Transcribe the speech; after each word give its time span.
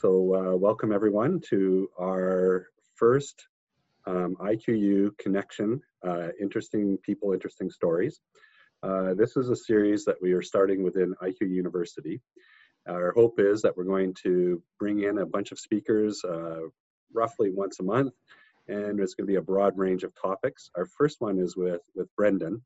So 0.00 0.34
uh, 0.34 0.56
welcome 0.56 0.92
everyone 0.92 1.42
to 1.50 1.90
our 2.00 2.68
first 2.94 3.46
um, 4.06 4.34
IQU 4.40 5.10
connection, 5.18 5.82
uh, 6.02 6.28
interesting 6.40 6.96
people, 7.02 7.34
interesting 7.34 7.70
stories. 7.70 8.18
Uh, 8.82 9.12
this 9.12 9.36
is 9.36 9.50
a 9.50 9.56
series 9.56 10.06
that 10.06 10.16
we 10.22 10.32
are 10.32 10.40
starting 10.40 10.82
within 10.82 11.14
IQ 11.22 11.50
University. 11.50 12.22
Our 12.88 13.12
hope 13.12 13.40
is 13.40 13.60
that 13.60 13.76
we're 13.76 13.84
going 13.84 14.14
to 14.22 14.62
bring 14.78 15.02
in 15.02 15.18
a 15.18 15.26
bunch 15.26 15.52
of 15.52 15.58
speakers 15.58 16.24
uh, 16.24 16.60
roughly 17.12 17.50
once 17.50 17.78
a 17.80 17.82
month, 17.82 18.14
and 18.68 19.00
it's 19.00 19.12
going 19.12 19.26
to 19.26 19.32
be 19.32 19.36
a 19.36 19.42
broad 19.42 19.76
range 19.76 20.02
of 20.02 20.14
topics. 20.14 20.70
Our 20.78 20.86
first 20.86 21.20
one 21.20 21.38
is 21.38 21.58
with, 21.58 21.82
with 21.94 22.08
Brenden. 22.18 22.62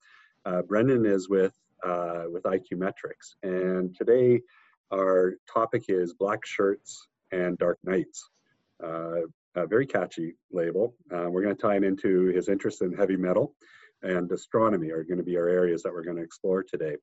Uh, 0.46 0.62
Brenden 0.62 1.04
is 1.04 1.28
with, 1.28 1.54
uh, 1.84 2.26
with 2.28 2.44
iQmetrix, 2.44 3.34
and 3.42 3.92
today 3.92 4.40
our 4.92 5.34
topic 5.52 5.86
is 5.88 6.14
black 6.14 6.46
shirts 6.46 7.08
and 7.34 7.58
dark 7.58 7.78
Nights. 7.84 8.30
Uh, 8.82 9.22
a 9.56 9.66
very 9.66 9.86
catchy 9.86 10.34
label. 10.50 10.94
Uh, 11.12 11.26
we're 11.30 11.42
going 11.42 11.54
to 11.54 11.62
tie 11.62 11.76
it 11.76 11.84
into 11.84 12.26
his 12.26 12.48
interest 12.48 12.82
in 12.82 12.92
heavy 12.92 13.16
metal 13.16 13.54
and 14.04 14.30
astronomy 14.30 14.90
are 14.90 15.02
going 15.02 15.18
to 15.18 15.24
be 15.24 15.36
our 15.36 15.48
areas 15.48 15.82
that 15.82 15.92
we're 15.92 16.04
going 16.04 16.16
to 16.16 16.22
explore 16.22 16.62
today. 16.62 16.96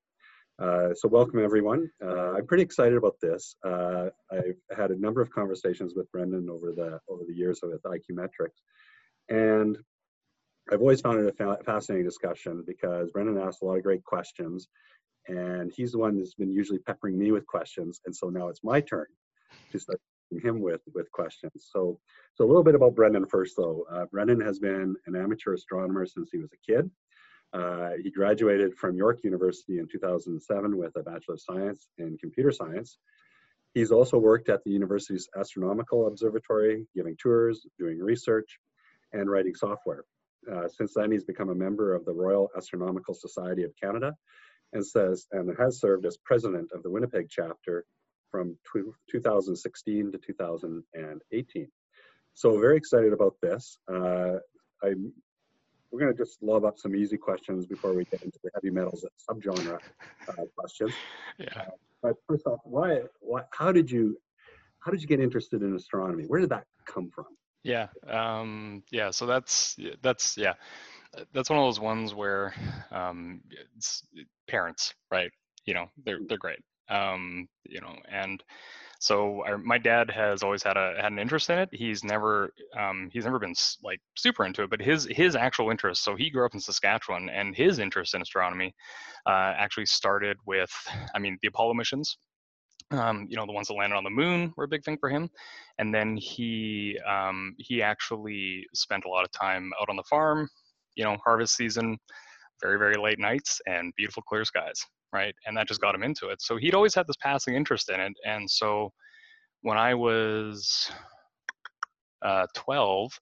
Uh, 0.58 0.94
so 0.94 1.08
welcome 1.08 1.42
everyone. 1.42 1.90
Uh, 2.04 2.34
I'm 2.34 2.46
pretty 2.46 2.62
excited 2.62 2.96
about 2.96 3.16
this. 3.20 3.56
Uh, 3.64 4.10
I've 4.30 4.60
had 4.76 4.90
a 4.90 5.00
number 5.00 5.20
of 5.20 5.30
conversations 5.30 5.94
with 5.96 6.10
Brenden 6.12 6.48
over 6.48 6.72
the 6.72 7.00
over 7.08 7.22
the 7.26 7.34
years 7.34 7.60
with 7.62 7.82
iQmetrix, 7.82 8.50
and 9.28 9.76
I've 10.70 10.80
always 10.80 11.00
found 11.00 11.20
it 11.20 11.26
a 11.26 11.32
fa 11.32 11.58
fascinating 11.64 12.06
discussion 12.06 12.62
because 12.66 13.10
Brenden 13.10 13.44
asks 13.44 13.62
a 13.62 13.64
lot 13.64 13.78
of 13.78 13.82
great 13.82 14.04
questions, 14.04 14.68
and 15.26 15.72
he's 15.74 15.92
the 15.92 15.98
one 15.98 16.18
that's 16.18 16.34
been 16.34 16.52
usually 16.52 16.78
peppering 16.78 17.18
me 17.18 17.32
with 17.32 17.46
questions, 17.46 18.00
and 18.04 18.14
so 18.14 18.28
now 18.28 18.48
it's 18.48 18.62
my 18.62 18.80
turn 18.80 19.06
to 19.72 19.78
start 19.80 20.00
him 20.40 20.60
with 20.60 20.82
with 20.94 21.10
questions. 21.12 21.68
So, 21.70 21.98
so 22.34 22.44
a 22.44 22.46
little 22.46 22.64
bit 22.64 22.74
about 22.74 22.94
Brenden 22.94 23.28
first, 23.28 23.56
though. 23.56 23.84
Uh, 23.90 24.06
Brenden 24.12 24.44
has 24.44 24.58
been 24.58 24.94
an 25.06 25.16
amateur 25.16 25.54
astronomer 25.54 26.06
since 26.06 26.30
he 26.30 26.38
was 26.38 26.52
a 26.52 26.72
kid. 26.72 26.90
Uh, 27.52 27.90
he 28.02 28.10
graduated 28.10 28.74
from 28.74 28.96
York 28.96 29.24
University 29.24 29.78
in 29.78 29.86
2007 29.86 30.76
with 30.76 30.96
a 30.96 31.02
Bachelor 31.02 31.34
of 31.34 31.40
Science 31.40 31.88
in 31.98 32.16
Computer 32.18 32.50
Science. 32.50 32.98
He's 33.74 33.90
also 33.90 34.18
worked 34.18 34.48
at 34.48 34.62
the 34.64 34.70
university's 34.70 35.28
Astronomical 35.38 36.06
Observatory, 36.06 36.86
giving 36.94 37.16
tours, 37.16 37.66
doing 37.78 37.98
research, 37.98 38.58
and 39.12 39.30
writing 39.30 39.54
software. 39.54 40.04
Uh, 40.50 40.68
since 40.68 40.94
then, 40.94 41.12
he's 41.12 41.24
become 41.24 41.50
a 41.50 41.54
member 41.54 41.94
of 41.94 42.04
the 42.04 42.12
Royal 42.12 42.50
Astronomical 42.56 43.14
Society 43.14 43.62
of 43.62 43.72
Canada 43.80 44.14
and 44.72 44.84
says 44.84 45.26
and 45.32 45.54
has 45.58 45.78
served 45.78 46.06
as 46.06 46.16
president 46.24 46.70
of 46.72 46.82
the 46.82 46.90
Winnipeg 46.90 47.28
chapter 47.30 47.84
from 48.32 48.56
2016 49.10 50.10
to 50.10 50.18
2018. 50.18 51.68
So 52.34 52.58
very 52.58 52.78
excited 52.78 53.12
about 53.12 53.36
this. 53.42 53.78
Uh, 53.88 54.38
I, 54.82 54.94
we're 55.90 56.00
going 56.00 56.10
to 56.10 56.16
just 56.16 56.42
lob 56.42 56.64
up 56.64 56.78
some 56.78 56.96
easy 56.96 57.18
questions 57.18 57.66
before 57.66 57.92
we 57.92 58.06
get 58.06 58.22
into 58.22 58.38
the 58.42 58.50
heavy 58.54 58.70
metals 58.70 59.04
subgenre 59.30 59.78
uh, 60.28 60.32
questions. 60.56 60.92
Yeah. 61.38 61.46
Uh, 61.54 61.64
but 62.02 62.16
first 62.26 62.46
off, 62.46 62.60
why, 62.64 63.02
why, 63.20 63.42
how 63.52 63.70
did 63.70 63.90
you, 63.90 64.18
how 64.80 64.90
did 64.90 65.02
you 65.02 65.06
get 65.06 65.20
interested 65.20 65.62
in 65.62 65.76
astronomy? 65.76 66.24
Where 66.24 66.40
did 66.40 66.48
that 66.48 66.64
come 66.86 67.10
from? 67.10 67.26
Yeah. 67.62 67.88
Um, 68.08 68.82
yeah. 68.90 69.10
So 69.10 69.26
that's, 69.26 69.76
that's, 70.00 70.36
yeah, 70.38 70.54
that's 71.32 71.50
one 71.50 71.58
of 71.58 71.66
those 71.66 71.78
ones 71.78 72.14
where 72.14 72.54
um, 72.90 73.42
parents, 74.48 74.94
right? 75.10 75.30
You 75.66 75.74
know, 75.74 75.86
they're, 76.02 76.18
they're 76.26 76.38
great 76.38 76.58
um, 76.88 77.48
you 77.64 77.80
know, 77.80 77.94
and 78.10 78.42
so 79.02 79.42
our, 79.44 79.58
my 79.58 79.78
dad 79.78 80.10
has 80.12 80.44
always 80.44 80.62
had 80.62 80.76
a 80.76 80.94
had 80.96 81.10
an 81.10 81.18
interest 81.18 81.50
in 81.50 81.58
it. 81.58 81.68
He's 81.72 82.04
never 82.04 82.52
um, 82.78 83.10
he's 83.12 83.24
never 83.24 83.40
been 83.40 83.54
like 83.82 84.00
super 84.16 84.46
into 84.46 84.62
it, 84.62 84.70
but 84.70 84.80
his 84.80 85.08
his 85.10 85.34
actual 85.34 85.70
interest. 85.70 86.04
So 86.04 86.14
he 86.14 86.30
grew 86.30 86.46
up 86.46 86.54
in 86.54 86.60
Saskatchewan, 86.60 87.28
and 87.28 87.56
his 87.56 87.80
interest 87.80 88.14
in 88.14 88.22
astronomy 88.22 88.72
uh, 89.26 89.54
actually 89.56 89.86
started 89.86 90.36
with, 90.46 90.70
I 91.16 91.18
mean, 91.18 91.36
the 91.42 91.48
Apollo 91.48 91.74
missions. 91.74 92.16
Um, 92.92 93.26
you 93.28 93.36
know, 93.36 93.44
the 93.44 93.52
ones 93.52 93.66
that 93.68 93.74
landed 93.74 93.96
on 93.96 94.04
the 94.04 94.10
moon 94.10 94.52
were 94.56 94.64
a 94.64 94.68
big 94.68 94.84
thing 94.84 94.98
for 95.00 95.08
him, 95.08 95.28
and 95.78 95.92
then 95.92 96.16
he 96.16 96.96
um, 97.04 97.56
he 97.58 97.82
actually 97.82 98.64
spent 98.72 99.04
a 99.04 99.08
lot 99.08 99.24
of 99.24 99.32
time 99.32 99.72
out 99.80 99.88
on 99.88 99.96
the 99.96 100.04
farm. 100.04 100.48
You 100.94 101.02
know, 101.02 101.16
harvest 101.24 101.56
season, 101.56 101.98
very 102.62 102.78
very 102.78 102.96
late 102.96 103.18
nights 103.18 103.60
and 103.66 103.92
beautiful 103.96 104.22
clear 104.22 104.44
skies 104.44 104.86
right? 105.12 105.34
And 105.46 105.56
that 105.56 105.68
just 105.68 105.80
got 105.80 105.94
him 105.94 106.02
into 106.02 106.28
it. 106.28 106.40
So 106.42 106.56
he'd 106.56 106.74
always 106.74 106.94
had 106.94 107.06
this 107.06 107.16
passing 107.20 107.54
interest 107.54 107.90
in 107.90 108.00
it. 108.00 108.12
And 108.24 108.48
so 108.50 108.92
when 109.62 109.78
I 109.78 109.94
was 109.94 110.90
uh, 112.22 112.46
12, 112.54 113.18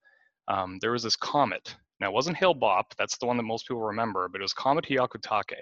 um, 0.49 0.78
there 0.81 0.93
was 0.93 1.03
this 1.03 1.17
comet. 1.17 1.77
Now, 2.01 2.09
it 2.09 2.15
wasn't 2.15 2.37
Hale 2.39 2.55
Bopp, 2.55 2.84
that's 2.99 3.19
the 3.19 3.27
one 3.27 3.37
that 3.37 3.43
most 3.43 3.67
people 3.69 3.83
remember, 3.83 4.28
but 4.28 4.41
it 4.41 4.45
was 4.45 4.55
Comet 4.55 4.87
Hyakutake. 4.87 5.56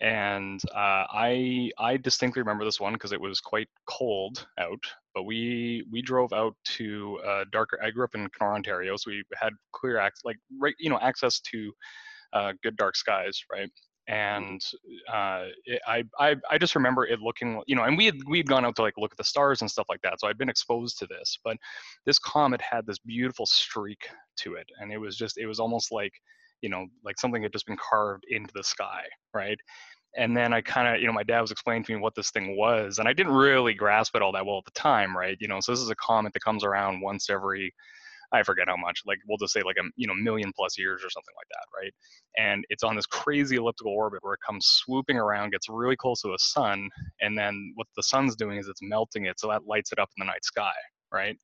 And 0.00 0.60
uh, 0.74 1.06
I 1.12 1.70
I 1.78 1.96
distinctly 1.96 2.42
remember 2.42 2.64
this 2.64 2.80
one 2.80 2.92
because 2.94 3.12
it 3.12 3.20
was 3.20 3.40
quite 3.40 3.68
cold 3.88 4.44
out. 4.58 4.82
But 5.14 5.24
we 5.24 5.86
we 5.92 6.02
drove 6.02 6.32
out 6.32 6.56
to 6.76 7.20
uh, 7.24 7.44
darker. 7.52 7.78
I 7.80 7.90
grew 7.90 8.02
up 8.04 8.16
in 8.16 8.28
Kenora, 8.30 8.56
Ontario, 8.56 8.96
so 8.96 9.12
we 9.12 9.22
had 9.36 9.52
clear 9.72 9.98
access, 9.98 10.24
like 10.24 10.38
right, 10.58 10.74
you 10.80 10.90
know, 10.90 10.98
access 11.00 11.38
to 11.52 11.72
uh, 12.32 12.52
good 12.64 12.76
dark 12.76 12.96
skies, 12.96 13.40
right? 13.52 13.70
And 14.08 14.60
uh, 15.12 15.44
it, 15.64 15.80
I, 15.86 16.04
I 16.18 16.36
I 16.50 16.58
just 16.58 16.74
remember 16.74 17.06
it 17.06 17.20
looking 17.20 17.62
you 17.66 17.76
know 17.76 17.84
and 17.84 17.96
we 17.96 18.06
had 18.06 18.16
we 18.26 18.38
had 18.38 18.48
gone 18.48 18.64
out 18.64 18.74
to 18.76 18.82
like 18.82 18.94
look 18.98 19.12
at 19.12 19.18
the 19.18 19.24
stars 19.24 19.60
and 19.60 19.70
stuff 19.70 19.86
like 19.88 20.02
that 20.02 20.18
so 20.18 20.26
I'd 20.26 20.38
been 20.38 20.48
exposed 20.48 20.98
to 20.98 21.06
this 21.06 21.38
but 21.44 21.56
this 22.04 22.18
comet 22.18 22.60
had 22.60 22.84
this 22.86 22.98
beautiful 22.98 23.46
streak 23.46 24.08
to 24.38 24.54
it 24.54 24.66
and 24.80 24.92
it 24.92 24.98
was 24.98 25.16
just 25.16 25.38
it 25.38 25.46
was 25.46 25.60
almost 25.60 25.92
like 25.92 26.12
you 26.62 26.68
know 26.68 26.86
like 27.04 27.18
something 27.18 27.42
had 27.42 27.52
just 27.52 27.66
been 27.66 27.78
carved 27.78 28.24
into 28.28 28.52
the 28.54 28.64
sky 28.64 29.04
right 29.34 29.58
and 30.16 30.36
then 30.36 30.52
I 30.52 30.60
kind 30.60 30.94
of, 30.94 31.00
you 31.00 31.06
know, 31.06 31.12
my 31.12 31.22
dad 31.22 31.40
was 31.40 31.50
explaining 31.50 31.84
to 31.84 31.94
me 31.94 32.00
what 32.00 32.14
this 32.14 32.30
thing 32.30 32.56
was, 32.56 32.98
and 32.98 33.08
I 33.08 33.12
didn't 33.12 33.32
really 33.32 33.72
grasp 33.72 34.14
it 34.14 34.22
all 34.22 34.32
that 34.32 34.44
well 34.44 34.58
at 34.58 34.64
the 34.64 34.78
time, 34.78 35.16
right? 35.16 35.36
You 35.40 35.48
know, 35.48 35.60
so 35.60 35.72
this 35.72 35.80
is 35.80 35.90
a 35.90 35.96
comet 35.96 36.32
that 36.34 36.44
comes 36.44 36.64
around 36.64 37.00
once 37.00 37.30
every, 37.30 37.74
I 38.32 38.42
forget 38.42 38.68
how 38.68 38.76
much, 38.76 39.02
like 39.06 39.18
we'll 39.28 39.38
just 39.38 39.52
say 39.52 39.62
like 39.62 39.76
a 39.76 39.84
you 39.96 40.06
know 40.06 40.14
million 40.14 40.52
plus 40.56 40.78
years 40.78 41.04
or 41.04 41.10
something 41.10 41.34
like 41.36 41.48
that, 41.50 41.66
right? 41.78 41.92
And 42.38 42.64
it's 42.70 42.82
on 42.82 42.96
this 42.96 43.06
crazy 43.06 43.56
elliptical 43.56 43.92
orbit 43.92 44.20
where 44.22 44.34
it 44.34 44.40
comes 44.46 44.66
swooping 44.66 45.16
around, 45.16 45.50
gets 45.50 45.68
really 45.68 45.96
close 45.96 46.22
to 46.22 46.28
the 46.28 46.38
sun, 46.38 46.88
and 47.20 47.36
then 47.36 47.72
what 47.74 47.86
the 47.96 48.02
sun's 48.02 48.36
doing 48.36 48.58
is 48.58 48.68
it's 48.68 48.82
melting 48.82 49.26
it, 49.26 49.38
so 49.38 49.48
that 49.48 49.66
lights 49.66 49.92
it 49.92 49.98
up 49.98 50.08
in 50.16 50.26
the 50.26 50.30
night 50.30 50.44
sky, 50.44 50.72
right? 51.12 51.36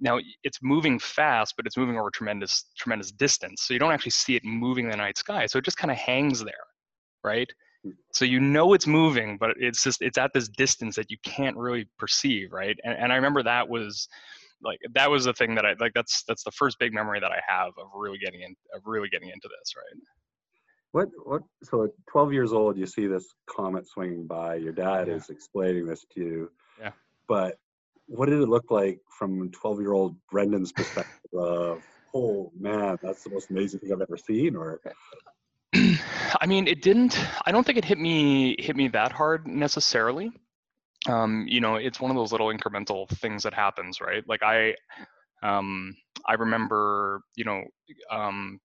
Now 0.00 0.18
it's 0.44 0.58
moving 0.62 0.98
fast, 0.98 1.54
but 1.56 1.66
it's 1.66 1.76
moving 1.76 1.98
over 1.98 2.10
tremendous 2.10 2.64
tremendous 2.78 3.10
distance, 3.12 3.62
so 3.62 3.74
you 3.74 3.80
don't 3.80 3.92
actually 3.92 4.12
see 4.12 4.36
it 4.36 4.44
moving 4.44 4.86
in 4.86 4.90
the 4.90 4.96
night 4.96 5.18
sky, 5.18 5.46
so 5.46 5.58
it 5.58 5.64
just 5.64 5.78
kind 5.78 5.90
of 5.90 5.96
hangs 5.96 6.44
there, 6.44 6.66
right? 7.24 7.50
Hmm. 7.82 7.92
so 8.12 8.26
you 8.26 8.40
know 8.40 8.74
it's 8.74 8.86
moving 8.86 9.38
but 9.38 9.52
it's 9.56 9.82
just 9.82 10.02
it's 10.02 10.18
at 10.18 10.32
this 10.34 10.48
distance 10.48 10.96
that 10.96 11.10
you 11.10 11.16
can't 11.24 11.56
really 11.56 11.88
perceive 11.98 12.52
right 12.52 12.78
and, 12.84 12.94
and 12.98 13.10
i 13.10 13.16
remember 13.16 13.42
that 13.42 13.66
was 13.70 14.06
like 14.62 14.78
that 14.94 15.10
was 15.10 15.24
the 15.24 15.32
thing 15.32 15.54
that 15.54 15.64
I 15.64 15.74
like. 15.78 15.92
That's 15.94 16.22
that's 16.28 16.44
the 16.44 16.50
first 16.52 16.78
big 16.78 16.92
memory 16.92 17.20
that 17.20 17.32
I 17.32 17.40
have 17.46 17.72
of 17.78 17.88
really 17.94 18.18
getting 18.18 18.42
in 18.42 18.54
of 18.74 18.82
really 18.84 19.08
getting 19.08 19.28
into 19.28 19.48
this. 19.48 19.74
Right. 19.76 20.02
What 20.92 21.08
what? 21.24 21.42
So 21.62 21.84
at 21.84 21.90
12 22.10 22.32
years 22.32 22.52
old, 22.52 22.76
you 22.76 22.86
see 22.86 23.06
this 23.06 23.26
comet 23.48 23.86
swinging 23.88 24.26
by. 24.26 24.56
Your 24.56 24.72
dad 24.72 25.08
yeah. 25.08 25.14
is 25.14 25.30
explaining 25.30 25.86
this 25.86 26.04
to 26.14 26.20
you. 26.20 26.50
Yeah. 26.80 26.90
But 27.28 27.56
what 28.06 28.28
did 28.28 28.40
it 28.40 28.48
look 28.48 28.70
like 28.70 28.98
from 29.16 29.50
12 29.52 29.80
year 29.80 29.92
old 29.92 30.16
Brenden's 30.32 30.72
perspective 30.72 31.32
of, 31.32 31.80
oh 32.12 32.50
man, 32.58 32.98
that's 33.02 33.22
the 33.22 33.30
most 33.30 33.50
amazing 33.50 33.80
thing 33.80 33.92
I've 33.92 34.00
ever 34.00 34.16
seen? 34.16 34.56
Or 34.56 34.80
I 35.74 36.46
mean, 36.46 36.66
it 36.66 36.82
didn't. 36.82 37.18
I 37.46 37.52
don't 37.52 37.64
think 37.64 37.78
it 37.78 37.84
hit 37.84 37.98
me 37.98 38.56
hit 38.58 38.74
me 38.76 38.88
that 38.88 39.12
hard 39.12 39.46
necessarily 39.46 40.32
um, 41.08 41.46
you 41.48 41.60
know, 41.60 41.76
it's 41.76 42.00
one 42.00 42.10
of 42.10 42.16
those 42.16 42.32
little 42.32 42.48
incremental 42.48 43.08
things 43.18 43.42
that 43.42 43.54
happens, 43.54 44.00
right? 44.00 44.22
Like 44.28 44.42
I, 44.42 44.74
um, 45.42 45.94
I 46.26 46.34
remember, 46.34 47.22
you 47.36 47.44
know, 47.44 47.62
um, 48.10 48.58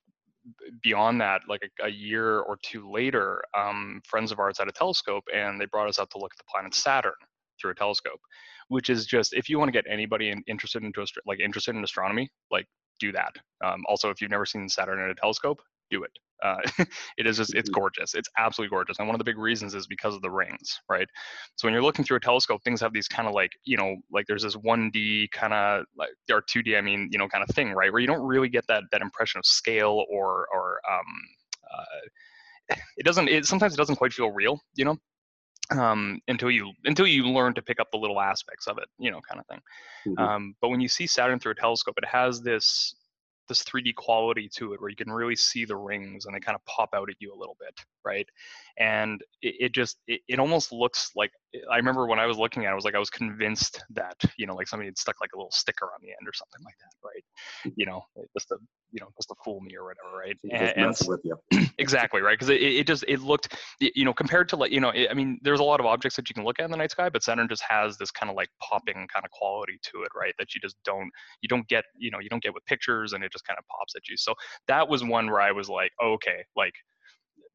beyond 0.83 1.21
that, 1.21 1.41
like 1.47 1.61
a, 1.81 1.85
a, 1.85 1.89
year 1.89 2.39
or 2.41 2.57
two 2.61 2.91
later, 2.91 3.41
um, 3.57 4.01
friends 4.05 4.31
of 4.31 4.39
ours 4.39 4.57
had 4.59 4.67
a 4.67 4.71
telescope 4.71 5.23
and 5.33 5.59
they 5.59 5.65
brought 5.65 5.87
us 5.87 5.97
out 5.99 6.09
to 6.11 6.17
look 6.17 6.33
at 6.33 6.37
the 6.37 6.43
planet 6.53 6.75
Saturn 6.75 7.13
through 7.59 7.71
a 7.71 7.75
telescope, 7.75 8.19
which 8.67 8.89
is 8.89 9.05
just 9.05 9.33
if 9.33 9.49
you 9.49 9.57
want 9.57 9.69
to 9.69 9.71
get 9.71 9.85
anybody 9.89 10.29
in, 10.29 10.43
interested 10.47 10.83
into 10.83 11.05
like 11.25 11.39
interested 11.39 11.75
in 11.75 11.83
astronomy, 11.83 12.29
like 12.51 12.67
do 12.99 13.11
that. 13.11 13.33
Um, 13.63 13.83
also, 13.88 14.09
if 14.09 14.21
you've 14.21 14.31
never 14.31 14.45
seen 14.45 14.69
Saturn 14.69 14.99
in 14.99 15.09
a 15.09 15.15
telescope, 15.15 15.61
do 15.89 16.03
it. 16.03 16.11
Uh, 16.43 16.57
it 17.17 17.25
is 17.27 17.37
just 17.37 17.53
it's 17.53 17.69
mm-hmm. 17.69 17.79
gorgeous. 17.79 18.13
It's 18.13 18.29
absolutely 18.37 18.69
gorgeous. 18.69 18.99
And 18.99 19.07
one 19.07 19.15
of 19.15 19.19
the 19.19 19.25
big 19.25 19.37
reasons 19.37 19.73
is 19.73 19.87
because 19.87 20.15
of 20.15 20.21
the 20.21 20.29
rings, 20.31 20.79
right? 20.89 21.07
So 21.55 21.67
when 21.67 21.73
you're 21.73 21.83
looking 21.83 22.05
through 22.05 22.17
a 22.17 22.21
telescope, 22.21 22.61
things 22.63 22.81
have 22.81 22.93
these 22.93 23.07
kind 23.07 23.27
of 23.27 23.33
like 23.33 23.51
you 23.63 23.77
know 23.77 23.95
like 24.11 24.25
there's 24.27 24.43
this 24.43 24.55
1D 24.55 25.31
kind 25.31 25.53
of 25.53 25.85
like 25.97 26.09
or 26.31 26.41
2D, 26.41 26.77
I 26.77 26.81
mean 26.81 27.09
you 27.11 27.17
know 27.17 27.27
kind 27.27 27.43
of 27.47 27.53
thing, 27.55 27.71
right? 27.73 27.91
Where 27.91 28.01
you 28.01 28.07
don't 28.07 28.25
really 28.25 28.49
get 28.49 28.65
that 28.67 28.83
that 28.91 29.01
impression 29.01 29.39
of 29.39 29.45
scale 29.45 30.05
or 30.09 30.47
or 30.53 30.79
um, 30.91 31.05
uh, 31.73 32.75
it 32.97 33.05
doesn't. 33.05 33.29
It 33.29 33.45
sometimes 33.45 33.73
it 33.73 33.77
doesn't 33.77 33.95
quite 33.95 34.13
feel 34.13 34.31
real, 34.31 34.59
you 34.75 34.85
know. 34.85 34.97
um, 35.71 36.19
until 36.27 36.51
you 36.51 36.71
until 36.85 37.07
you 37.07 37.23
learn 37.27 37.53
to 37.55 37.61
pick 37.61 37.79
up 37.79 37.88
the 37.91 37.97
little 37.97 38.19
aspects 38.21 38.67
of 38.67 38.77
it, 38.77 38.85
you 38.99 39.11
know, 39.11 39.19
kind 39.27 39.39
of 39.39 39.47
thing. 39.47 39.61
Mm-hmm. 40.07 40.23
Um, 40.23 40.55
but 40.61 40.69
when 40.69 40.79
you 40.79 40.88
see 40.88 41.07
Saturn 41.07 41.39
through 41.39 41.53
a 41.53 41.55
telescope, 41.55 41.95
it 41.97 42.05
has 42.05 42.41
this 42.41 42.95
this 43.47 43.63
3D 43.63 43.95
quality 43.95 44.50
to 44.56 44.74
it 44.74 44.81
where 44.81 44.89
you 44.89 44.95
can 44.95 45.12
really 45.12 45.36
see 45.36 45.65
the 45.65 45.75
rings 45.75 46.25
and 46.25 46.36
they 46.36 46.39
kind 46.39 46.56
of 46.56 46.65
pop 46.65 46.89
out 46.94 47.09
at 47.09 47.15
you 47.19 47.33
a 47.33 47.38
little 47.38 47.57
bit, 47.59 47.80
right? 48.05 48.27
And 48.77 49.21
it, 49.41 49.55
it 49.59 49.73
just 49.73 49.97
it, 50.07 50.21
it 50.27 50.39
almost 50.39 50.71
looks 50.71 51.11
like 51.15 51.31
I 51.71 51.77
remember 51.77 52.07
when 52.07 52.19
I 52.19 52.25
was 52.25 52.37
looking 52.37 52.65
at 52.65 52.69
it, 52.69 52.71
I 52.71 52.75
was 52.75 52.85
like 52.85 52.95
I 52.95 52.99
was 52.99 53.09
convinced 53.09 53.83
that 53.91 54.15
you 54.37 54.45
know 54.45 54.55
like 54.55 54.67
somebody 54.67 54.87
had 54.87 54.97
stuck 54.97 55.15
like 55.21 55.31
a 55.33 55.37
little 55.37 55.51
sticker 55.51 55.85
on 55.85 55.99
the 56.01 56.09
end 56.09 56.27
or 56.27 56.33
something 56.33 56.63
like 56.63 56.75
that, 56.79 57.07
right? 57.07 57.23
Hmm. 57.63 57.69
You 57.75 57.85
know, 57.85 58.01
just 58.33 58.47
to 58.49 58.57
you 58.91 59.01
know 59.01 59.07
just 59.17 59.29
to 59.29 59.35
fool 59.43 59.61
me 59.61 59.75
or 59.75 59.85
whatever, 59.85 60.17
right? 60.17 60.37
And, 60.51 60.85
and 60.85 60.97
with 61.07 61.21
you. 61.23 61.37
exactly 61.77 62.21
right 62.21 62.37
because 62.37 62.49
it, 62.49 62.61
it 62.61 62.87
just 62.87 63.03
it 63.07 63.21
looked 63.21 63.55
you 63.79 64.05
know 64.05 64.13
compared 64.13 64.47
to 64.49 64.55
like 64.55 64.71
you 64.71 64.79
know 64.79 64.89
it, 64.89 65.09
I 65.09 65.13
mean 65.13 65.39
there's 65.41 65.59
a 65.59 65.63
lot 65.63 65.79
of 65.79 65.85
objects 65.85 66.15
that 66.15 66.29
you 66.29 66.33
can 66.33 66.43
look 66.43 66.59
at 66.59 66.65
in 66.65 66.71
the 66.71 66.77
night 66.77 66.91
sky, 66.91 67.09
but 67.09 67.23
Saturn 67.23 67.47
just 67.47 67.63
has 67.67 67.97
this 67.97 68.11
kind 68.11 68.29
of 68.29 68.35
like 68.35 68.49
popping 68.61 69.07
kind 69.13 69.25
of 69.25 69.31
quality 69.31 69.79
to 69.83 70.03
it, 70.03 70.09
right? 70.15 70.33
That 70.39 70.53
you 70.53 70.61
just 70.61 70.75
don't 70.83 71.09
you 71.41 71.49
don't 71.49 71.67
get 71.67 71.85
you 71.97 72.11
know 72.11 72.19
you 72.19 72.29
don't 72.29 72.43
get 72.43 72.53
with 72.53 72.65
pictures 72.65 73.13
and 73.13 73.23
it 73.23 73.31
just 73.31 73.45
kind 73.45 73.57
of 73.57 73.65
pops 73.67 73.95
at 73.95 74.07
you. 74.07 74.17
So 74.17 74.33
that 74.67 74.87
was 74.87 75.03
one 75.03 75.27
where 75.27 75.41
I 75.41 75.51
was 75.51 75.69
like, 75.69 75.91
okay, 76.03 76.43
like 76.55 76.73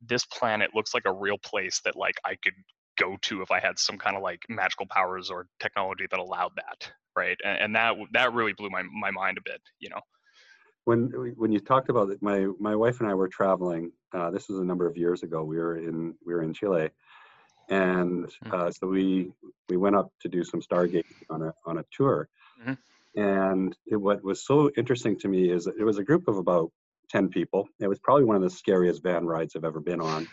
this 0.01 0.25
planet 0.27 0.71
looks 0.75 0.95
like 0.95 1.05
a 1.07 1.13
real 1.13 1.39
place 1.39 1.81
that 1.85 1.97
like 1.97 2.17
I 2.25 2.37
could 2.43 2.55
go 2.99 3.17
to 3.23 3.43
if 3.43 3.51
I 3.51 3.61
had 3.61 3.79
some 3.79 3.99
kind 3.99 4.17
of 4.17 4.23
like 4.23 4.43
magical 4.49 4.87
powers 4.87 5.31
or 5.31 5.47
technology 5.59 6.07
that 6.11 6.21
allowed 6.21 6.53
that, 6.57 6.93
right? 7.17 7.39
And, 7.45 7.59
and 7.59 7.77
that 7.77 7.97
that 8.13 8.33
really 8.33 8.53
blew 8.53 8.71
my 8.71 8.83
my 8.83 9.11
mind 9.11 9.39
a 9.39 9.43
bit, 9.43 9.61
you 9.79 9.89
know. 9.91 10.01
When 10.85 11.35
when 11.37 11.53
you 11.53 11.61
talked 11.61 11.89
about 11.91 12.11
it, 12.11 12.23
my 12.23 12.47
my 12.59 12.77
wife 12.77 13.01
and 13.01 13.09
I 13.09 13.15
were 13.15 13.29
traveling. 13.29 13.93
Uh, 14.13 14.31
this 14.31 14.49
was 14.49 14.59
a 14.59 14.65
number 14.65 14.87
of 14.87 14.97
years 14.97 15.23
ago. 15.23 15.45
We 15.45 15.57
were 15.59 15.77
in 15.77 16.15
we 16.25 16.35
were 16.35 16.43
in 16.43 16.55
Chile, 16.55 16.91
and 17.69 18.27
mm-hmm. 18.27 18.53
uh, 18.53 18.71
so 18.71 18.87
we 18.87 19.33
we 19.69 19.77
went 19.77 19.97
up 19.97 20.11
to 20.23 20.29
do 20.29 20.43
some 20.45 20.61
stargazing 20.61 21.05
on 21.29 21.43
a 21.43 21.55
on 21.65 21.79
a 21.79 21.85
tour. 21.93 22.29
Mm-hmm. 22.61 23.21
And 23.21 23.77
it, 23.87 23.97
what 23.97 24.23
was 24.23 24.45
so 24.45 24.71
interesting 24.77 25.19
to 25.21 25.29
me 25.29 25.51
is 25.51 25.67
it 25.67 25.83
was 25.83 25.99
a 25.99 26.05
group 26.05 26.29
of 26.29 26.37
about 26.37 26.71
10 27.11 27.29
people. 27.29 27.69
It 27.81 27.89
was 27.89 27.99
probably 27.99 28.25
one 28.25 28.37
of 28.37 28.43
the 28.43 28.51
scariest 28.51 29.03
van 29.03 29.27
rides 29.27 29.57
I've 29.57 29.65
ever 29.65 29.81
been 29.81 30.01
on. 30.01 30.29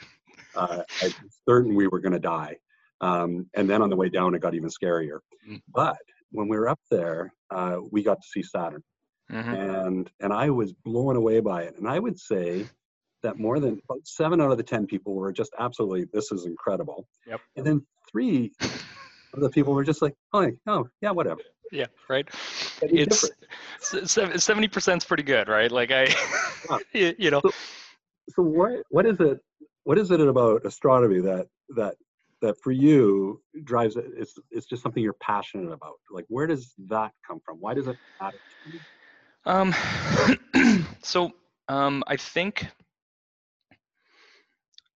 Uh, 0.55 0.83
I'm 1.03 1.11
certain 1.47 1.75
we 1.75 1.87
were 1.87 1.99
going 1.99 2.13
to 2.13 2.19
die. 2.19 2.57
Um, 3.01 3.47
and 3.55 3.69
then 3.69 3.81
on 3.81 3.89
the 3.89 3.95
way 3.95 4.09
down, 4.09 4.33
it 4.33 4.41
got 4.41 4.55
even 4.55 4.69
scarier. 4.69 5.19
Mm. 5.47 5.61
But 5.73 5.97
when 6.31 6.47
we 6.47 6.57
were 6.57 6.69
up 6.69 6.79
there, 6.89 7.33
uh, 7.51 7.77
we 7.91 8.03
got 8.03 8.21
to 8.21 8.27
see 8.27 8.41
Saturn. 8.41 8.83
Mm-hmm. 9.31 9.49
And, 9.49 10.11
and 10.19 10.33
I 10.33 10.49
was 10.49 10.73
blown 10.73 11.15
away 11.15 11.39
by 11.41 11.63
it. 11.63 11.75
And 11.77 11.87
I 11.87 11.99
would 11.99 12.19
say 12.19 12.65
that 13.23 13.37
more 13.37 13.59
than 13.59 13.81
seven 14.03 14.41
out 14.41 14.51
of 14.51 14.57
the 14.57 14.63
10 14.63 14.87
people 14.87 15.13
were 15.13 15.31
just 15.31 15.53
absolutely, 15.59 16.05
this 16.13 16.31
is 16.31 16.45
incredible. 16.45 17.07
Yep. 17.27 17.41
And 17.55 17.65
then 17.65 17.85
three 18.09 18.53
of 19.33 19.41
the 19.41 19.49
people 19.49 19.73
were 19.73 19.83
just 19.83 20.01
like, 20.01 20.13
oh, 20.33 20.51
oh 20.67 20.87
yeah, 21.01 21.11
whatever 21.11 21.41
yeah 21.71 21.85
right? 22.09 22.27
It's 22.81 23.29
seventy 24.37 24.67
percent 24.67 25.03
is 25.03 25.07
pretty 25.07 25.23
good 25.23 25.47
right? 25.47 25.71
Like 25.71 25.91
i 25.91 26.07
you 26.93 27.31
know. 27.31 27.41
So, 27.43 27.51
so 28.29 28.43
what 28.43 28.83
what 28.89 29.05
is 29.05 29.19
it 29.19 29.39
what 29.83 29.97
is 29.97 30.11
it 30.11 30.19
about 30.19 30.65
astronomy 30.65 31.19
that 31.21 31.47
that 31.75 31.95
that 32.41 32.55
for 32.61 32.71
you 32.71 33.41
drives 33.63 33.95
it 33.95 34.05
it's 34.15 34.33
it's 34.51 34.65
just 34.65 34.83
something 34.83 35.03
you're 35.03 35.13
passionate 35.13 35.71
about? 35.71 35.95
Like 36.11 36.25
where 36.29 36.47
does 36.47 36.73
that 36.87 37.11
come 37.25 37.39
from? 37.45 37.57
Why 37.57 37.73
does 37.73 37.87
it 37.87 37.97
matter 38.21 38.37
um 39.47 39.73
so 41.01 41.31
um 41.69 42.03
i 42.07 42.17
think 42.17 42.67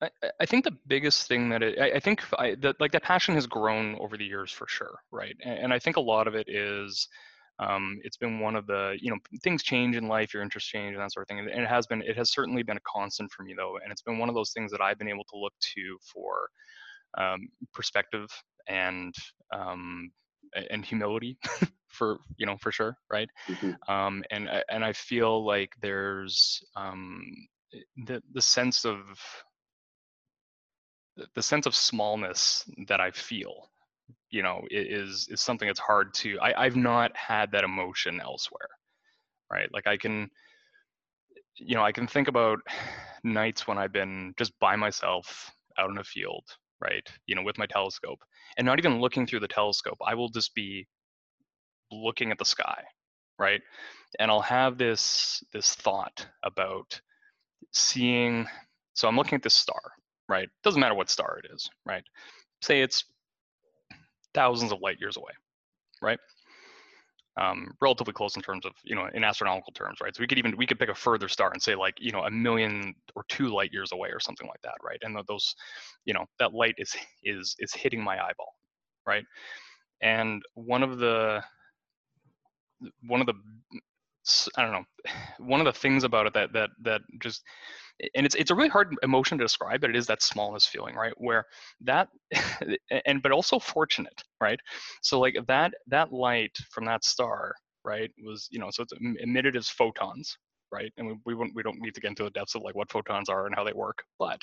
I, 0.02 0.08
I 0.40 0.46
think 0.46 0.64
the 0.64 0.76
biggest 0.86 1.28
thing 1.28 1.48
that 1.50 1.62
it, 1.62 1.78
I, 1.78 1.96
I 1.96 2.00
think 2.00 2.22
I, 2.38 2.54
that 2.56 2.80
like 2.80 2.92
that 2.92 3.02
passion 3.02 3.34
has 3.34 3.46
grown 3.46 3.96
over 4.00 4.16
the 4.16 4.24
years 4.24 4.50
for 4.50 4.66
sure, 4.68 4.98
right? 5.10 5.36
And, 5.44 5.58
and 5.58 5.72
I 5.72 5.78
think 5.78 5.96
a 5.96 6.00
lot 6.00 6.26
of 6.26 6.34
it 6.34 6.48
is, 6.48 7.08
um, 7.58 7.98
it's 8.02 8.16
been 8.16 8.40
one 8.40 8.56
of 8.56 8.66
the 8.66 8.96
you 9.00 9.10
know 9.10 9.18
things 9.42 9.62
change 9.62 9.96
in 9.96 10.08
life, 10.08 10.32
your 10.32 10.42
interests 10.42 10.70
change 10.70 10.94
and 10.94 11.02
that 11.02 11.12
sort 11.12 11.24
of 11.24 11.28
thing, 11.28 11.38
and 11.40 11.48
it 11.48 11.68
has 11.68 11.86
been 11.86 12.02
it 12.02 12.16
has 12.16 12.32
certainly 12.32 12.62
been 12.62 12.78
a 12.78 12.86
constant 12.86 13.30
for 13.30 13.42
me 13.42 13.54
though, 13.56 13.78
and 13.82 13.92
it's 13.92 14.02
been 14.02 14.18
one 14.18 14.28
of 14.28 14.34
those 14.34 14.52
things 14.52 14.70
that 14.72 14.80
I've 14.80 14.98
been 14.98 15.08
able 15.08 15.24
to 15.24 15.38
look 15.38 15.52
to 15.74 15.98
for 16.12 16.48
um, 17.18 17.48
perspective 17.74 18.28
and 18.68 19.14
um, 19.52 20.10
and 20.70 20.84
humility 20.84 21.38
for 21.88 22.18
you 22.36 22.46
know 22.46 22.56
for 22.60 22.72
sure 22.72 22.96
right 23.10 23.28
mm-hmm. 23.48 23.92
um, 23.92 24.22
and 24.30 24.48
and 24.68 24.84
i 24.84 24.92
feel 24.92 25.44
like 25.44 25.72
there's 25.82 26.62
um, 26.76 27.22
the 28.06 28.22
the 28.32 28.42
sense 28.42 28.84
of 28.84 28.96
the 31.34 31.42
sense 31.42 31.66
of 31.66 31.74
smallness 31.74 32.64
that 32.88 33.00
I 33.00 33.10
feel, 33.10 33.70
you 34.30 34.42
know, 34.42 34.62
is 34.70 35.28
is 35.30 35.40
something 35.40 35.68
that's 35.68 35.80
hard 35.80 36.14
to. 36.14 36.38
I, 36.40 36.64
I've 36.64 36.76
not 36.76 37.16
had 37.16 37.52
that 37.52 37.64
emotion 37.64 38.20
elsewhere, 38.20 38.68
right? 39.50 39.68
Like 39.72 39.86
I 39.86 39.96
can, 39.96 40.30
you 41.56 41.74
know, 41.74 41.84
I 41.84 41.92
can 41.92 42.06
think 42.06 42.28
about 42.28 42.58
nights 43.24 43.66
when 43.66 43.78
I've 43.78 43.92
been 43.92 44.34
just 44.38 44.58
by 44.60 44.76
myself 44.76 45.50
out 45.78 45.90
in 45.90 45.98
a 45.98 46.04
field, 46.04 46.44
right? 46.80 47.06
You 47.26 47.34
know, 47.34 47.42
with 47.42 47.58
my 47.58 47.66
telescope, 47.66 48.20
and 48.56 48.66
not 48.66 48.78
even 48.78 49.00
looking 49.00 49.26
through 49.26 49.40
the 49.40 49.48
telescope. 49.48 49.98
I 50.04 50.14
will 50.14 50.28
just 50.28 50.54
be 50.54 50.86
looking 51.90 52.30
at 52.30 52.38
the 52.38 52.44
sky, 52.44 52.82
right? 53.38 53.60
And 54.18 54.30
I'll 54.30 54.40
have 54.42 54.78
this 54.78 55.42
this 55.52 55.74
thought 55.74 56.26
about 56.42 57.00
seeing. 57.72 58.46
So 58.94 59.08
I'm 59.08 59.16
looking 59.16 59.36
at 59.36 59.42
this 59.42 59.54
star, 59.54 59.80
right? 60.30 60.48
Doesn't 60.62 60.80
matter 60.80 60.94
what 60.94 61.10
star 61.10 61.38
it 61.42 61.50
is, 61.52 61.68
right? 61.86 62.04
Say 62.62 62.82
it's 62.82 63.04
thousands 64.34 64.72
of 64.72 64.80
light 64.80 64.98
years 65.00 65.16
away, 65.16 65.32
right? 66.02 66.18
Um, 67.40 67.72
relatively 67.80 68.12
close 68.12 68.36
in 68.36 68.42
terms 68.42 68.66
of 68.66 68.72
you 68.84 68.94
know 68.94 69.08
in 69.14 69.24
astronomical 69.24 69.72
terms, 69.72 69.98
right? 70.02 70.14
So 70.14 70.20
we 70.20 70.26
could 70.26 70.38
even 70.38 70.56
we 70.56 70.66
could 70.66 70.78
pick 70.78 70.88
a 70.90 70.94
further 70.94 71.28
star 71.28 71.50
and 71.52 71.62
say 71.62 71.74
like 71.74 71.94
you 71.98 72.12
know 72.12 72.24
a 72.24 72.30
million 72.30 72.94
or 73.16 73.24
two 73.28 73.48
light 73.48 73.72
years 73.72 73.92
away 73.92 74.10
or 74.10 74.20
something 74.20 74.48
like 74.48 74.60
that, 74.62 74.74
right? 74.84 74.98
And 75.02 75.16
those, 75.28 75.54
you 76.04 76.12
know, 76.12 76.26
that 76.38 76.52
light 76.54 76.74
is 76.78 76.94
is 77.22 77.54
is 77.58 77.72
hitting 77.72 78.02
my 78.02 78.16
eyeball, 78.16 78.54
right? 79.06 79.24
And 80.02 80.42
one 80.54 80.82
of 80.82 80.98
the 80.98 81.42
one 83.06 83.20
of 83.20 83.26
the 83.26 83.34
I 84.56 84.62
don't 84.62 84.72
know, 84.72 84.84
one 85.44 85.60
of 85.60 85.66
the 85.66 85.72
things 85.72 86.04
about 86.04 86.26
it 86.26 86.34
that 86.34 86.52
that 86.52 86.70
that 86.82 87.00
just 87.20 87.42
and 88.14 88.26
it's 88.26 88.34
it's 88.34 88.50
a 88.50 88.54
really 88.54 88.68
hard 88.68 88.94
emotion 89.02 89.38
to 89.38 89.44
describe, 89.44 89.80
but 89.80 89.90
it 89.90 89.96
is 89.96 90.06
that 90.06 90.22
smallness 90.22 90.66
feeling, 90.66 90.94
right? 90.94 91.12
Where 91.16 91.46
that 91.82 92.08
and 93.06 93.22
but 93.22 93.32
also 93.32 93.58
fortunate, 93.58 94.22
right? 94.40 94.60
So 95.02 95.20
like 95.20 95.36
that 95.48 95.74
that 95.88 96.12
light 96.12 96.56
from 96.70 96.84
that 96.86 97.04
star, 97.04 97.54
right, 97.84 98.10
was 98.24 98.48
you 98.50 98.58
know 98.58 98.70
so 98.70 98.82
it's 98.82 98.92
emitted 99.20 99.56
as 99.56 99.68
photons, 99.68 100.36
right? 100.72 100.92
And 100.96 101.08
we 101.08 101.14
we, 101.26 101.34
won't, 101.34 101.54
we 101.54 101.62
don't 101.62 101.80
need 101.80 101.94
to 101.94 102.00
get 102.00 102.08
into 102.08 102.24
the 102.24 102.30
depths 102.30 102.54
of 102.54 102.62
like 102.62 102.74
what 102.74 102.90
photons 102.90 103.28
are 103.28 103.46
and 103.46 103.54
how 103.54 103.64
they 103.64 103.72
work, 103.72 104.02
but 104.18 104.42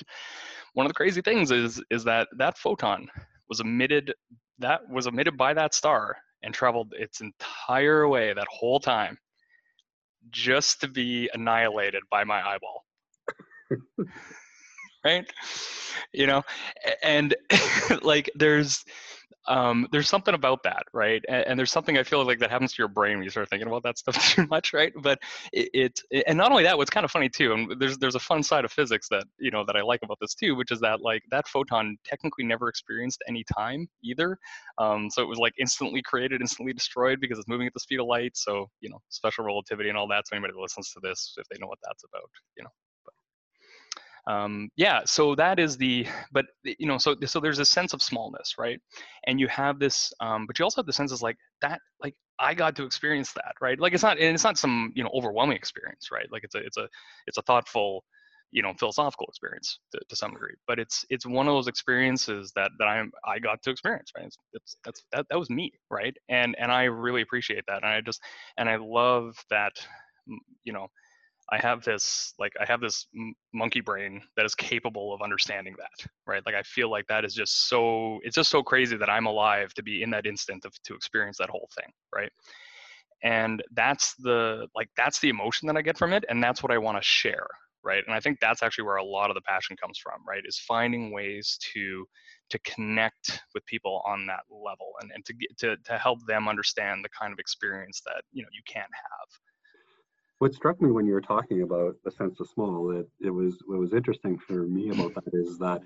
one 0.74 0.86
of 0.86 0.90
the 0.90 0.94
crazy 0.94 1.22
things 1.22 1.50
is 1.50 1.82
is 1.90 2.04
that 2.04 2.28
that 2.38 2.58
photon 2.58 3.08
was 3.48 3.60
emitted 3.60 4.12
that 4.58 4.80
was 4.90 5.06
emitted 5.06 5.36
by 5.36 5.54
that 5.54 5.74
star 5.74 6.16
and 6.42 6.54
traveled 6.54 6.92
its 6.96 7.20
entire 7.20 8.08
way 8.08 8.32
that 8.32 8.46
whole 8.50 8.78
time 8.80 9.18
just 10.30 10.80
to 10.80 10.88
be 10.88 11.30
annihilated 11.32 12.02
by 12.10 12.24
my 12.24 12.40
eyeball 12.46 12.84
right 15.04 15.30
you 16.12 16.26
know 16.26 16.42
and 17.02 17.34
like 18.02 18.30
there's 18.34 18.84
um, 19.48 19.88
there's 19.90 20.08
something 20.08 20.34
about 20.34 20.62
that, 20.64 20.84
right? 20.92 21.24
And, 21.28 21.46
and, 21.46 21.58
there's 21.58 21.72
something 21.72 21.96
I 21.96 22.02
feel 22.02 22.24
like 22.24 22.38
that 22.40 22.50
happens 22.50 22.72
to 22.74 22.82
your 22.82 22.88
brain 22.88 23.16
when 23.16 23.24
you 23.24 23.30
start 23.30 23.48
thinking 23.48 23.66
about 23.66 23.82
that 23.84 23.98
stuff 23.98 24.14
too 24.34 24.46
much, 24.46 24.74
right? 24.74 24.92
But 24.96 25.18
it, 25.52 26.00
it, 26.10 26.24
and 26.26 26.36
not 26.36 26.50
only 26.50 26.62
that, 26.64 26.76
what's 26.76 26.90
kind 26.90 27.04
of 27.04 27.10
funny 27.10 27.30
too, 27.30 27.54
and 27.54 27.80
there's 27.80 27.96
there's 27.98 28.14
a 28.14 28.20
fun 28.20 28.42
side 28.42 28.64
of 28.64 28.72
physics 28.72 29.08
that 29.10 29.24
you 29.38 29.50
know 29.50 29.64
that 29.66 29.74
I 29.74 29.82
like 29.82 30.00
about 30.02 30.18
this 30.20 30.34
too, 30.34 30.54
which 30.54 30.70
is 30.70 30.80
that 30.80 31.00
like 31.00 31.22
that 31.30 31.48
photon 31.48 31.96
technically 32.04 32.44
never 32.44 32.68
experienced 32.68 33.22
any 33.26 33.44
time 33.56 33.88
either. 34.04 34.38
Um, 34.76 35.08
so 35.10 35.22
it 35.22 35.28
was 35.28 35.38
like 35.38 35.54
instantly 35.58 36.02
created, 36.02 36.40
instantly 36.42 36.74
destroyed 36.74 37.18
because 37.20 37.38
it's 37.38 37.48
moving 37.48 37.66
at 37.66 37.72
the 37.72 37.80
speed 37.80 38.00
of 38.00 38.06
light. 38.06 38.36
So 38.36 38.66
you 38.80 38.90
know, 38.90 38.98
special 39.08 39.44
relativity 39.44 39.88
and 39.88 39.96
all 39.96 40.08
that. 40.08 40.28
So 40.28 40.36
anybody 40.36 40.52
that 40.54 40.60
listens 40.60 40.92
to 40.92 41.00
this, 41.02 41.34
if 41.38 41.48
they 41.48 41.56
know 41.58 41.68
what 41.68 41.78
that's 41.82 42.04
about, 42.04 42.28
you 42.56 42.64
know, 42.64 42.70
um, 44.28 44.70
yeah 44.76 45.00
so 45.06 45.34
that 45.36 45.58
is 45.58 45.76
the 45.78 46.06
but 46.32 46.46
you 46.64 46.86
know 46.86 46.98
so 46.98 47.16
so 47.26 47.40
there's 47.40 47.60
a 47.60 47.66
sense 47.66 47.94
of 47.94 48.02
smallness 48.02 48.56
right? 48.58 48.80
And 49.26 49.40
you 49.40 49.48
have 49.48 49.80
this 49.80 50.12
um, 50.20 50.46
but 50.46 50.58
you 50.58 50.64
also 50.64 50.80
have 50.82 50.86
the 50.86 50.92
sense 50.92 51.12
of 51.12 51.22
like 51.22 51.38
that 51.62 51.80
like 52.02 52.14
i 52.40 52.54
got 52.54 52.76
to 52.76 52.84
experience 52.84 53.32
that 53.34 53.54
right? 53.60 53.80
Like 53.80 53.94
it's 53.94 54.02
not 54.04 54.18
and 54.18 54.34
it's 54.34 54.44
not 54.44 54.58
some 54.58 54.92
you 54.96 55.04
know 55.04 55.10
overwhelming 55.14 55.56
experience 55.56 56.10
right? 56.12 56.28
Like 56.32 56.44
it's 56.44 56.54
a 56.56 56.58
it's 56.60 56.78
a 56.78 56.88
it's 57.26 57.38
a 57.38 57.42
thoughtful 57.42 58.04
you 58.52 58.62
know 58.62 58.74
philosophical 58.78 59.26
experience 59.28 59.80
to, 59.92 60.00
to 60.08 60.16
some 60.16 60.32
degree 60.32 60.54
but 60.66 60.78
it's 60.78 61.04
it's 61.10 61.26
one 61.26 61.46
of 61.48 61.54
those 61.54 61.68
experiences 61.68 62.50
that 62.56 62.70
that 62.78 62.86
i'm 62.86 63.12
i 63.26 63.38
got 63.38 63.62
to 63.62 63.70
experience 63.70 64.10
right? 64.16 64.26
It's, 64.26 64.38
it's 64.54 64.76
that's 64.84 65.04
that, 65.12 65.26
that 65.30 65.38
was 65.38 65.50
me 65.50 65.72
right? 65.90 66.16
And 66.30 66.56
and 66.58 66.72
i 66.72 66.84
really 66.84 67.22
appreciate 67.22 67.64
that 67.68 67.82
and 67.82 67.86
i 67.92 68.00
just 68.00 68.20
and 68.58 68.68
i 68.68 68.76
love 68.76 69.36
that 69.50 69.72
you 70.64 70.72
know 70.72 70.88
I 71.50 71.58
have 71.58 71.82
this 71.82 72.34
like 72.38 72.52
I 72.60 72.64
have 72.66 72.80
this 72.80 73.06
m- 73.16 73.34
monkey 73.54 73.80
brain 73.80 74.22
that 74.36 74.44
is 74.44 74.54
capable 74.54 75.14
of 75.14 75.22
understanding 75.22 75.74
that, 75.78 76.10
right? 76.26 76.44
Like 76.44 76.54
I 76.54 76.62
feel 76.62 76.90
like 76.90 77.06
that 77.06 77.24
is 77.24 77.34
just 77.34 77.68
so 77.68 78.18
it's 78.22 78.34
just 78.34 78.50
so 78.50 78.62
crazy 78.62 78.96
that 78.96 79.08
I'm 79.08 79.26
alive 79.26 79.72
to 79.74 79.82
be 79.82 80.02
in 80.02 80.10
that 80.10 80.26
instant 80.26 80.64
of 80.64 80.72
to 80.84 80.94
experience 80.94 81.38
that 81.38 81.50
whole 81.50 81.68
thing, 81.74 81.90
right? 82.14 82.30
And 83.22 83.62
that's 83.72 84.14
the 84.16 84.66
like 84.74 84.88
that's 84.96 85.20
the 85.20 85.30
emotion 85.30 85.66
that 85.68 85.76
I 85.76 85.82
get 85.82 85.98
from 85.98 86.12
it, 86.12 86.24
and 86.28 86.42
that's 86.42 86.62
what 86.62 86.70
I 86.72 86.78
want 86.78 86.98
to 86.98 87.02
share, 87.02 87.46
right? 87.82 88.04
And 88.06 88.14
I 88.14 88.20
think 88.20 88.38
that's 88.40 88.62
actually 88.62 88.84
where 88.84 88.96
a 88.96 89.04
lot 89.04 89.30
of 89.30 89.34
the 89.34 89.40
passion 89.42 89.76
comes 89.76 89.98
from, 89.98 90.20
right? 90.28 90.42
Is 90.46 90.58
finding 90.58 91.12
ways 91.12 91.58
to 91.72 92.06
to 92.50 92.58
connect 92.60 93.42
with 93.54 93.64
people 93.66 94.02
on 94.06 94.26
that 94.26 94.40
level 94.50 94.92
and, 95.00 95.10
and 95.14 95.24
to 95.24 95.34
to 95.58 95.76
to 95.84 95.98
help 95.98 96.18
them 96.26 96.46
understand 96.46 97.04
the 97.04 97.10
kind 97.18 97.32
of 97.32 97.38
experience 97.38 98.02
that 98.04 98.22
you 98.32 98.42
know 98.42 98.48
you 98.52 98.62
can't 98.66 98.90
have 98.94 99.47
what 100.38 100.54
struck 100.54 100.80
me 100.80 100.90
when 100.90 101.06
you 101.06 101.12
were 101.12 101.20
talking 101.20 101.62
about 101.62 101.96
the 102.04 102.10
sense 102.10 102.40
of 102.40 102.48
small, 102.48 102.90
it, 102.92 103.08
it 103.20 103.30
was 103.30 103.58
what 103.66 103.78
was 103.78 103.92
interesting 103.92 104.38
for 104.38 104.66
me 104.66 104.90
about 104.90 105.14
that 105.14 105.30
is 105.32 105.58
that 105.58 105.82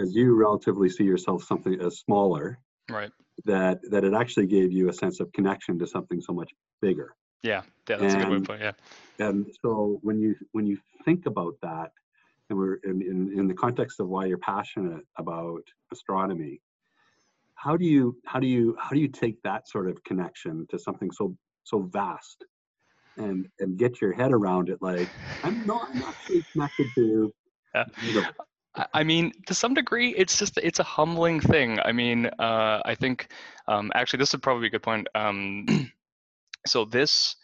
as 0.00 0.14
you 0.14 0.34
relatively 0.34 0.88
see 0.88 1.04
yourself 1.04 1.44
something 1.44 1.80
as 1.80 1.98
smaller, 1.98 2.58
right? 2.88 3.10
That 3.44 3.80
that 3.90 4.04
it 4.04 4.14
actually 4.14 4.46
gave 4.46 4.72
you 4.72 4.88
a 4.88 4.92
sense 4.92 5.20
of 5.20 5.32
connection 5.32 5.78
to 5.80 5.86
something 5.86 6.20
so 6.20 6.32
much 6.32 6.52
bigger. 6.80 7.14
Yeah, 7.42 7.62
yeah, 7.88 7.96
that's 7.96 8.14
and, 8.14 8.22
a 8.22 8.24
good 8.24 8.32
way 8.32 8.38
to 8.38 8.44
put. 8.44 8.60
It, 8.60 8.76
yeah. 9.18 9.28
And 9.28 9.46
so 9.62 9.98
when 10.02 10.20
you 10.20 10.36
when 10.52 10.66
you 10.66 10.78
think 11.04 11.26
about 11.26 11.54
that, 11.62 11.90
and 12.48 12.58
we're 12.58 12.74
in, 12.84 13.02
in 13.02 13.36
in 13.36 13.48
the 13.48 13.54
context 13.54 13.98
of 13.98 14.08
why 14.08 14.26
you're 14.26 14.38
passionate 14.38 15.04
about 15.16 15.62
astronomy, 15.92 16.60
how 17.54 17.76
do 17.76 17.84
you 17.84 18.16
how 18.26 18.38
do 18.38 18.46
you 18.46 18.76
how 18.78 18.90
do 18.90 19.00
you 19.00 19.08
take 19.08 19.42
that 19.42 19.68
sort 19.68 19.88
of 19.88 20.02
connection 20.04 20.66
to 20.70 20.78
something 20.78 21.10
so 21.10 21.36
so 21.64 21.80
vast 21.80 22.44
and 23.20 23.46
and 23.60 23.78
get 23.78 24.00
your 24.00 24.12
head 24.12 24.32
around 24.32 24.68
it 24.68 24.78
like 24.80 25.08
i'm 25.44 25.64
not 25.66 25.88
i'm 25.92 26.02
actually 26.02 26.44
connected 26.52 26.86
to 26.94 27.32
yeah. 27.74 27.84
I 28.94 29.02
mean, 29.02 29.32
to 29.46 29.54
some 29.54 29.74
degree, 29.74 30.14
it's 30.16 30.38
just 30.38 30.56
it's 30.58 30.78
a 30.78 30.84
humbling 30.84 31.40
thing. 31.40 31.80
I 31.80 31.90
mean, 31.90 32.26
uh, 32.38 32.80
I 32.84 32.94
think 32.94 33.32
um, 33.66 33.90
actually 33.94 34.18
this 34.18 34.32
would 34.32 34.42
probably 34.42 34.62
be 34.62 34.66
a 34.68 34.70
good 34.70 34.82
point. 34.82 35.08
Um, 35.14 35.66
so 36.66 36.84
this 36.84 37.34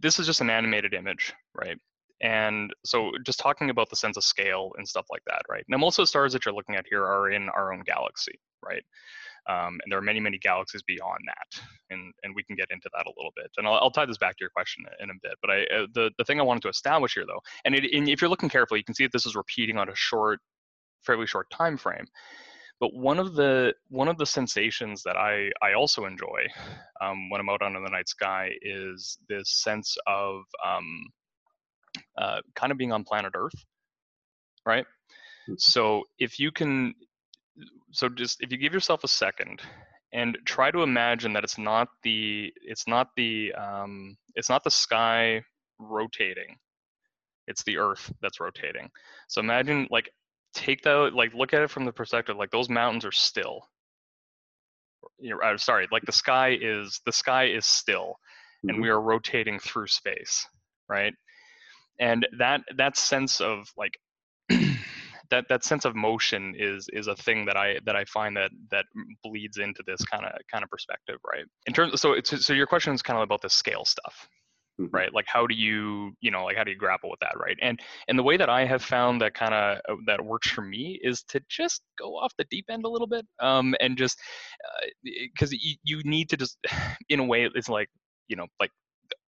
this 0.00 0.18
is 0.18 0.26
just 0.26 0.40
an 0.40 0.50
animated 0.50 0.92
image, 0.92 1.32
right? 1.54 1.78
And 2.20 2.72
so 2.84 3.12
just 3.24 3.38
talking 3.38 3.70
about 3.70 3.90
the 3.90 3.96
sense 3.96 4.16
of 4.16 4.24
scale 4.24 4.72
and 4.76 4.88
stuff 4.88 5.06
like 5.10 5.22
that, 5.26 5.42
right? 5.48 5.64
Now, 5.68 5.78
most 5.78 5.98
of 5.98 6.02
the 6.02 6.08
stars 6.08 6.32
that 6.32 6.44
you're 6.44 6.54
looking 6.54 6.74
at 6.74 6.86
here 6.90 7.04
are 7.04 7.30
in 7.30 7.48
our 7.50 7.72
own 7.72 7.82
galaxy, 7.86 8.40
right? 8.64 8.82
Um, 9.48 9.78
and 9.82 9.90
there 9.90 9.98
are 9.98 10.02
many, 10.02 10.20
many 10.20 10.38
galaxies 10.38 10.82
beyond 10.82 11.20
that, 11.26 11.62
and 11.90 12.12
and 12.22 12.34
we 12.34 12.44
can 12.44 12.54
get 12.54 12.70
into 12.70 12.90
that 12.94 13.06
a 13.06 13.12
little 13.16 13.32
bit. 13.34 13.50
And 13.56 13.66
I'll, 13.66 13.74
I'll 13.74 13.90
tie 13.90 14.04
this 14.04 14.18
back 14.18 14.36
to 14.36 14.42
your 14.42 14.50
question 14.50 14.84
in 15.00 15.08
a 15.10 15.14
bit. 15.22 15.34
But 15.40 15.50
I 15.50 15.62
uh, 15.74 15.86
the 15.94 16.10
the 16.18 16.24
thing 16.24 16.38
I 16.38 16.44
wanted 16.44 16.62
to 16.64 16.68
establish 16.68 17.14
here, 17.14 17.24
though, 17.26 17.40
and, 17.64 17.74
it, 17.74 17.84
and 17.92 18.08
if 18.08 18.20
you're 18.20 18.28
looking 18.28 18.50
carefully, 18.50 18.80
you 18.80 18.84
can 18.84 18.94
see 18.94 19.04
that 19.04 19.12
this 19.12 19.26
is 19.26 19.34
repeating 19.34 19.78
on 19.78 19.88
a 19.88 19.94
short, 19.94 20.40
fairly 21.02 21.26
short 21.26 21.48
time 21.50 21.78
frame. 21.78 22.06
But 22.80 22.94
one 22.94 23.18
of 23.18 23.34
the 23.34 23.74
one 23.88 24.08
of 24.08 24.18
the 24.18 24.26
sensations 24.26 25.02
that 25.04 25.16
I 25.16 25.50
I 25.62 25.72
also 25.72 26.04
enjoy 26.04 26.46
um, 27.00 27.30
when 27.30 27.40
I'm 27.40 27.48
out 27.48 27.62
under 27.62 27.80
the 27.80 27.90
night 27.90 28.08
sky 28.08 28.50
is 28.62 29.18
this 29.28 29.62
sense 29.62 29.96
of 30.06 30.42
um, 30.64 31.06
uh, 32.18 32.40
kind 32.54 32.70
of 32.70 32.78
being 32.78 32.92
on 32.92 33.02
planet 33.02 33.32
Earth, 33.34 33.64
right? 34.66 34.86
Hmm. 35.46 35.54
So 35.56 36.04
if 36.18 36.38
you 36.38 36.52
can 36.52 36.94
so 37.92 38.08
just 38.08 38.38
if 38.40 38.50
you 38.52 38.58
give 38.58 38.72
yourself 38.72 39.04
a 39.04 39.08
second 39.08 39.60
and 40.12 40.38
try 40.44 40.70
to 40.70 40.82
imagine 40.82 41.32
that 41.34 41.44
it's 41.44 41.58
not 41.58 41.88
the 42.02 42.52
it's 42.62 42.86
not 42.86 43.08
the 43.16 43.52
um, 43.54 44.16
it's 44.34 44.48
not 44.48 44.64
the 44.64 44.70
sky 44.70 45.42
rotating. 45.78 46.56
It's 47.46 47.62
the 47.64 47.78
earth 47.78 48.12
that's 48.20 48.40
rotating. 48.40 48.90
So 49.28 49.40
imagine 49.40 49.88
like 49.90 50.10
take 50.54 50.82
that 50.82 51.12
like 51.14 51.34
look 51.34 51.54
at 51.54 51.62
it 51.62 51.70
from 51.70 51.84
the 51.84 51.92
perspective 51.92 52.36
like 52.36 52.50
those 52.50 52.68
mountains 52.68 53.04
are 53.04 53.12
still. 53.12 53.62
You're 55.18 55.42
uh, 55.42 55.56
sorry 55.58 55.88
like 55.92 56.04
the 56.04 56.12
sky 56.12 56.56
is 56.60 57.00
the 57.06 57.12
sky 57.12 57.46
is 57.46 57.66
still 57.66 58.16
mm-hmm. 58.64 58.70
and 58.70 58.82
we 58.82 58.88
are 58.88 59.00
rotating 59.00 59.58
through 59.58 59.86
space 59.86 60.46
right? 60.88 61.14
And 62.00 62.26
that 62.38 62.62
that 62.76 62.96
sense 62.96 63.40
of 63.40 63.70
like 63.76 63.98
that 65.30 65.48
that 65.48 65.64
sense 65.64 65.84
of 65.84 65.94
motion 65.94 66.54
is 66.56 66.88
is 66.92 67.06
a 67.06 67.14
thing 67.16 67.44
that 67.46 67.56
I 67.56 67.78
that 67.84 67.96
I 67.96 68.04
find 68.04 68.36
that 68.36 68.50
that 68.70 68.86
bleeds 69.22 69.58
into 69.58 69.82
this 69.86 70.04
kind 70.04 70.24
of 70.24 70.32
kind 70.50 70.64
of 70.64 70.70
perspective, 70.70 71.16
right? 71.26 71.44
In 71.66 71.72
terms, 71.72 72.00
so 72.00 72.12
it's 72.12 72.44
so 72.44 72.52
your 72.52 72.66
question 72.66 72.94
is 72.94 73.02
kind 73.02 73.18
of 73.18 73.22
about 73.22 73.42
the 73.42 73.50
scale 73.50 73.84
stuff, 73.84 74.28
mm-hmm. 74.80 74.94
right? 74.94 75.12
Like 75.12 75.26
how 75.28 75.46
do 75.46 75.54
you 75.54 76.12
you 76.20 76.30
know 76.30 76.44
like 76.44 76.56
how 76.56 76.64
do 76.64 76.70
you 76.70 76.76
grapple 76.76 77.10
with 77.10 77.20
that, 77.20 77.38
right? 77.38 77.56
And 77.60 77.80
and 78.08 78.18
the 78.18 78.22
way 78.22 78.36
that 78.36 78.48
I 78.48 78.64
have 78.64 78.82
found 78.82 79.20
that 79.20 79.34
kind 79.34 79.54
of 79.54 79.78
uh, 79.88 79.96
that 80.06 80.24
works 80.24 80.48
for 80.48 80.62
me 80.62 80.98
is 81.02 81.22
to 81.24 81.40
just 81.48 81.82
go 81.98 82.16
off 82.16 82.32
the 82.38 82.46
deep 82.50 82.66
end 82.70 82.84
a 82.84 82.88
little 82.88 83.08
bit, 83.08 83.26
um, 83.40 83.74
and 83.80 83.98
just 83.98 84.18
because 85.02 85.52
uh, 85.52 85.56
you, 85.60 85.76
you 85.84 86.02
need 86.04 86.30
to 86.30 86.36
just 86.36 86.58
in 87.08 87.20
a 87.20 87.24
way 87.24 87.48
it's 87.54 87.68
like 87.68 87.88
you 88.28 88.36
know 88.36 88.46
like 88.60 88.70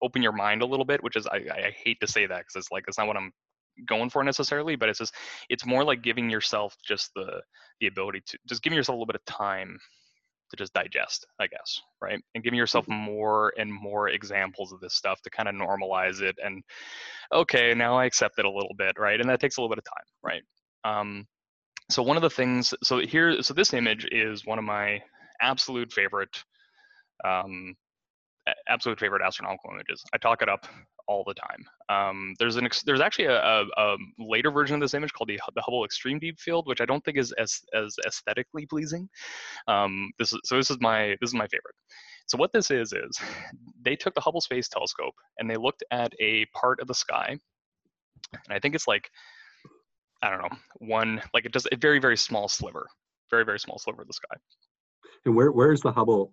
open 0.02 0.22
your 0.22 0.32
mind 0.32 0.62
a 0.62 0.66
little 0.66 0.84
bit, 0.84 1.02
which 1.02 1.16
is 1.16 1.26
I, 1.26 1.36
I 1.36 1.74
hate 1.84 1.98
to 2.00 2.06
say 2.06 2.26
that 2.26 2.38
because 2.38 2.56
it's 2.56 2.70
like 2.70 2.84
it's 2.88 2.98
not 2.98 3.06
what 3.06 3.16
I'm 3.16 3.32
going 3.88 4.10
for 4.10 4.22
necessarily, 4.24 4.76
but 4.76 4.88
it's 4.88 4.98
just 4.98 5.14
it's 5.48 5.66
more 5.66 5.84
like 5.84 6.02
giving 6.02 6.30
yourself 6.30 6.76
just 6.86 7.10
the 7.14 7.40
the 7.80 7.86
ability 7.86 8.22
to 8.26 8.38
just 8.48 8.62
giving 8.62 8.76
yourself 8.76 8.94
a 8.94 8.96
little 8.96 9.06
bit 9.06 9.16
of 9.16 9.24
time 9.24 9.78
to 10.50 10.56
just 10.56 10.72
digest, 10.72 11.26
I 11.38 11.46
guess, 11.46 11.80
right? 12.02 12.20
And 12.34 12.42
giving 12.42 12.58
yourself 12.58 12.84
mm-hmm. 12.86 13.04
more 13.04 13.52
and 13.56 13.72
more 13.72 14.08
examples 14.08 14.72
of 14.72 14.80
this 14.80 14.94
stuff 14.94 15.22
to 15.22 15.30
kind 15.30 15.48
of 15.48 15.54
normalize 15.54 16.20
it 16.20 16.36
and 16.42 16.62
okay, 17.32 17.74
now 17.74 17.96
I 17.96 18.06
accept 18.06 18.38
it 18.38 18.44
a 18.44 18.50
little 18.50 18.74
bit, 18.76 18.98
right? 18.98 19.20
And 19.20 19.28
that 19.30 19.40
takes 19.40 19.56
a 19.56 19.60
little 19.60 19.74
bit 19.74 19.78
of 19.78 19.84
time, 19.84 20.04
right? 20.22 20.42
Um, 20.84 21.26
so 21.90 22.02
one 22.02 22.16
of 22.16 22.22
the 22.22 22.30
things, 22.30 22.74
so 22.82 22.98
here, 22.98 23.42
so 23.42 23.54
this 23.54 23.72
image 23.72 24.06
is 24.10 24.46
one 24.46 24.58
of 24.58 24.64
my 24.64 25.00
absolute 25.40 25.92
favorite, 25.92 26.42
um, 27.24 27.74
absolute 28.68 28.98
favorite 28.98 29.22
astronomical 29.24 29.70
images. 29.72 30.02
I 30.12 30.18
talk 30.18 30.42
it 30.42 30.48
up 30.48 30.66
all 31.10 31.24
the 31.26 31.34
time. 31.34 31.64
Um, 31.88 32.34
there's 32.38 32.54
an 32.54 32.68
there's 32.86 33.00
actually 33.00 33.24
a, 33.24 33.42
a, 33.42 33.64
a, 33.76 33.96
later 34.20 34.52
version 34.52 34.76
of 34.76 34.80
this 34.80 34.94
image 34.94 35.12
called 35.12 35.28
the, 35.28 35.40
the 35.56 35.60
Hubble 35.60 35.84
Extreme 35.84 36.20
Deep 36.20 36.38
Field, 36.38 36.68
which 36.68 36.80
I 36.80 36.84
don't 36.84 37.04
think 37.04 37.18
is 37.18 37.32
as 37.32 37.60
as 37.74 37.96
aesthetically 38.06 38.64
pleasing. 38.64 39.08
Um, 39.66 40.12
this 40.20 40.32
is, 40.32 40.38
so 40.44 40.56
this 40.56 40.70
is 40.70 40.78
my 40.80 41.16
this 41.20 41.30
is 41.30 41.34
my 41.34 41.48
favorite. 41.48 41.74
So 42.26 42.38
what 42.38 42.52
this 42.52 42.70
is 42.70 42.92
is 42.92 43.18
they 43.82 43.96
took 43.96 44.14
the 44.14 44.20
Hubble 44.20 44.40
Space 44.40 44.68
Telescope 44.68 45.14
and 45.38 45.50
they 45.50 45.56
looked 45.56 45.82
at 45.90 46.12
a 46.20 46.46
part 46.54 46.80
of 46.80 46.86
the 46.86 46.94
sky, 46.94 47.36
and 48.32 48.56
I 48.56 48.60
think 48.60 48.76
it's 48.76 48.86
like 48.86 49.10
I 50.22 50.30
don't 50.30 50.42
know 50.42 50.56
one 50.78 51.20
like 51.34 51.44
it 51.44 51.52
just 51.52 51.68
a 51.72 51.76
very 51.76 51.98
very 51.98 52.16
small 52.16 52.46
sliver, 52.46 52.86
very 53.32 53.44
very 53.44 53.58
small 53.58 53.80
sliver 53.80 54.02
of 54.02 54.06
the 54.06 54.14
sky. 54.14 54.36
And 55.24 55.34
where 55.34 55.50
where 55.50 55.72
is 55.72 55.80
the 55.80 55.90
Hubble 55.90 56.32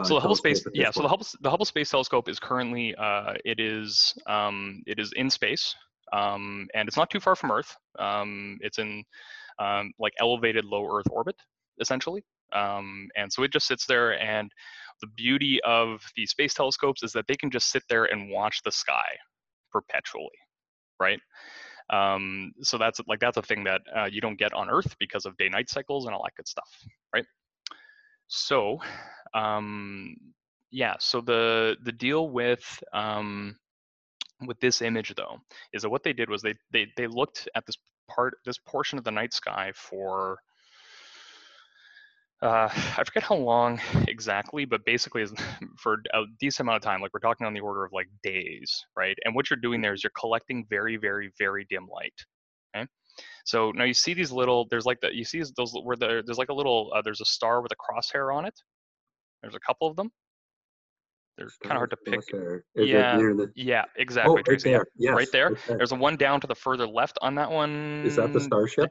uh, 0.00 0.04
so 0.04 0.14
the 0.14 0.20
Hubble 0.20 0.36
Space, 0.36 0.64
yeah. 0.74 0.90
So 0.90 1.02
the 1.02 1.08
Hubble 1.08 1.26
the 1.40 1.50
Hubble 1.50 1.64
Space 1.64 1.90
Telescope 1.90 2.28
is 2.28 2.38
currently 2.38 2.94
uh, 2.96 3.34
it 3.44 3.60
is 3.60 4.14
um, 4.26 4.82
it 4.86 4.98
is 4.98 5.12
in 5.16 5.30
space, 5.30 5.74
um, 6.12 6.68
and 6.74 6.88
it's 6.88 6.96
not 6.96 7.10
too 7.10 7.20
far 7.20 7.36
from 7.36 7.50
Earth. 7.50 7.74
Um, 7.98 8.58
it's 8.60 8.78
in 8.78 9.04
um, 9.58 9.92
like 9.98 10.12
elevated 10.20 10.64
low 10.64 10.86
Earth 10.86 11.06
orbit, 11.10 11.36
essentially, 11.80 12.24
um, 12.52 13.08
and 13.16 13.32
so 13.32 13.42
it 13.42 13.52
just 13.52 13.66
sits 13.66 13.86
there. 13.86 14.20
And 14.20 14.50
the 15.00 15.08
beauty 15.08 15.60
of 15.64 16.00
these 16.16 16.30
space 16.30 16.54
telescopes 16.54 17.02
is 17.02 17.12
that 17.12 17.26
they 17.28 17.36
can 17.36 17.50
just 17.50 17.70
sit 17.70 17.82
there 17.88 18.04
and 18.04 18.30
watch 18.30 18.62
the 18.64 18.72
sky 18.72 19.06
perpetually, 19.72 20.38
right? 21.00 21.20
Um, 21.90 22.52
so 22.62 22.78
that's 22.78 23.00
like 23.06 23.20
that's 23.20 23.36
a 23.36 23.42
thing 23.42 23.64
that 23.64 23.80
uh, 23.96 24.08
you 24.10 24.20
don't 24.20 24.38
get 24.38 24.52
on 24.52 24.68
Earth 24.68 24.96
because 24.98 25.24
of 25.24 25.36
day-night 25.36 25.70
cycles 25.70 26.06
and 26.06 26.14
all 26.14 26.22
that 26.24 26.34
good 26.36 26.48
stuff, 26.48 26.68
right? 27.14 27.24
So 28.28 28.80
um, 29.36 30.16
yeah, 30.70 30.96
so 30.98 31.20
the 31.20 31.76
the 31.84 31.92
deal 31.92 32.28
with 32.30 32.82
um, 32.92 33.56
with 34.46 34.58
this 34.60 34.82
image 34.82 35.14
though 35.16 35.38
is 35.72 35.82
that 35.82 35.90
what 35.90 36.02
they 36.02 36.12
did 36.12 36.28
was 36.30 36.42
they 36.42 36.54
they 36.72 36.86
they 36.96 37.06
looked 37.06 37.48
at 37.54 37.66
this 37.66 37.76
part 38.10 38.34
this 38.44 38.58
portion 38.58 38.98
of 38.98 39.04
the 39.04 39.10
night 39.10 39.32
sky 39.32 39.72
for 39.74 40.38
uh, 42.42 42.68
I 42.70 43.02
forget 43.04 43.22
how 43.22 43.36
long 43.36 43.80
exactly, 44.08 44.66
but 44.66 44.84
basically 44.84 45.24
for 45.78 46.02
a 46.12 46.24
decent 46.38 46.66
amount 46.66 46.76
of 46.76 46.82
time, 46.82 47.00
like 47.00 47.12
we're 47.14 47.20
talking 47.20 47.46
on 47.46 47.54
the 47.54 47.60
order 47.60 47.84
of 47.84 47.92
like 47.92 48.08
days, 48.22 48.84
right? 48.94 49.16
And 49.24 49.34
what 49.34 49.48
you're 49.48 49.58
doing 49.58 49.80
there 49.80 49.94
is 49.94 50.04
you're 50.04 50.12
collecting 50.18 50.66
very, 50.68 50.96
very, 50.96 51.32
very 51.38 51.66
dim 51.70 51.88
light. 51.90 52.12
Okay. 52.76 52.86
So 53.46 53.72
now 53.74 53.84
you 53.84 53.94
see 53.94 54.12
these 54.12 54.32
little, 54.32 54.66
there's 54.70 54.84
like 54.84 55.00
the, 55.00 55.14
you 55.14 55.24
see 55.24 55.42
those 55.56 55.72
where 55.82 55.96
there, 55.96 56.22
there's 56.22 56.36
like 56.36 56.50
a 56.50 56.54
little, 56.54 56.92
uh, 56.94 57.00
there's 57.02 57.22
a 57.22 57.24
star 57.24 57.62
with 57.62 57.72
a 57.72 57.76
crosshair 57.76 58.34
on 58.34 58.44
it. 58.44 58.54
There's 59.42 59.54
a 59.54 59.60
couple 59.60 59.88
of 59.88 59.96
them. 59.96 60.10
They're 61.36 61.48
kind 61.62 61.72
of 61.72 61.78
hard 61.78 61.90
to 61.90 61.96
pick. 61.96 62.20
Yeah, 62.74 63.16
the... 63.16 63.52
yeah, 63.54 63.84
exactly. 63.96 64.42
Oh, 64.46 64.50
right 64.50 64.62
there. 64.62 64.86
Yes, 64.96 65.14
right 65.14 65.28
there. 65.32 65.48
Right 65.50 65.58
there. 65.68 65.76
There's 65.76 65.92
a 65.92 65.96
one 65.96 66.16
down 66.16 66.40
to 66.40 66.46
the 66.46 66.54
further 66.54 66.86
left 66.86 67.18
on 67.20 67.34
that 67.34 67.50
one. 67.50 68.04
Is 68.06 68.16
that 68.16 68.32
the 68.32 68.40
starship? 68.40 68.90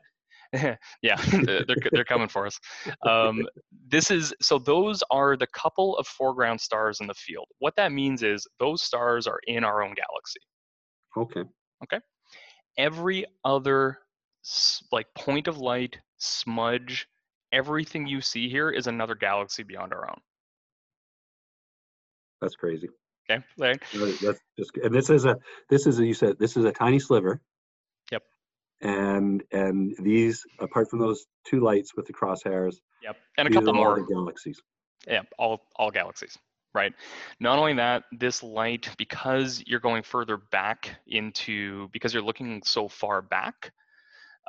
yeah, 1.01 1.15
they're 1.31 1.65
they're 1.91 2.05
coming 2.05 2.27
for 2.27 2.45
us. 2.45 2.59
Um, 3.07 3.47
this 3.87 4.11
is 4.11 4.33
so 4.41 4.59
those 4.59 5.03
are 5.09 5.35
the 5.35 5.47
couple 5.47 5.97
of 5.97 6.05
foreground 6.07 6.61
stars 6.61 6.99
in 7.01 7.07
the 7.07 7.15
field. 7.15 7.47
What 7.59 7.75
that 7.77 7.91
means 7.91 8.21
is 8.21 8.47
those 8.59 8.83
stars 8.83 9.25
are 9.25 9.39
in 9.47 9.63
our 9.63 9.81
own 9.81 9.95
galaxy. 9.95 10.39
Okay. 11.17 11.49
Okay. 11.83 11.99
Every 12.77 13.25
other 13.43 13.99
like 14.91 15.07
point 15.15 15.47
of 15.47 15.57
light, 15.57 15.97
smudge, 16.17 17.07
everything 17.51 18.05
you 18.05 18.21
see 18.21 18.49
here 18.49 18.69
is 18.69 18.85
another 18.85 19.15
galaxy 19.15 19.63
beyond 19.63 19.93
our 19.93 20.09
own. 20.09 20.19
That's 22.41 22.55
crazy. 22.55 22.89
Okay. 23.29 23.43
Like, 23.57 23.81
that's 24.19 24.39
just, 24.57 24.71
and 24.83 24.93
this 24.93 25.09
is 25.09 25.25
a 25.25 25.35
this 25.69 25.87
is 25.87 25.99
a, 25.99 26.05
you 26.05 26.13
said 26.13 26.37
this 26.39 26.57
is 26.57 26.65
a 26.65 26.71
tiny 26.71 26.99
sliver. 26.99 27.41
Yep. 28.11 28.23
And 28.81 29.43
and 29.51 29.95
these 29.99 30.43
apart 30.59 30.89
from 30.89 30.99
those 30.99 31.25
two 31.45 31.61
lights 31.61 31.95
with 31.95 32.05
the 32.05 32.13
crosshairs. 32.13 32.75
Yep. 33.01 33.17
And 33.37 33.47
a 33.47 33.51
couple 33.51 33.73
more 33.73 34.05
galaxies. 34.05 34.61
Yeah, 35.07 35.21
all 35.39 35.61
all 35.77 35.91
galaxies 35.91 36.37
right? 36.75 36.93
Not 37.39 37.57
only 37.57 37.73
that, 37.75 38.03
this 38.11 38.43
light, 38.43 38.89
because 38.97 39.63
you're 39.65 39.79
going 39.79 40.03
further 40.03 40.37
back 40.37 40.97
into, 41.07 41.87
because 41.91 42.13
you're 42.13 42.21
looking 42.21 42.61
so 42.63 42.87
far 42.87 43.21
back, 43.21 43.71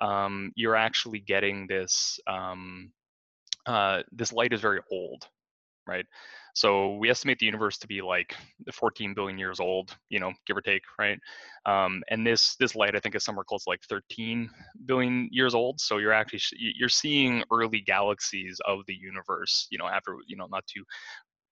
um, 0.02 0.52
you're 0.56 0.76
actually 0.76 1.20
getting 1.20 1.68
this, 1.68 2.18
um, 2.26 2.90
uh, 3.64 4.02
this 4.12 4.32
light 4.32 4.52
is 4.52 4.60
very 4.60 4.80
old, 4.90 5.26
right? 5.86 6.06
So 6.54 6.96
we 6.96 7.10
estimate 7.10 7.38
the 7.38 7.46
universe 7.46 7.76
to 7.78 7.86
be 7.86 8.00
like 8.00 8.34
14 8.72 9.12
billion 9.14 9.38
years 9.38 9.60
old, 9.60 9.94
you 10.08 10.18
know, 10.18 10.32
give 10.46 10.56
or 10.56 10.62
take, 10.62 10.82
right? 10.98 11.18
Um, 11.66 12.02
and 12.08 12.26
this 12.26 12.56
this 12.56 12.74
light, 12.74 12.96
I 12.96 13.00
think, 13.00 13.14
is 13.14 13.24
somewhere 13.24 13.44
close 13.44 13.64
to 13.64 13.70
like 13.70 13.82
13 13.88 14.48
billion 14.86 15.28
years 15.30 15.54
old. 15.54 15.80
So 15.80 15.98
you're 15.98 16.12
actually 16.12 16.40
you're 16.58 16.88
seeing 16.88 17.44
early 17.52 17.80
galaxies 17.80 18.58
of 18.66 18.80
the 18.86 18.94
universe, 18.94 19.66
you 19.70 19.78
know, 19.78 19.86
after 19.86 20.16
you 20.26 20.36
know 20.36 20.46
not 20.50 20.64
too 20.66 20.82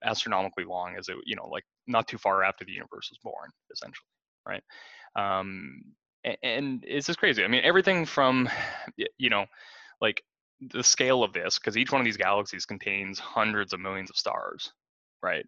astronomically 0.05 0.65
long 0.65 0.97
as 0.99 1.09
it 1.09 1.17
you 1.25 1.37
know 1.37 1.49
like 1.49 1.65
not 1.87 2.07
too 2.07 2.19
far 2.19 2.43
after 2.43 2.65
the 2.65 2.73
universe 2.73 3.09
was 3.11 3.19
born 3.23 3.51
essentially 3.73 4.07
right 4.47 4.63
um 5.17 5.83
and, 6.25 6.37
and 6.43 6.85
it's 6.87 7.07
just 7.07 7.19
crazy 7.19 7.45
i 7.45 7.49
mean 7.49 7.63
everything 7.65 8.05
from 8.05 8.49
you 9.19 9.31
know 9.31 9.47
like 10.01 10.23
the 10.73 10.83
scale 10.83 11.23
of 11.23 11.33
this 11.33 11.59
because 11.59 11.77
each 11.77 11.93
one 11.93 12.01
of 12.01 12.05
these 12.05 12.17
galaxies 12.17 12.67
contains 12.67 13.19
hundreds 13.19 13.73
of 13.73 13.81
millions 13.81 14.11
of 14.11 14.17
stars 14.17 14.73
right 15.23 15.47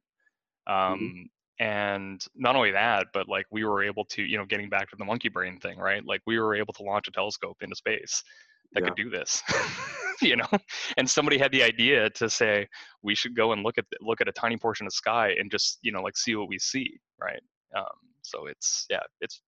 mm-hmm. 0.69 0.93
um 0.93 1.01
mm-hmm. 1.01 1.65
and 1.65 2.25
not 2.35 2.57
only 2.57 2.71
that 2.71 3.07
but 3.13 3.29
like 3.29 3.47
we 3.51 3.65
were 3.65 3.83
able 3.83 4.05
to 4.05 4.23
you 4.23 4.37
know 4.37 4.45
getting 4.45 4.69
back 4.69 4.89
to 4.91 4.97
the 4.97 5.05
monkey 5.05 5.29
brain 5.29 5.59
thing 5.59 5.79
right 5.79 6.05
like 6.05 6.21
we 6.27 6.39
were 6.39 6.55
able 6.55 6.73
to 6.73 6.83
launch 6.83 7.09
a 7.09 7.11
telescope 7.13 7.57
into 7.61 7.77
space 7.77 8.23
that 8.73 8.83
yeah. 8.83 8.89
could 8.89 8.97
do 8.97 9.11
this 9.11 9.43
you 10.23 10.37
know 10.37 10.49
and 10.97 11.09
somebody 11.09 11.39
had 11.39 11.53
the 11.53 11.63
idea 11.63 12.11
to 12.11 12.29
say 12.29 12.67
we 13.03 13.15
should 13.15 13.37
go 13.37 13.53
and 13.53 13.63
look 13.63 13.79
at 13.79 13.85
look 14.01 14.21
at 14.21 14.29
a 14.29 14.33
tiny 14.33 14.57
portion 14.57 14.87
of 14.87 14.93
sky 14.93 15.35
and 15.39 15.51
just 15.51 15.79
you 15.83 15.93
know 15.93 16.03
like 16.03 16.17
see 16.17 16.35
what 16.35 16.49
we 16.49 16.59
see 16.59 16.99
right 17.21 17.43
um, 17.77 17.85
so 18.23 18.47
it's 18.47 18.87
yeah 18.91 19.01
it's 19.21 19.43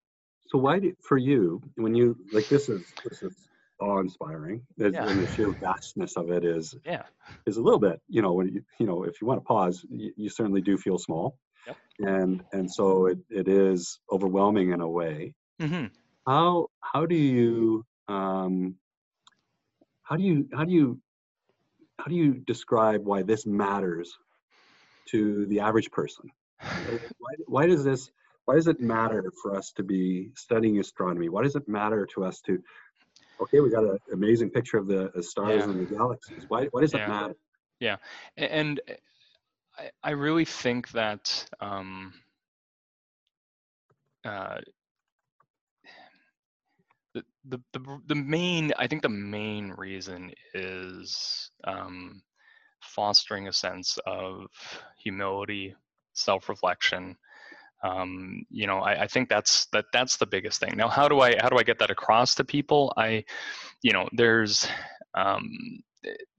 so 0.46 0.58
why 0.58 0.78
do 0.78 0.92
for 1.02 1.18
you 1.18 1.60
when 1.76 1.94
you 1.94 2.16
like 2.32 2.48
this 2.48 2.68
is 2.68 2.84
this 3.04 3.22
is 3.22 3.48
awe-inspiring 3.80 4.62
yeah. 4.76 4.86
and 4.86 5.20
the 5.20 5.26
sheer 5.34 5.50
vastness 5.50 6.16
of 6.16 6.30
it 6.30 6.44
is 6.44 6.74
yeah 6.84 7.02
is 7.46 7.56
a 7.56 7.62
little 7.62 7.78
bit 7.78 8.00
you 8.08 8.22
know 8.22 8.32
when 8.32 8.48
you 8.48 8.62
you 8.78 8.86
know 8.86 9.04
if 9.04 9.20
you 9.20 9.26
want 9.26 9.40
to 9.40 9.44
pause 9.44 9.84
you, 9.88 10.12
you 10.16 10.28
certainly 10.28 10.60
do 10.60 10.76
feel 10.76 10.98
small 10.98 11.38
yep. 11.66 11.76
and 12.00 12.42
and 12.52 12.70
so 12.70 13.06
it, 13.06 13.18
it 13.30 13.48
is 13.48 14.00
overwhelming 14.10 14.72
in 14.72 14.80
a 14.80 14.88
way 14.88 15.34
mm-hmm. 15.60 15.86
how 16.26 16.66
how 16.80 17.06
do 17.06 17.14
you 17.14 17.84
um 18.08 18.74
how 20.02 20.16
do 20.16 20.22
you 20.22 20.48
how 20.52 20.64
do 20.64 20.72
you 20.72 21.00
how 21.98 22.06
do 22.06 22.14
you 22.14 22.34
describe 22.34 23.04
why 23.04 23.22
this 23.22 23.44
matters 23.44 24.16
to 25.06 25.46
the 25.46 25.60
average 25.60 25.90
person? 25.90 26.30
why, 27.18 27.34
why 27.46 27.66
does 27.66 27.84
this 27.84 28.10
why 28.46 28.54
does 28.54 28.66
it 28.66 28.80
matter 28.80 29.30
for 29.42 29.54
us 29.54 29.72
to 29.72 29.82
be 29.82 30.30
studying 30.34 30.78
astronomy? 30.78 31.28
Why 31.28 31.42
does 31.42 31.54
it 31.54 31.68
matter 31.68 32.06
to 32.14 32.24
us 32.24 32.40
to 32.46 32.62
okay, 33.40 33.60
we 33.60 33.70
got 33.70 33.84
an 33.84 33.98
amazing 34.12 34.50
picture 34.50 34.78
of 34.78 34.86
the, 34.86 35.10
the 35.14 35.22
stars 35.22 35.58
yeah. 35.58 35.70
and 35.70 35.86
the 35.86 35.94
galaxies. 35.94 36.44
Why 36.48 36.66
why 36.66 36.80
does 36.80 36.92
yeah. 36.92 37.00
that 37.00 37.08
matter? 37.08 37.34
Yeah, 37.80 37.96
and 38.36 38.80
I, 39.78 39.90
I 40.02 40.10
really 40.10 40.44
think 40.44 40.90
that 40.90 41.46
um, 41.60 42.12
uh, 44.24 44.58
the, 47.48 47.60
the, 47.72 48.00
the 48.06 48.14
main 48.14 48.72
i 48.78 48.86
think 48.86 49.02
the 49.02 49.08
main 49.08 49.70
reason 49.76 50.30
is 50.54 51.50
um, 51.64 52.22
fostering 52.80 53.48
a 53.48 53.52
sense 53.52 53.98
of 54.06 54.46
humility 54.98 55.74
self-reflection 56.12 57.16
um, 57.82 58.44
you 58.50 58.66
know 58.66 58.78
I, 58.78 59.04
I, 59.04 59.06
think 59.06 59.28
that's 59.28 59.66
that 59.72 59.86
that's 59.92 60.16
the 60.16 60.26
biggest 60.26 60.60
thing. 60.60 60.74
Now 60.76 60.88
how 60.88 61.08
do 61.08 61.20
i 61.20 61.34
how 61.40 61.48
do 61.48 61.56
i 61.58 61.62
get 61.62 61.78
that 61.78 61.90
across 61.90 62.34
to 62.36 62.44
people? 62.44 62.92
I 62.96 63.24
you 63.82 63.92
know 63.92 64.08
there's 64.12 64.66
um, 65.14 65.48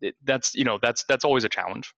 it, 0.01 0.15
that's 0.23 0.55
you 0.55 0.63
know 0.63 0.79
that's 0.81 1.05
that's 1.07 1.25
always 1.25 1.43
a 1.43 1.49
challenge 1.49 1.93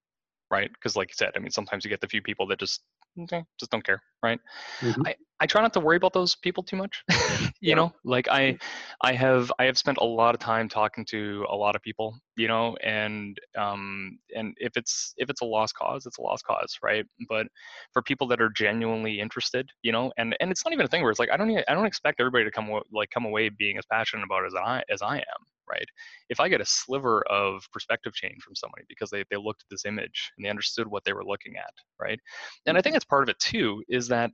right 0.52 0.72
because 0.74 0.96
like 0.96 1.10
you 1.10 1.16
said 1.16 1.32
i 1.36 1.40
mean 1.40 1.52
sometimes 1.52 1.84
you 1.84 1.90
get 1.90 2.02
the 2.02 2.08
few 2.08 2.22
people 2.22 2.46
that 2.48 2.60
just 2.60 2.82
okay, 3.20 3.44
just 3.60 3.72
don't 3.72 3.84
care, 3.84 4.02
right? 4.24 4.40
Mm-hmm. 4.82 5.02
I, 5.06 5.16
I 5.40 5.46
try 5.48 5.62
not 5.62 5.74
to 5.74 5.80
worry 5.80 5.98
about 5.98 6.14
those 6.14 6.36
people 6.36 6.64
too 6.64 6.76
much. 6.76 7.04
you 7.10 7.50
yeah. 7.62 7.76
know, 7.76 7.94
like 8.04 8.28
I 8.30 8.58
I 9.02 9.14
have 9.14 9.52
I 9.60 9.66
have 9.66 9.78
spent 9.78 9.98
a 10.00 10.04
lot 10.04 10.36
of 10.36 10.40
time 10.40 10.70
talking 10.70 11.06
to 11.06 11.46
a 11.50 11.56
lot 11.56 11.76
of 11.76 11.82
people, 11.82 12.18
you 12.36 12.48
know, 12.48 12.76
and 12.84 13.38
um 13.58 14.20
and 14.36 14.54
if 14.58 14.78
it's 14.78 15.14
if 15.18 15.30
it's 15.30 15.42
a 15.42 15.46
lost 15.46 15.76
cause, 15.76 16.06
it's 16.06 16.20
a 16.20 16.22
lost 16.22 16.46
cause, 16.46 16.78
right? 16.84 17.06
But 17.28 17.48
for 17.92 18.02
people 18.02 18.28
that 18.28 18.42
are 18.42 18.50
genuinely 18.50 19.20
interested, 19.20 19.70
you 19.82 19.92
know, 19.92 20.12
and 20.18 20.36
and 20.40 20.52
it's 20.52 20.64
not 20.64 20.74
even 20.74 20.86
a 20.86 20.90
thing 20.90 21.02
where 21.02 21.12
it's 21.12 21.20
like 21.20 21.32
I 21.32 21.38
don't 21.38 21.52
I 21.68 21.74
don't 21.74 21.86
expect 21.86 22.20
everybody 22.20 22.46
to 22.46 22.52
come 22.52 22.70
like 22.92 23.10
come 23.10 23.26
away 23.26 23.50
being 23.50 23.78
as 23.78 23.86
passionate 23.92 24.24
about 24.24 24.44
it 24.44 24.48
as 24.48 24.56
I 24.56 24.84
as 24.90 25.02
I 25.02 25.18
am, 25.18 25.46
right? 25.72 25.86
If 26.30 26.40
I 26.40 26.50
get 26.50 26.62
a 26.62 26.66
sliver 26.66 27.24
of 27.30 27.64
perspective 27.72 28.14
change 28.14 28.42
from 28.44 28.56
somebody 28.56 28.84
because 28.90 29.10
they, 29.10 29.24
they 29.30 29.38
looked 29.38 29.64
at 29.64 29.70
this 29.70 29.86
image 29.86 30.32
and 30.38 30.46
they 30.46 30.50
understood 30.50 30.88
what 30.88 31.04
they 31.04 31.14
were 31.14 31.26
looking 31.26 31.56
at, 31.58 31.74
right? 32.00 32.20
And 32.66 32.78
I 32.78 32.82
think 32.82 32.94
that's 32.94 33.06
part 33.06 33.24
of 33.24 33.30
it 33.30 33.40
too, 33.40 33.84
is 33.88 34.08
that 34.10 34.32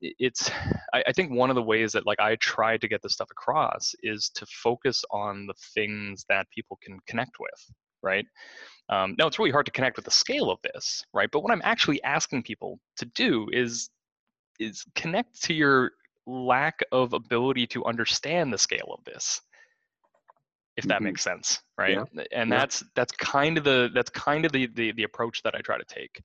it's 0.00 0.50
I, 0.94 1.04
I 1.08 1.12
think 1.12 1.32
one 1.32 1.50
of 1.50 1.56
the 1.56 1.62
ways 1.62 1.92
that 1.92 2.06
like 2.06 2.20
I 2.20 2.36
try 2.36 2.76
to 2.76 2.88
get 2.88 3.02
this 3.02 3.12
stuff 3.12 3.30
across 3.30 3.94
is 4.02 4.30
to 4.34 4.46
focus 4.46 5.04
on 5.10 5.46
the 5.46 5.54
things 5.74 6.24
that 6.28 6.46
people 6.54 6.78
can 6.82 6.98
connect 7.06 7.38
with, 7.38 7.70
right? 8.02 8.24
Um, 8.88 9.14
now 9.18 9.26
it's 9.26 9.38
really 9.38 9.52
hard 9.52 9.66
to 9.66 9.72
connect 9.72 9.96
with 9.96 10.04
the 10.04 10.10
scale 10.10 10.50
of 10.50 10.58
this, 10.62 11.04
right? 11.14 11.30
But 11.30 11.42
what 11.42 11.52
I'm 11.52 11.62
actually 11.64 12.02
asking 12.02 12.42
people 12.42 12.80
to 12.96 13.04
do 13.14 13.48
is 13.52 13.90
is 14.58 14.84
connect 14.94 15.42
to 15.42 15.54
your 15.54 15.92
lack 16.26 16.80
of 16.92 17.14
ability 17.14 17.66
to 17.66 17.84
understand 17.86 18.52
the 18.52 18.58
scale 18.58 18.94
of 18.96 19.02
this 19.04 19.40
if 20.80 20.88
that 20.88 20.96
mm-hmm. 20.96 21.04
makes 21.04 21.22
sense 21.22 21.60
right 21.78 21.94
yeah. 21.94 22.24
and 22.32 22.50
yeah. 22.50 22.58
that's 22.58 22.82
that's 22.94 23.12
kind 23.12 23.58
of 23.58 23.64
the 23.64 23.90
that's 23.94 24.10
kind 24.10 24.44
of 24.44 24.52
the, 24.52 24.66
the 24.74 24.92
the 24.92 25.04
approach 25.04 25.42
that 25.42 25.54
i 25.54 25.60
try 25.60 25.78
to 25.78 25.84
take 25.84 26.22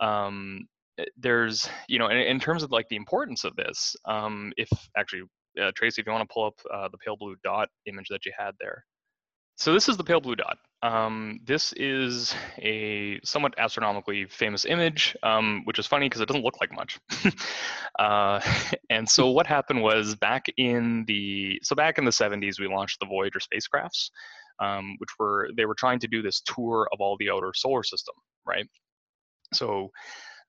um 0.00 0.66
eh, 0.98 1.04
there's 1.16 1.68
you 1.88 1.98
know 1.98 2.08
in, 2.08 2.18
in 2.18 2.38
terms 2.38 2.62
of 2.62 2.70
like 2.70 2.88
the 2.88 2.96
importance 2.96 3.44
of 3.44 3.54
this 3.56 3.96
um 4.04 4.52
if 4.56 4.68
actually 4.96 5.22
uh, 5.60 5.72
tracy 5.74 6.00
if 6.00 6.06
you 6.06 6.12
want 6.12 6.28
to 6.28 6.32
pull 6.32 6.44
up 6.44 6.54
uh, 6.72 6.88
the 6.88 6.98
pale 6.98 7.16
blue 7.16 7.34
dot 7.42 7.68
image 7.86 8.08
that 8.10 8.26
you 8.26 8.32
had 8.38 8.52
there 8.60 8.84
so 9.56 9.72
this 9.72 9.88
is 9.88 9.96
the 9.96 10.04
pale 10.04 10.20
blue 10.20 10.36
dot. 10.36 10.58
Um, 10.82 11.40
this 11.44 11.72
is 11.72 12.34
a 12.58 13.18
somewhat 13.24 13.54
astronomically 13.58 14.26
famous 14.26 14.66
image, 14.66 15.16
um, 15.22 15.62
which 15.64 15.78
is 15.78 15.86
funny 15.86 16.06
because 16.06 16.20
it 16.20 16.28
doesn't 16.28 16.44
look 16.44 16.60
like 16.60 16.72
much. 16.72 17.00
uh, 17.98 18.40
and 18.90 19.08
so 19.08 19.30
what 19.30 19.46
happened 19.46 19.82
was 19.82 20.14
back 20.14 20.46
in 20.58 21.04
the 21.06 21.58
so 21.62 21.74
back 21.74 21.96
in 21.98 22.04
the 22.04 22.10
70s, 22.10 22.60
we 22.60 22.68
launched 22.68 23.00
the 23.00 23.06
Voyager 23.06 23.40
spacecrafts, 23.40 24.10
um, 24.60 24.96
which 24.98 25.10
were 25.18 25.48
they 25.56 25.64
were 25.64 25.74
trying 25.74 25.98
to 26.00 26.06
do 26.06 26.20
this 26.20 26.42
tour 26.42 26.86
of 26.92 27.00
all 27.00 27.16
the 27.18 27.30
outer 27.30 27.52
solar 27.54 27.82
system, 27.82 28.14
right? 28.46 28.66
So 29.54 29.90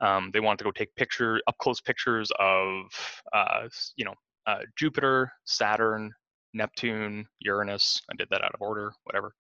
um, 0.01 0.31
they 0.33 0.41
wanted 0.41 0.59
to 0.59 0.63
go 0.65 0.71
take 0.71 0.93
picture 0.95 1.39
up 1.47 1.55
close 1.59 1.79
pictures 1.79 2.29
of 2.39 2.85
uh, 3.33 3.69
you 3.95 4.03
know 4.03 4.13
uh, 4.45 4.59
Jupiter, 4.77 5.31
Saturn, 5.45 6.11
Neptune, 6.53 7.27
Uranus. 7.39 8.01
I 8.11 8.15
did 8.17 8.27
that 8.31 8.43
out 8.43 8.53
of 8.53 8.61
order, 8.61 8.93
whatever. 9.03 9.33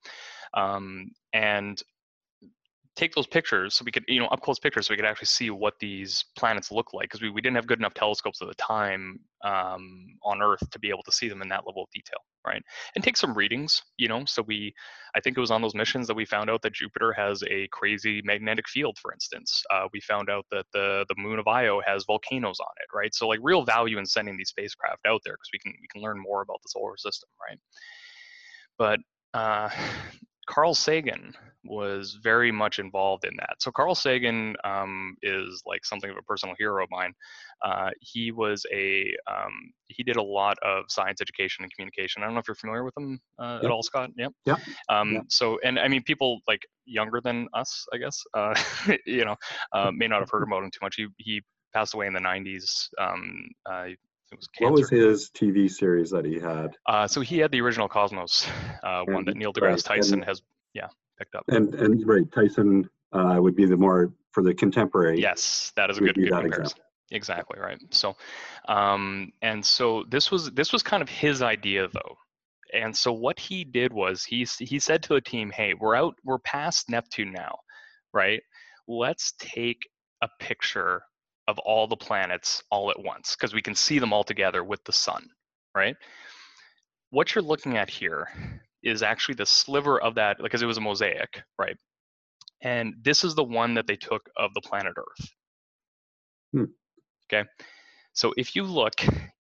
Um, 0.53 1.11
and 1.33 1.81
take 2.97 3.13
those 3.13 3.27
pictures 3.27 3.75
so 3.75 3.85
we 3.85 3.91
could, 3.91 4.03
you 4.07 4.19
know, 4.19 4.25
up 4.27 4.41
close 4.41 4.57
pictures 4.57 4.87
so 4.87 4.93
we 4.93 4.97
could 4.97 5.05
actually 5.05 5.27
see 5.27 5.49
what 5.51 5.75
these 5.79 6.25
planets 6.35 6.71
look 6.71 6.93
like 6.93 7.05
because 7.05 7.21
we, 7.21 7.29
we 7.29 7.41
didn't 7.41 7.55
have 7.55 7.67
good 7.67 7.77
enough 7.77 7.93
telescopes 7.93 8.41
at 8.41 8.47
the 8.47 8.55
time 8.55 9.19
um, 9.43 10.17
on 10.23 10.41
Earth 10.41 10.67
to 10.71 10.79
be 10.79 10.89
able 10.89 11.03
to 11.03 11.11
see 11.11 11.29
them 11.29 11.43
in 11.43 11.47
that 11.47 11.65
level 11.67 11.83
of 11.83 11.89
detail, 11.93 12.19
right? 12.45 12.61
And 12.95 13.03
take 13.03 13.15
some 13.15 13.35
readings, 13.35 13.83
you 13.97 14.07
know. 14.07 14.25
So 14.25 14.41
we, 14.47 14.73
I 15.15 15.19
think 15.19 15.37
it 15.37 15.39
was 15.39 15.51
on 15.51 15.61
those 15.61 15.75
missions 15.75 16.07
that 16.07 16.15
we 16.15 16.25
found 16.25 16.49
out 16.49 16.63
that 16.63 16.73
Jupiter 16.73 17.13
has 17.13 17.43
a 17.49 17.67
crazy 17.71 18.21
magnetic 18.25 18.67
field, 18.67 18.97
for 18.99 19.13
instance. 19.13 19.61
Uh, 19.71 19.87
we 19.93 20.01
found 20.01 20.29
out 20.29 20.45
that 20.51 20.65
the 20.73 21.05
the 21.07 21.15
moon 21.17 21.37
of 21.37 21.47
Io 21.47 21.79
has 21.85 22.03
volcanoes 22.05 22.59
on 22.59 22.73
it, 22.81 22.95
right? 22.95 23.13
So 23.13 23.27
like 23.27 23.39
real 23.43 23.63
value 23.63 23.99
in 23.99 24.05
sending 24.07 24.37
these 24.37 24.49
spacecraft 24.49 25.05
out 25.05 25.21
there 25.23 25.35
because 25.35 25.49
we 25.53 25.59
can 25.59 25.73
we 25.79 25.87
can 25.87 26.01
learn 26.01 26.19
more 26.19 26.41
about 26.41 26.61
the 26.63 26.69
solar 26.69 26.97
system, 26.97 27.29
right? 27.47 27.59
But 28.79 28.99
uh, 29.33 29.69
Carl 30.47 30.73
Sagan 30.73 31.33
was 31.63 32.17
very 32.23 32.51
much 32.51 32.79
involved 32.79 33.25
in 33.25 33.35
that. 33.37 33.55
So 33.59 33.71
Carl 33.71 33.95
Sagan 33.95 34.55
um, 34.63 35.15
is 35.21 35.61
like 35.65 35.85
something 35.85 36.09
of 36.09 36.17
a 36.17 36.21
personal 36.21 36.55
hero 36.57 36.83
of 36.83 36.89
mine. 36.89 37.13
Uh, 37.63 37.89
he 37.99 38.31
was 38.31 38.65
a 38.73 39.13
um, 39.29 39.51
he 39.87 40.03
did 40.03 40.15
a 40.15 40.21
lot 40.21 40.57
of 40.63 40.85
science 40.87 41.21
education 41.21 41.63
and 41.63 41.73
communication. 41.73 42.23
I 42.23 42.25
don't 42.25 42.35
know 42.35 42.39
if 42.39 42.47
you're 42.47 42.55
familiar 42.55 42.83
with 42.83 42.95
him 42.97 43.19
uh, 43.39 43.55
yep. 43.55 43.65
at 43.65 43.71
all, 43.71 43.83
Scott. 43.83 44.11
Yep. 44.17 44.31
Yeah. 44.45 44.55
Um, 44.89 45.13
yep. 45.13 45.23
So 45.29 45.59
and 45.63 45.79
I 45.79 45.87
mean 45.87 46.03
people 46.03 46.39
like 46.47 46.61
younger 46.85 47.19
than 47.21 47.47
us, 47.53 47.85
I 47.93 47.97
guess, 47.97 48.23
uh, 48.33 48.55
you 49.05 49.25
know, 49.25 49.35
uh, 49.73 49.91
may 49.91 50.07
not 50.07 50.19
have 50.19 50.29
heard 50.29 50.43
about 50.43 50.63
him 50.63 50.71
too 50.71 50.79
much. 50.81 50.95
He 50.95 51.07
he 51.17 51.41
passed 51.73 51.93
away 51.93 52.07
in 52.07 52.13
the 52.13 52.19
90s. 52.19 52.87
Um, 52.97 53.49
uh, 53.69 53.87
was 54.35 54.47
what 54.59 54.73
was 54.73 54.89
his 54.89 55.29
TV 55.29 55.69
series 55.69 56.11
that 56.11 56.25
he 56.25 56.39
had? 56.39 56.75
Uh, 56.85 57.07
so 57.07 57.21
he 57.21 57.39
had 57.39 57.51
the 57.51 57.61
original 57.61 57.87
Cosmos, 57.87 58.47
uh, 58.83 59.03
one 59.07 59.25
that 59.25 59.37
Neil 59.37 59.53
deGrasse. 59.53 59.83
Tyson 59.83 60.15
and, 60.15 60.25
has, 60.25 60.41
yeah, 60.73 60.87
picked 61.17 61.35
up. 61.35 61.45
And 61.47 61.73
and 61.75 62.05
right, 62.07 62.29
Tyson 62.31 62.89
uh, 63.13 63.37
would 63.39 63.55
be 63.55 63.65
the 63.65 63.77
more 63.77 64.13
for 64.31 64.43
the 64.43 64.53
contemporary. 64.53 65.19
Yes, 65.19 65.71
that 65.75 65.89
is 65.89 65.97
a 65.97 66.01
good, 66.01 66.15
good 66.15 66.29
comparison. 66.29 66.61
Example. 66.61 66.83
Exactly 67.11 67.59
right. 67.59 67.79
So, 67.91 68.17
um, 68.67 69.31
and 69.41 69.65
so 69.65 70.03
this 70.09 70.29
was 70.29 70.51
this 70.51 70.73
was 70.73 70.83
kind 70.83 71.01
of 71.01 71.09
his 71.09 71.41
idea 71.41 71.87
though. 71.93 72.17
And 72.73 72.95
so 72.95 73.13
what 73.13 73.39
he 73.39 73.63
did 73.63 73.93
was 73.93 74.25
he 74.25 74.45
he 74.59 74.79
said 74.79 75.03
to 75.03 75.13
the 75.13 75.21
team, 75.21 75.51
"Hey, 75.51 75.73
we're 75.73 75.95
out, 75.95 76.15
we're 76.25 76.39
past 76.39 76.89
Neptune 76.89 77.31
now, 77.31 77.59
right? 78.13 78.41
Let's 78.89 79.33
take 79.39 79.87
a 80.21 80.27
picture 80.39 81.01
of 81.47 81.57
all 81.59 81.87
the 81.87 81.95
planets 81.95 82.63
all 82.71 82.91
at 82.91 83.01
once 83.01 83.35
because 83.35 83.53
we 83.53 83.61
can 83.61 83.75
see 83.75 83.99
them 83.99 84.13
all 84.13 84.23
together 84.23 84.63
with 84.63 84.83
the 84.83 84.91
sun, 84.91 85.27
right? 85.75 85.95
What 87.09 87.33
you're 87.33 87.43
looking 87.43 87.77
at 87.77 87.89
here 87.89 88.27
is 88.83 89.01
actually 89.01 89.35
the 89.35 89.45
sliver 89.45 89.99
of 90.01 90.15
that 90.15 90.37
because 90.41 90.61
it 90.61 90.65
was 90.65 90.77
a 90.77 90.81
mosaic, 90.81 91.41
right? 91.57 91.77
And 92.61 92.95
this 93.01 93.23
is 93.23 93.35
the 93.35 93.43
one 93.43 93.73
that 93.75 93.87
they 93.87 93.95
took 93.95 94.29
of 94.35 94.53
the 94.53 94.61
planet 94.61 94.93
Earth. 94.97 95.29
Hmm. 96.53 96.63
Okay. 97.31 97.47
So 98.13 98.33
if 98.35 98.55
you 98.55 98.63
look 98.63 98.95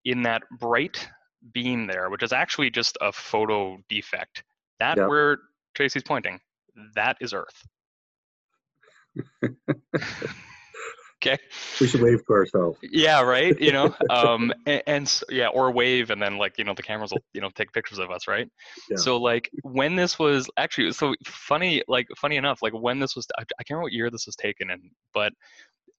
in 0.05 0.21
that 0.23 0.43
bright 0.59 1.07
beam 1.53 1.87
there, 1.87 2.09
which 2.09 2.23
is 2.23 2.31
actually 2.31 2.69
just 2.69 2.97
a 3.01 3.11
photo 3.11 3.77
defect, 3.89 4.43
that 4.79 4.97
yep. 4.97 5.07
where 5.07 5.39
Tracy's 5.73 6.03
pointing, 6.03 6.39
that 6.95 7.17
is 7.19 7.33
Earth. 7.33 7.63
okay. 11.21 11.37
We 11.79 11.87
should 11.87 12.01
wave 12.01 12.25
to 12.25 12.33
ourselves. 12.33 12.79
Yeah 12.81 13.21
right? 13.21 13.59
You 13.59 13.71
know 13.71 13.95
um 14.09 14.53
and, 14.65 14.83
and, 14.87 15.21
yeah 15.29 15.47
or 15.47 15.71
wave 15.71 16.09
and 16.09 16.21
then 16.21 16.37
like 16.37 16.57
you 16.57 16.63
know 16.63 16.73
the 16.73 16.83
cameras 16.83 17.11
will 17.11 17.23
you 17.33 17.41
know 17.41 17.49
take 17.55 17.71
pictures 17.73 17.99
of 17.99 18.11
us 18.11 18.27
right? 18.27 18.49
Yeah. 18.89 18.97
so 18.97 19.17
like 19.17 19.49
when 19.63 19.95
this 19.95 20.19
was 20.19 20.49
actually 20.57 20.91
so 20.91 21.15
funny 21.25 21.83
like 21.87 22.07
funny 22.17 22.37
enough 22.37 22.59
like 22.61 22.73
when 22.73 22.99
this 22.99 23.15
was 23.15 23.27
i, 23.37 23.41
I 23.41 23.63
can't 23.63 23.71
remember 23.71 23.83
what 23.83 23.93
year 23.93 24.09
this 24.09 24.25
was 24.25 24.35
taken 24.35 24.69
in 24.69 24.91
but 25.13 25.33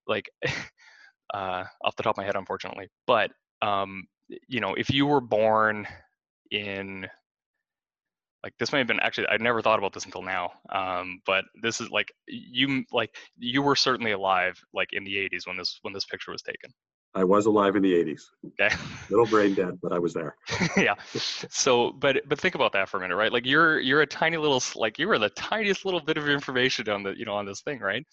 like 0.06 0.30
uh 1.34 1.64
off 1.82 1.96
the 1.96 2.02
top 2.02 2.14
of 2.14 2.16
my 2.18 2.24
head 2.24 2.36
unfortunately 2.36 2.88
but 3.06 3.30
um 3.62 4.04
you 4.46 4.60
know 4.60 4.74
if 4.74 4.90
you 4.90 5.06
were 5.06 5.20
born 5.20 5.86
in 6.50 7.06
like 8.42 8.52
this 8.58 8.72
may 8.72 8.78
have 8.78 8.86
been 8.86 9.00
actually 9.00 9.26
i 9.28 9.36
never 9.36 9.60
thought 9.60 9.78
about 9.78 9.92
this 9.92 10.04
until 10.04 10.22
now 10.22 10.50
um, 10.70 11.20
but 11.26 11.44
this 11.62 11.80
is 11.80 11.90
like 11.90 12.12
you 12.26 12.84
like 12.92 13.14
you 13.38 13.62
were 13.62 13.76
certainly 13.76 14.12
alive 14.12 14.58
like 14.72 14.88
in 14.92 15.04
the 15.04 15.14
80s 15.14 15.46
when 15.46 15.56
this 15.56 15.78
when 15.82 15.92
this 15.92 16.04
picture 16.04 16.30
was 16.32 16.42
taken 16.42 16.70
I 17.18 17.24
was 17.24 17.46
alive 17.46 17.74
in 17.74 17.82
the 17.82 17.92
80s. 17.92 18.22
Okay. 18.46 18.72
Little 19.10 19.26
brain 19.26 19.52
dead, 19.52 19.80
but 19.82 19.92
I 19.92 19.98
was 19.98 20.14
there. 20.14 20.36
yeah. 20.76 20.94
So, 21.14 21.90
but 21.90 22.20
but 22.28 22.38
think 22.38 22.54
about 22.54 22.72
that 22.74 22.88
for 22.88 22.98
a 22.98 23.00
minute, 23.00 23.16
right? 23.16 23.32
Like 23.32 23.44
you're 23.44 23.80
you're 23.80 24.02
a 24.02 24.06
tiny 24.06 24.36
little 24.36 24.62
like 24.76 25.00
you 25.00 25.08
were 25.08 25.18
the 25.18 25.30
tiniest 25.30 25.84
little 25.84 26.00
bit 26.00 26.16
of 26.16 26.28
information 26.28 26.88
on 26.88 27.02
the 27.02 27.18
you 27.18 27.24
know 27.24 27.34
on 27.34 27.44
this 27.44 27.60
thing, 27.62 27.80
right? 27.80 28.06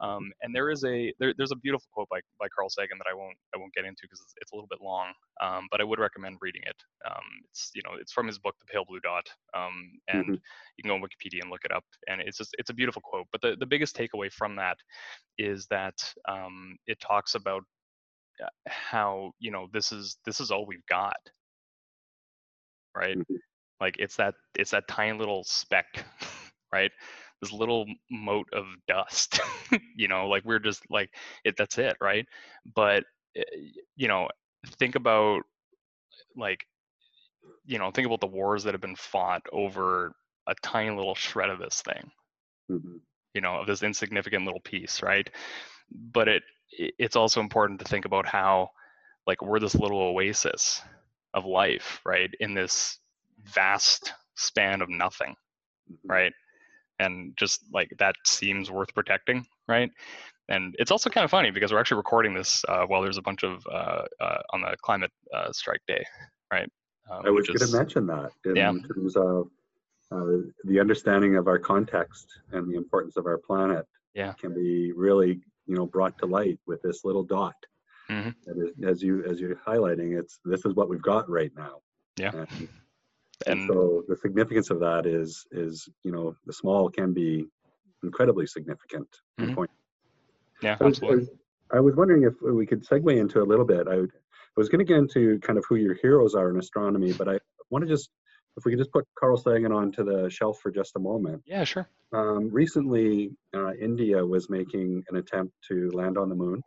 Um, 0.00 0.32
and 0.42 0.52
there 0.54 0.70
is 0.70 0.84
a 0.84 1.12
there, 1.20 1.32
there's 1.36 1.52
a 1.52 1.56
beautiful 1.56 1.86
quote 1.92 2.08
by 2.08 2.18
by 2.40 2.48
Carl 2.48 2.68
Sagan 2.68 2.98
that 2.98 3.06
I 3.08 3.14
won't 3.14 3.36
I 3.54 3.58
won't 3.58 3.72
get 3.74 3.84
into 3.84 4.02
because 4.02 4.20
it's, 4.20 4.34
it's, 4.40 4.52
a 4.52 4.56
little 4.56 4.68
bit 4.68 4.80
long, 4.80 5.12
um, 5.40 5.68
but 5.70 5.80
I 5.80 5.84
would 5.84 6.00
recommend 6.00 6.38
reading 6.40 6.62
it. 6.66 6.76
Um, 7.08 7.24
it's 7.50 7.70
you 7.76 7.82
know 7.84 7.92
it's 8.00 8.12
from 8.12 8.26
his 8.26 8.40
book 8.40 8.56
The 8.60 8.66
Pale 8.72 8.86
Blue 8.88 9.00
Dot, 9.00 9.26
um, 9.56 9.92
and 10.08 10.24
mm-hmm. 10.24 10.32
you 10.32 10.82
can 10.82 10.88
go 10.88 10.94
on 10.94 11.00
Wikipedia 11.00 11.42
and 11.42 11.50
look 11.50 11.64
it 11.64 11.72
up, 11.72 11.84
and 12.08 12.20
it's 12.20 12.38
just 12.38 12.56
it's 12.58 12.70
a 12.70 12.74
beautiful 12.74 13.02
quote. 13.04 13.26
But 13.30 13.40
the 13.40 13.56
the 13.58 13.66
biggest 13.66 13.96
takeaway 13.96 14.32
from 14.32 14.56
that 14.56 14.78
is 15.38 15.66
that 15.70 15.94
um, 16.28 16.76
it 16.88 16.98
talks 17.00 17.36
about 17.36 17.62
how 18.66 19.32
you 19.38 19.50
know 19.50 19.68
this 19.72 19.92
is 19.92 20.16
this 20.24 20.40
is 20.40 20.50
all 20.50 20.66
we've 20.66 20.86
got. 20.88 21.16
Right? 22.96 23.18
Mm-hmm. 23.18 23.36
like 23.80 23.96
it's 23.98 24.16
that 24.16 24.34
it's 24.56 24.72
that 24.72 24.88
tiny 24.88 25.16
little 25.16 25.44
speck 25.44 26.04
right? 26.72 26.90
This 27.40 27.52
little 27.52 27.86
mote 28.10 28.48
of 28.52 28.64
dust 28.88 29.40
you 29.96 30.08
know 30.08 30.28
like 30.28 30.44
we're 30.44 30.58
just 30.58 30.82
like 30.90 31.10
it 31.44 31.56
that's 31.56 31.78
it 31.78 31.96
right? 32.00 32.26
But 32.74 33.04
eh, 33.36 33.42
you 33.96 34.08
know 34.08 34.28
think 34.78 34.96
about 34.96 35.42
like 36.36 36.60
you 37.64 37.78
know 37.78 37.90
think 37.90 38.06
about 38.06 38.20
the 38.20 38.26
wars 38.26 38.64
that 38.64 38.74
have 38.74 38.80
been 38.80 38.96
fought 38.96 39.42
over 39.52 40.12
a 40.48 40.54
tiny 40.62 40.94
little 40.94 41.14
shred 41.14 41.50
of 41.50 41.58
this 41.58 41.82
thing. 41.82 42.10
Mm-hmm. 42.70 42.96
you 43.32 43.40
know 43.40 43.60
of 43.60 43.66
this 43.66 43.82
insignificant 43.82 44.44
little 44.44 44.60
piece 44.60 45.02
right? 45.02 45.28
But 45.90 46.28
it 46.28 46.42
it's 46.70 47.16
also 47.16 47.40
important 47.40 47.78
to 47.80 47.84
think 47.84 48.04
about 48.04 48.26
how 48.26 48.70
like 49.26 49.42
we're 49.42 49.60
this 49.60 49.74
little 49.74 50.00
oasis 50.00 50.80
of 51.34 51.44
life 51.44 52.00
right 52.04 52.30
in 52.40 52.54
this 52.54 52.98
vast 53.44 54.12
span 54.34 54.82
of 54.82 54.88
nothing 54.88 55.34
mm-hmm. 55.90 56.10
right 56.10 56.32
and 56.98 57.34
just 57.36 57.60
like 57.72 57.90
that 57.98 58.14
seems 58.24 58.70
worth 58.70 58.92
protecting 58.94 59.46
right 59.68 59.90
and 60.48 60.74
it's 60.78 60.90
also 60.90 61.10
kind 61.10 61.24
of 61.24 61.30
funny 61.30 61.50
because 61.50 61.72
we're 61.72 61.78
actually 61.78 61.98
recording 61.98 62.32
this 62.32 62.64
uh, 62.68 62.84
while 62.86 63.02
there's 63.02 63.18
a 63.18 63.22
bunch 63.22 63.42
of 63.42 63.66
uh, 63.70 64.02
uh, 64.20 64.38
on 64.52 64.62
the 64.62 64.74
climate 64.82 65.12
uh, 65.34 65.52
strike 65.52 65.82
day 65.86 66.04
right 66.52 66.70
um, 67.10 67.22
i 67.24 67.30
was 67.30 67.46
going 67.46 67.58
to 67.58 67.76
mention 67.76 68.06
that 68.06 68.30
in 68.44 68.56
yeah. 68.56 68.72
terms 68.94 69.16
of 69.16 69.48
uh, 70.10 70.38
the 70.64 70.80
understanding 70.80 71.36
of 71.36 71.48
our 71.48 71.58
context 71.58 72.40
and 72.52 72.70
the 72.70 72.76
importance 72.76 73.16
of 73.16 73.26
our 73.26 73.36
planet 73.36 73.86
yeah. 74.14 74.32
can 74.32 74.54
be 74.54 74.92
really 74.92 75.40
you 75.68 75.76
know 75.76 75.86
brought 75.86 76.18
to 76.18 76.26
light 76.26 76.58
with 76.66 76.82
this 76.82 77.04
little 77.04 77.22
dot 77.22 77.54
mm-hmm. 78.10 78.84
as 78.84 79.02
you 79.02 79.24
as 79.24 79.38
you're 79.38 79.56
highlighting 79.66 80.18
it's 80.18 80.40
this 80.44 80.64
is 80.64 80.74
what 80.74 80.88
we've 80.88 81.02
got 81.02 81.28
right 81.30 81.52
now 81.56 81.76
yeah 82.18 82.30
and, 82.34 82.48
and, 82.50 82.68
and 83.46 83.68
so 83.68 84.02
the 84.08 84.16
significance 84.16 84.70
of 84.70 84.80
that 84.80 85.06
is 85.06 85.46
is 85.52 85.88
you 86.02 86.10
know 86.10 86.34
the 86.46 86.52
small 86.52 86.88
can 86.88 87.12
be 87.12 87.46
incredibly 88.02 88.46
significant 88.46 89.08
mm-hmm. 89.38 89.54
point 89.54 89.70
yeah 90.62 90.76
absolutely. 90.80 91.08
I 91.08 91.14
was, 91.16 91.30
I 91.74 91.80
was 91.80 91.96
wondering 91.96 92.24
if 92.24 92.34
we 92.42 92.66
could 92.66 92.84
segue 92.84 93.16
into 93.16 93.42
a 93.42 93.44
little 93.44 93.66
bit 93.66 93.86
i, 93.88 93.94
I 93.94 94.56
was 94.56 94.68
going 94.68 94.84
to 94.84 94.84
get 94.84 94.98
into 94.98 95.38
kind 95.40 95.58
of 95.58 95.64
who 95.68 95.76
your 95.76 95.94
heroes 95.94 96.34
are 96.34 96.50
in 96.50 96.58
astronomy 96.58 97.12
but 97.12 97.28
i 97.28 97.38
want 97.70 97.86
to 97.86 97.88
just 97.88 98.10
if 98.58 98.64
we 98.64 98.72
could 98.72 98.78
just 98.78 98.92
put 98.92 99.06
Carl 99.18 99.36
Sagan 99.36 99.72
onto 99.72 100.04
the 100.04 100.28
shelf 100.28 100.58
for 100.60 100.70
just 100.70 100.96
a 100.96 100.98
moment. 100.98 101.42
Yeah, 101.46 101.64
sure. 101.64 101.88
Um, 102.12 102.50
recently, 102.50 103.30
uh, 103.54 103.72
India 103.74 104.24
was 104.24 104.50
making 104.50 105.04
an 105.08 105.16
attempt 105.16 105.54
to 105.68 105.90
land 105.92 106.18
on 106.18 106.28
the 106.28 106.34
moon. 106.34 106.62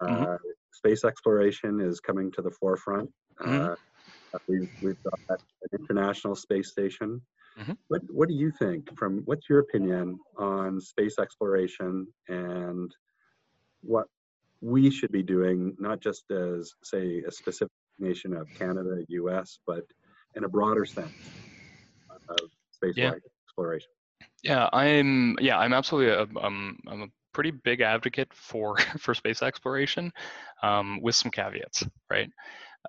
Uh, 0.00 0.06
mm-hmm. 0.06 0.34
Space 0.72 1.04
exploration 1.04 1.80
is 1.80 2.00
coming 2.00 2.32
to 2.32 2.42
the 2.42 2.50
forefront. 2.50 3.10
Mm-hmm. 3.40 3.72
Uh, 3.72 4.38
we've, 4.48 4.70
we've 4.82 5.02
got 5.04 5.20
an 5.28 5.78
international 5.78 6.34
space 6.34 6.70
station. 6.70 7.20
Mm-hmm. 7.60 7.72
What, 7.88 8.00
what 8.08 8.28
do 8.28 8.34
you 8.34 8.50
think 8.50 8.96
from 8.98 9.22
what's 9.26 9.48
your 9.48 9.58
opinion 9.58 10.18
on 10.38 10.80
space 10.80 11.18
exploration 11.18 12.06
and 12.28 12.90
what 13.82 14.06
we 14.62 14.90
should 14.90 15.12
be 15.12 15.22
doing, 15.22 15.76
not 15.78 16.00
just 16.00 16.30
as 16.30 16.72
say 16.82 17.22
a 17.26 17.30
specific 17.30 17.72
nation 17.98 18.34
of 18.34 18.48
Canada, 18.54 19.02
US, 19.08 19.58
but 19.66 19.84
in 20.36 20.44
a 20.44 20.48
broader 20.48 20.84
sense 20.84 21.12
of 22.28 22.38
space 22.70 22.94
yeah. 22.96 23.12
exploration. 23.46 23.88
Yeah, 24.42 24.68
I'm. 24.72 25.36
Yeah, 25.40 25.58
I'm 25.58 25.72
absolutely. 25.72 26.12
A, 26.12 26.44
um, 26.44 26.78
I'm 26.88 27.02
a 27.02 27.06
pretty 27.32 27.50
big 27.50 27.80
advocate 27.80 28.32
for 28.32 28.76
for 28.98 29.14
space 29.14 29.42
exploration, 29.42 30.12
um, 30.62 31.00
with 31.00 31.14
some 31.14 31.30
caveats, 31.30 31.84
right? 32.10 32.30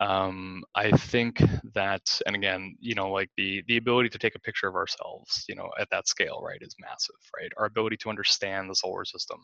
Um, 0.01 0.63
I 0.73 0.89
think 0.89 1.39
that, 1.75 2.01
and 2.25 2.35
again, 2.35 2.75
you 2.79 2.95
know, 2.95 3.11
like 3.11 3.29
the 3.37 3.63
the 3.67 3.77
ability 3.77 4.09
to 4.09 4.17
take 4.17 4.35
a 4.35 4.39
picture 4.39 4.67
of 4.67 4.75
ourselves, 4.75 5.45
you 5.47 5.55
know, 5.55 5.69
at 5.79 5.87
that 5.91 6.07
scale, 6.07 6.41
right, 6.43 6.57
is 6.61 6.75
massive, 6.79 7.15
right? 7.39 7.51
Our 7.57 7.65
ability 7.65 7.97
to 7.97 8.09
understand 8.09 8.69
the 8.69 8.75
solar 8.75 9.05
system, 9.05 9.37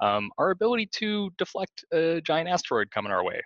um, 0.00 0.30
our 0.38 0.50
ability 0.50 0.90
to 0.96 1.30
deflect 1.38 1.84
a 1.92 2.20
giant 2.20 2.48
asteroid 2.48 2.90
coming 2.90 3.12
our 3.12 3.24
way, 3.24 3.40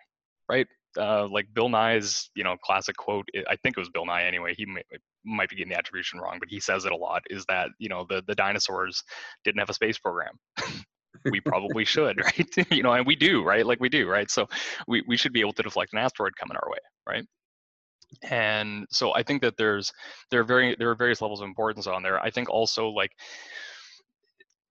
right? 0.48 0.66
Uh, 0.96 1.28
like 1.28 1.46
Bill 1.52 1.68
Nye's, 1.68 2.30
you 2.34 2.44
know, 2.44 2.56
classic 2.62 2.96
quote. 2.96 3.28
I 3.48 3.56
think 3.56 3.76
it 3.76 3.80
was 3.80 3.90
Bill 3.90 4.06
Nye 4.06 4.24
anyway. 4.24 4.54
He 4.56 4.66
may, 4.66 4.82
might 5.24 5.48
be 5.48 5.56
getting 5.56 5.70
the 5.70 5.78
attribution 5.78 6.20
wrong, 6.20 6.38
but 6.38 6.48
he 6.48 6.60
says 6.60 6.84
it 6.84 6.92
a 6.92 6.96
lot. 6.96 7.22
Is 7.30 7.44
that 7.48 7.68
you 7.78 7.88
know 7.88 8.06
the 8.08 8.22
the 8.26 8.34
dinosaurs 8.34 9.02
didn't 9.44 9.58
have 9.58 9.70
a 9.70 9.74
space 9.74 9.98
program. 9.98 10.34
we 11.30 11.40
probably 11.40 11.84
should, 11.84 12.18
right? 12.24 12.48
you 12.70 12.82
know, 12.82 12.92
and 12.92 13.06
we 13.06 13.16
do, 13.16 13.42
right? 13.42 13.66
Like 13.66 13.80
we 13.80 13.88
do, 13.88 14.08
right? 14.08 14.30
So 14.30 14.48
we 14.86 15.02
we 15.06 15.16
should 15.16 15.32
be 15.32 15.40
able 15.40 15.52
to 15.54 15.62
deflect 15.62 15.92
an 15.92 15.98
asteroid 15.98 16.36
coming 16.36 16.56
our 16.56 16.70
way, 16.70 16.78
right? 17.06 17.26
and 18.22 18.86
so 18.90 19.14
i 19.14 19.22
think 19.22 19.42
that 19.42 19.56
there's 19.56 19.92
there 20.30 20.40
are 20.40 20.44
very 20.44 20.74
there 20.78 20.90
are 20.90 20.94
various 20.94 21.20
levels 21.20 21.40
of 21.40 21.46
importance 21.46 21.86
on 21.86 22.02
there 22.02 22.18
i 22.20 22.30
think 22.30 22.48
also 22.48 22.88
like 22.88 23.12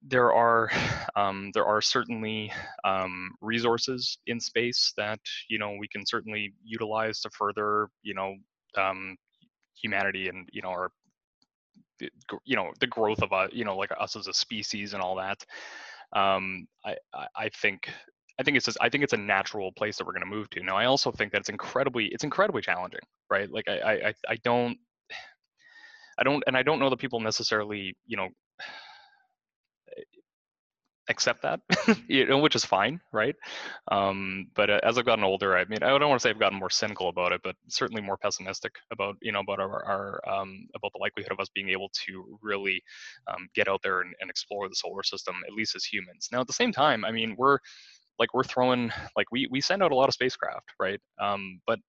there 0.06 0.34
are 0.34 0.70
um, 1.16 1.52
there 1.54 1.66
are 1.66 1.82
certainly 1.82 2.52
um, 2.84 3.32
resources 3.42 4.18
in 4.28 4.40
space 4.40 4.94
that 4.98 5.20
you 5.50 5.60
know 5.60 5.76
we 5.80 5.88
can 5.88 6.06
certainly 6.06 6.54
utilize 6.64 7.22
to 7.22 7.30
further 7.32 7.90
you 8.04 8.14
know 8.14 8.36
um, 8.78 9.16
humanity 9.82 10.28
and 10.30 10.48
you 10.52 10.62
know 10.62 10.70
our 10.70 10.92
you 12.46 12.56
know 12.56 12.72
the 12.80 12.88
growth 12.88 13.22
of 13.24 13.32
a 13.32 13.50
you 13.52 13.66
know 13.66 13.76
like 13.76 13.90
us 14.00 14.16
as 14.16 14.28
a 14.28 14.34
species 14.34 14.94
and 14.94 15.02
all 15.02 15.16
that 15.16 15.44
um, 16.14 16.68
I, 16.86 16.96
I 17.36 17.50
think 17.50 17.90
I 18.40 18.44
think 18.44 18.56
it's 18.56 18.66
just, 18.66 18.78
I 18.80 18.90
think 18.90 19.04
it's 19.04 19.14
a 19.14 19.18
natural 19.18 19.72
place 19.72 19.98
that 19.98 20.06
we're 20.06 20.14
going 20.14 20.22
to 20.22 20.28
move 20.30 20.50
to. 20.52 20.64
Now, 20.64 20.78
I 20.78 20.86
also 20.86 21.12
think 21.12 21.32
that 21.32 21.40
it's 21.40 21.50
incredibly 21.50 22.06
it's 22.06 22.24
incredibly 22.24 22.62
challenging, 22.62 23.02
right? 23.30 23.52
Like 23.52 23.68
I 23.68 24.10
I 24.10 24.14
I 24.30 24.36
don't 24.44 24.78
I 26.20 26.24
don't 26.24 26.44
and 26.48 26.56
I 26.56 26.64
don't 26.64 26.80
know 26.80 26.90
that 26.90 27.00
people 27.00 27.20
necessarily 27.20 27.96
you 28.06 28.18
know 28.18 28.30
accept 31.10 31.42
that, 31.42 31.60
you 32.08 32.26
know, 32.26 32.38
which 32.38 32.56
is 32.56 32.66
fine, 32.66 33.00
right? 33.12 33.36
Um, 33.92 34.48
but 34.56 34.70
uh, 34.70 34.80
as 34.84 34.98
I've 34.98 35.06
gotten 35.06 35.24
older, 35.24 35.58
I 35.58 35.66
mean, 35.66 35.82
I 35.82 35.90
don't 35.90 36.10
want 36.10 36.20
to 36.20 36.24
say 36.24 36.30
I've 36.30 36.40
gotten 36.40 36.60
more 36.60 36.70
cynical 36.70 37.10
about 37.10 37.32
it, 37.32 37.42
but 37.44 37.56
certainly 37.68 38.02
more 38.02 38.18
pessimistic 38.18 38.74
about, 38.92 39.16
you 39.22 39.32
know, 39.32 39.40
about 39.40 39.60
our, 39.60 39.84
our 39.86 40.22
um, 40.30 40.68
about 40.76 40.92
the 40.94 41.00
likelihood 41.00 41.32
of 41.32 41.40
us 41.40 41.50
being 41.54 41.70
able 41.70 41.90
to 42.06 42.38
really 42.42 42.82
um, 43.28 43.48
get 43.56 43.68
out 43.68 43.82
there 43.84 44.02
and, 44.02 44.14
and 44.22 44.30
explore 44.30 44.68
the 44.70 44.76
solar 44.76 45.04
system, 45.04 45.36
at 45.48 45.54
least 45.54 45.76
as 45.76 45.86
humans. 45.86 46.30
Now, 46.32 46.42
at 46.42 46.48
the 46.48 46.54
same 46.54 46.72
time, 46.72 47.06
I 47.06 47.12
mean, 47.12 47.36
we're 47.38 47.60
like 48.20 48.34
we're 48.34 48.44
throwing 48.44 48.92
like 49.16 49.28
we 49.32 49.48
we 49.52 49.62
send 49.62 49.84
out 49.84 49.92
a 49.92 49.96
lot 49.96 50.10
of 50.10 50.14
spacecraft, 50.14 50.74
right? 50.80 51.00
Um, 51.22 51.62
but 51.68 51.80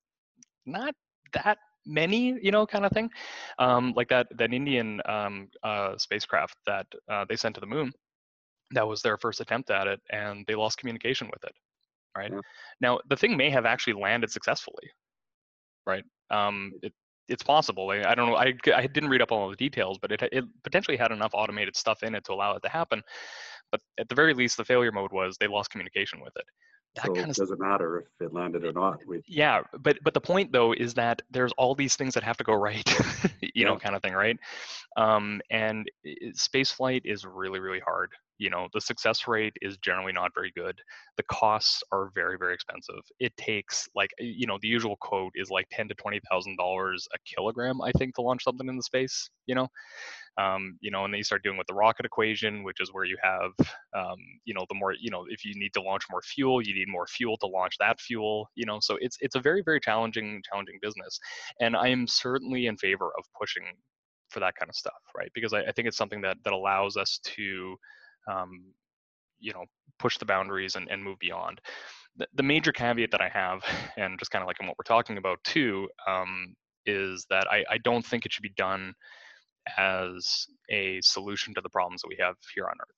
not 0.67 0.95
that 1.33 1.59
many, 1.87 2.39
you 2.43 2.51
know, 2.51 2.67
kind 2.67 2.85
of 2.85 2.93
thing. 2.93 3.11
Um, 3.59 3.95
like 3.97 4.09
that 4.09 4.27
that 4.37 4.53
Indian 4.53 5.01
um, 5.07 5.49
uh, 5.63 5.97
spacecraft 5.97 6.57
that 6.67 6.87
uh, 7.11 7.25
they 7.29 7.37
sent 7.37 7.55
to 7.57 7.61
the 7.61 7.67
moon 7.67 7.93
that 8.73 8.87
was 8.87 9.03
their 9.03 9.17
first 9.17 9.41
attempt 9.41 9.71
at 9.71 9.87
it 9.87 10.01
and 10.11 10.45
they 10.47 10.55
lost 10.55 10.79
communication 10.79 11.29
with 11.33 11.43
it 11.45 11.53
right? 12.17 12.33
Yeah. 12.33 12.41
now 12.81 12.99
the 13.09 13.17
thing 13.17 13.37
may 13.37 13.51
have 13.51 13.67
actually 13.67 13.95
landed 13.95 14.31
successfully 14.31 14.91
right? 15.87 16.05
Um, 16.31 16.73
it, 16.83 16.93
it's 17.29 17.43
possible 17.43 17.91
i 17.91 18.15
don't 18.15 18.31
know 18.31 18.37
I, 18.37 18.55
I 18.75 18.87
didn't 18.87 19.11
read 19.11 19.21
up 19.23 19.33
on 19.33 19.39
all 19.39 19.51
the 19.51 19.57
details 19.57 19.99
but 20.01 20.13
it, 20.13 20.23
it 20.33 20.45
potentially 20.65 20.97
had 20.97 21.13
enough 21.13 21.33
automated 21.35 21.77
stuff 21.77 22.03
in 22.03 22.15
it 22.15 22.25
to 22.25 22.33
allow 22.33 22.55
it 22.55 22.63
to 22.63 22.69
happen 22.69 23.03
but 23.71 23.81
at 23.99 24.09
the 24.09 24.15
very 24.15 24.35
least 24.35 24.57
the 24.57 24.65
failure 24.65 24.93
mode 24.93 25.13
was 25.13 25.37
they 25.39 25.47
lost 25.47 25.71
communication 25.71 26.21
with 26.21 26.33
it 26.37 26.45
that 26.97 27.07
so 27.07 27.15
kind 27.15 27.31
of 27.31 27.37
doesn't 27.37 27.61
matter 27.61 27.99
if 28.01 28.27
it 28.27 28.33
landed 28.33 28.65
or 28.65 28.73
not. 28.73 29.01
We... 29.07 29.23
Yeah, 29.27 29.63
but 29.81 29.99
but 30.03 30.15
the 30.15 30.21
point 30.21 30.53
though 30.53 30.73
is 30.73 30.95
that 30.95 31.23
there's 31.31 31.53
all 31.59 31.75
these 31.75 31.97
things 31.97 32.15
that 32.15 32.23
have 32.23 32.37
to 32.39 32.45
go 32.45 32.55
right, 32.55 32.89
you 33.41 33.51
yeah. 33.55 33.67
know, 33.67 33.77
kind 33.77 33.95
of 33.95 34.03
thing, 34.03 34.15
right? 34.15 34.39
Um, 34.97 35.41
and 35.51 35.91
space 36.35 36.71
flight 36.71 37.03
is 37.05 37.25
really 37.25 37.61
really 37.61 37.81
hard. 37.81 38.11
You 38.39 38.51
know, 38.51 38.69
the 38.73 38.81
success 38.81 39.27
rate 39.27 39.55
is 39.63 39.77
generally 39.79 40.13
not 40.13 40.31
very 40.33 40.53
good. 40.57 40.81
The 41.17 41.25
costs 41.25 41.83
are 41.93 42.11
very 42.15 42.39
very 42.39 42.55
expensive. 42.55 43.03
It 43.21 43.37
takes 43.37 43.89
like 43.95 44.11
you 44.19 44.47
know 44.47 44.59
the 44.61 44.69
usual 44.69 44.97
quote 45.01 45.33
is 45.35 45.51
like 45.51 45.67
ten 45.71 45.89
to 45.89 45.95
twenty 45.95 46.21
thousand 46.31 46.57
dollars 46.57 47.07
a 47.15 47.19
kilogram, 47.25 47.81
I 47.81 47.93
think, 47.93 48.15
to 48.15 48.23
launch 48.23 48.45
something 48.45 48.69
in 48.69 48.77
the 48.77 48.83
space. 48.83 49.31
You 49.47 49.55
know, 49.55 49.69
um, 50.39 50.79
you 50.81 50.91
know, 50.91 51.05
and 51.05 51.13
then 51.13 51.19
you 51.19 51.25
start 51.25 51.43
doing 51.43 51.57
with 51.59 51.67
the 51.67 51.75
rocket 51.75 52.07
equation, 52.07 52.63
which 52.63 52.81
is 52.81 52.93
where 52.93 53.05
you 53.05 53.17
have, 53.23 53.51
um, 53.95 54.19
you 54.45 54.55
know, 54.55 54.65
the 54.69 54.75
more, 54.75 54.95
you 54.99 55.11
know, 55.11 55.25
if 55.29 55.45
you 55.45 55.53
need 55.57 55.73
to 55.75 55.83
launch 55.83 56.05
more 56.11 56.23
fuel, 56.23 56.63
you 56.63 56.75
need 56.75 56.89
more 56.89 57.07
fuel 57.09 57.37
to 57.39 57.47
launch 57.47 57.75
that 57.81 58.01
fuel, 58.01 58.49
you 58.55 58.65
know, 58.65 58.79
so 58.81 58.97
it's 59.01 59.17
it's 59.21 59.35
a 59.35 59.41
very 59.41 59.63
very 59.63 59.81
challenging 59.81 60.41
challenging 60.51 60.79
business, 60.81 61.19
and 61.61 61.77
I 61.77 61.89
am 61.89 62.07
certainly 62.07 62.67
in 62.67 62.77
favor 62.77 63.11
of 63.19 63.25
pushing 63.39 63.65
for 64.31 64.41
that 64.41 64.55
kind 64.57 64.69
of 64.69 64.77
stuff, 64.77 65.01
right? 65.17 65.31
Because 65.35 65.53
I, 65.53 65.63
I 65.63 65.73
think 65.73 65.89
it's 65.89 65.97
something 65.97 66.21
that 66.23 66.37
that 66.45 66.53
allows 66.53 66.97
us 66.97 67.19
to, 67.25 67.77
um, 68.31 68.73
you 69.41 69.53
know, 69.53 69.65
push 69.99 70.19
the 70.19 70.27
boundaries 70.27 70.77
and, 70.77 70.89
and 70.89 71.03
move 71.03 71.19
beyond. 71.19 71.61
The, 72.17 72.27
the 72.35 72.43
major 72.43 72.73
caveat 72.73 73.11
that 73.11 73.21
I 73.21 73.29
have, 73.29 73.63
and 73.97 74.19
just 74.19 74.31
kind 74.31 74.43
of 74.43 74.47
like 74.47 74.59
in 74.61 74.67
what 74.69 74.77
we're 74.79 74.85
talking 74.95 75.19
about 75.19 75.39
too, 75.45 75.89
um, 76.07 76.55
is 76.87 77.27
that 77.31 77.47
I, 77.51 77.65
I 77.69 77.79
don't 77.79 78.05
think 78.05 78.25
it 78.25 78.33
should 78.33 78.43
be 78.43 78.53
done 78.57 78.95
as 79.77 80.47
a 80.71 81.01
solution 81.03 81.55
to 81.55 81.61
the 81.61 81.69
problems 81.69 82.03
that 82.03 82.09
we 82.09 82.17
have 82.21 82.35
here 82.55 82.67
on 82.67 82.75
Earth, 82.81 82.97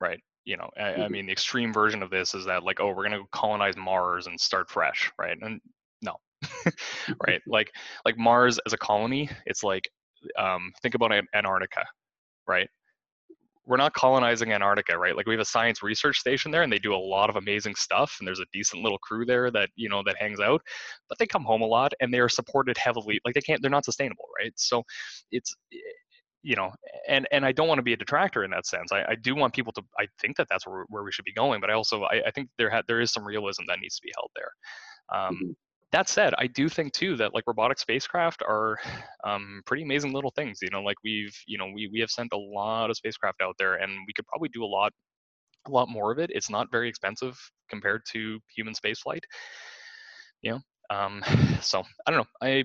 right? 0.00 0.20
You 0.44 0.56
know, 0.56 0.70
I, 0.78 0.82
I 0.82 0.92
mm-hmm. 0.94 1.12
mean, 1.12 1.26
the 1.26 1.32
extreme 1.32 1.72
version 1.72 2.02
of 2.02 2.10
this 2.10 2.34
is 2.34 2.46
that 2.46 2.64
like, 2.64 2.80
oh, 2.80 2.88
we're 2.88 3.08
going 3.08 3.20
to 3.20 3.26
colonize 3.32 3.76
Mars 3.76 4.26
and 4.26 4.40
start 4.40 4.70
fresh, 4.70 5.10
right? 5.18 5.36
And 5.40 5.60
no, 6.02 6.16
right? 7.26 7.42
like, 7.46 7.72
like 8.04 8.18
Mars 8.18 8.58
as 8.66 8.72
a 8.72 8.78
colony, 8.78 9.28
it's 9.46 9.62
like, 9.62 9.88
um, 10.38 10.72
think 10.82 10.94
about 10.94 11.12
Antarctica, 11.34 11.84
right? 12.46 12.68
We're 13.68 13.76
not 13.76 13.92
colonizing 13.92 14.50
Antarctica, 14.50 14.96
right? 14.96 15.14
Like 15.14 15.26
we 15.26 15.34
have 15.34 15.40
a 15.40 15.44
science 15.44 15.82
research 15.82 16.18
station 16.18 16.50
there 16.50 16.62
and 16.62 16.72
they 16.72 16.78
do 16.78 16.94
a 16.94 16.96
lot 16.96 17.28
of 17.28 17.36
amazing 17.36 17.74
stuff 17.74 18.16
and 18.18 18.26
there's 18.26 18.40
a 18.40 18.46
decent 18.50 18.82
little 18.82 18.98
crew 18.98 19.26
there 19.26 19.50
that, 19.50 19.68
you 19.76 19.90
know, 19.90 20.02
that 20.06 20.16
hangs 20.16 20.40
out, 20.40 20.62
but 21.06 21.18
they 21.18 21.26
come 21.26 21.44
home 21.44 21.60
a 21.60 21.66
lot 21.66 21.92
and 22.00 22.12
they 22.12 22.18
are 22.18 22.30
supported 22.30 22.78
heavily. 22.78 23.20
Like 23.26 23.34
they 23.34 23.42
can't, 23.42 23.60
they're 23.60 23.70
not 23.70 23.84
sustainable, 23.84 24.24
right? 24.40 24.52
So 24.56 24.82
it's, 25.30 25.54
you 26.42 26.56
know, 26.56 26.72
and, 27.08 27.28
and 27.30 27.44
I 27.44 27.52
don't 27.52 27.68
want 27.68 27.78
to 27.78 27.82
be 27.82 27.92
a 27.92 27.96
detractor 27.96 28.42
in 28.42 28.50
that 28.52 28.64
sense. 28.64 28.90
I, 28.90 29.04
I 29.06 29.14
do 29.16 29.34
want 29.34 29.52
people 29.52 29.74
to, 29.74 29.82
I 29.98 30.06
think 30.18 30.38
that 30.38 30.46
that's 30.48 30.66
where, 30.66 30.86
where 30.88 31.04
we 31.04 31.12
should 31.12 31.26
be 31.26 31.34
going, 31.34 31.60
but 31.60 31.68
I 31.68 31.74
also, 31.74 32.04
I, 32.04 32.22
I 32.26 32.30
think 32.30 32.48
there 32.56 32.70
ha- 32.70 32.82
there 32.88 33.02
is 33.02 33.12
some 33.12 33.26
realism 33.26 33.64
that 33.68 33.80
needs 33.80 33.96
to 33.96 34.02
be 34.02 34.12
held 34.16 34.30
there. 34.34 35.18
Um, 35.20 35.34
mm-hmm 35.34 35.50
that 35.92 36.08
said, 36.08 36.34
I 36.38 36.46
do 36.46 36.68
think 36.68 36.92
too 36.92 37.16
that 37.16 37.34
like 37.34 37.44
robotic 37.46 37.78
spacecraft 37.78 38.42
are 38.42 38.78
um, 39.24 39.62
pretty 39.66 39.82
amazing 39.82 40.12
little 40.12 40.30
things. 40.30 40.58
You 40.62 40.70
know, 40.70 40.82
like 40.82 40.96
we've 41.04 41.36
you 41.46 41.58
know 41.58 41.66
we 41.74 41.88
we 41.92 42.00
have 42.00 42.10
sent 42.10 42.32
a 42.32 42.38
lot 42.38 42.90
of 42.90 42.96
spacecraft 42.96 43.40
out 43.42 43.56
there, 43.58 43.76
and 43.76 43.92
we 44.06 44.12
could 44.14 44.26
probably 44.26 44.48
do 44.50 44.64
a 44.64 44.66
lot 44.66 44.92
a 45.66 45.70
lot 45.70 45.88
more 45.88 46.12
of 46.12 46.18
it. 46.18 46.30
It's 46.32 46.50
not 46.50 46.70
very 46.70 46.88
expensive 46.88 47.38
compared 47.68 48.02
to 48.12 48.38
human 48.54 48.74
spaceflight. 48.74 49.22
You 50.42 50.52
know, 50.52 50.60
um, 50.90 51.22
so 51.60 51.82
I 52.06 52.10
don't 52.10 52.20
know. 52.20 52.46
I 52.46 52.64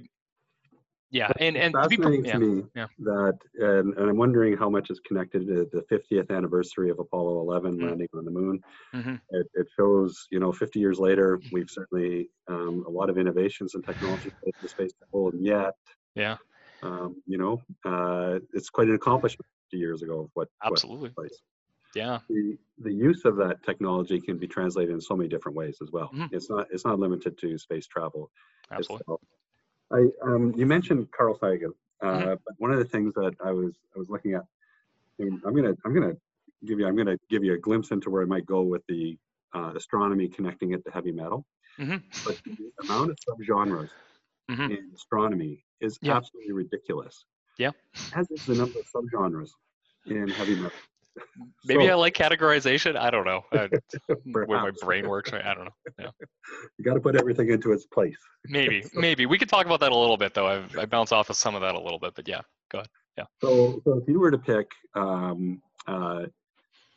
yeah, 1.13 1.31
and 1.39 1.55
and 1.55 1.73
fascinating 1.73 2.23
to, 2.23 2.23
be, 2.23 2.27
yeah, 2.27 2.33
to 2.33 2.39
me 2.39 2.63
yeah. 2.75 2.87
that, 2.99 3.37
and, 3.59 3.95
and 3.97 4.09
I'm 4.09 4.17
wondering 4.17 4.57
how 4.57 4.67
much 4.67 4.89
is 4.89 4.99
connected 4.99 5.45
to 5.47 5.69
the 5.71 5.81
50th 5.83 6.35
anniversary 6.35 6.89
of 6.89 6.97
Apollo 6.97 7.39
11 7.41 7.73
mm-hmm. 7.73 7.85
landing 7.85 8.07
on 8.15 8.25
the 8.25 8.31
moon. 8.31 8.59
Mm-hmm. 8.95 9.15
It, 9.29 9.47
it, 9.53 9.67
shows, 9.77 10.27
you 10.31 10.39
know, 10.39 10.51
50 10.51 10.79
years 10.79 10.99
later, 10.99 11.39
we've 11.51 11.69
certainly 11.69 12.29
um, 12.47 12.83
a 12.87 12.89
lot 12.89 13.11
of 13.11 13.19
innovations 13.19 13.75
and 13.75 13.85
technology 13.85 14.31
in 14.43 14.51
the 14.59 14.67
space 14.67 14.91
travel, 14.97 15.29
and 15.29 15.45
yet, 15.45 15.75
yeah, 16.15 16.37
um, 16.81 17.21
you 17.27 17.37
know, 17.37 17.61
uh, 17.85 18.39
it's 18.53 18.71
quite 18.71 18.87
an 18.87 18.95
accomplishment 18.95 19.45
50 19.69 19.77
years 19.77 20.01
ago 20.01 20.21
of 20.21 20.29
what 20.33 20.47
absolutely. 20.65 21.11
What 21.13 21.29
yeah. 21.95 22.17
The, 22.27 22.57
the 22.79 22.91
use 22.91 23.23
of 23.23 23.35
that 23.37 23.61
technology 23.63 24.19
can 24.19 24.39
be 24.39 24.47
translated 24.47 24.91
in 24.91 24.99
so 24.99 25.15
many 25.15 25.29
different 25.29 25.55
ways 25.55 25.77
as 25.79 25.91
well. 25.91 26.09
Mm-hmm. 26.11 26.35
It's 26.35 26.49
not 26.49 26.65
it's 26.71 26.85
not 26.85 26.99
limited 26.99 27.37
to 27.37 27.57
space 27.59 27.85
travel. 27.85 28.31
Absolutely. 28.71 29.01
Itself. 29.01 29.21
I, 29.91 30.05
um, 30.23 30.53
you 30.55 30.65
mentioned 30.65 31.11
Carl 31.11 31.37
Sagan, 31.39 31.73
uh, 32.01 32.05
mm-hmm. 32.05 32.27
but 32.45 32.55
one 32.57 32.71
of 32.71 32.79
the 32.79 32.85
things 32.85 33.13
that 33.15 33.35
I 33.43 33.51
was 33.51 33.73
I 33.95 33.99
was 33.99 34.09
looking 34.09 34.33
at, 34.33 34.43
I'm 35.19 35.55
gonna 35.55 35.73
I'm 35.85 35.93
gonna 35.93 36.13
give 36.65 36.79
you 36.79 36.87
I'm 36.87 36.95
gonna 36.95 37.17
give 37.29 37.43
you 37.43 37.53
a 37.53 37.57
glimpse 37.57 37.91
into 37.91 38.09
where 38.09 38.23
I 38.23 38.25
might 38.25 38.45
go 38.45 38.61
with 38.61 38.81
the 38.87 39.17
uh, 39.53 39.73
astronomy 39.75 40.27
connecting 40.27 40.73
it 40.73 40.83
to 40.85 40.91
heavy 40.91 41.11
metal. 41.11 41.45
Mm-hmm. 41.79 41.97
But 42.25 42.39
the 42.45 42.71
amount 42.83 43.11
of 43.11 43.17
subgenres 43.27 43.89
mm-hmm. 44.49 44.71
in 44.71 44.91
astronomy 44.95 45.63
is 45.81 45.97
yeah. 46.01 46.17
absolutely 46.17 46.53
ridiculous. 46.53 47.25
Yeah. 47.57 47.71
As 48.15 48.29
is 48.31 48.45
the 48.45 48.55
number 48.55 48.79
of 48.79 48.85
subgenres 48.91 49.51
in 50.05 50.27
heavy 50.27 50.55
metal. 50.55 50.71
Maybe 51.65 51.85
so, 51.85 51.91
I 51.91 51.95
like 51.95 52.13
categorization. 52.13 52.97
I 52.97 53.09
don't 53.09 53.25
know. 53.25 53.43
Where 54.25 54.47
my 54.47 54.71
brain 54.81 55.07
works. 55.07 55.31
I 55.31 55.53
don't 55.53 55.65
know. 55.65 55.93
Yeah. 55.99 56.09
You 56.77 56.83
got 56.83 56.95
to 56.95 56.99
put 56.99 57.15
everything 57.15 57.49
into 57.49 57.71
its 57.71 57.85
place. 57.85 58.17
Maybe, 58.47 58.83
maybe 58.93 59.25
we 59.25 59.37
could 59.39 59.47
talk 59.47 59.65
about 59.65 59.79
that 59.79 59.93
a 59.93 59.97
little 59.97 60.17
bit, 60.17 60.33
though. 60.33 60.47
I've, 60.47 60.77
I 60.77 60.85
bounce 60.85 61.13
off 61.13 61.29
of 61.29 61.37
some 61.37 61.55
of 61.55 61.61
that 61.61 61.75
a 61.75 61.79
little 61.79 61.97
bit, 61.97 62.13
but 62.13 62.27
yeah, 62.27 62.41
go 62.69 62.79
ahead. 62.79 62.89
Yeah. 63.17 63.23
So, 63.41 63.81
so 63.85 63.97
if 63.99 64.07
you 64.09 64.19
were 64.19 64.31
to 64.31 64.37
pick 64.37 64.69
um, 64.93 65.61
uh, 65.87 66.25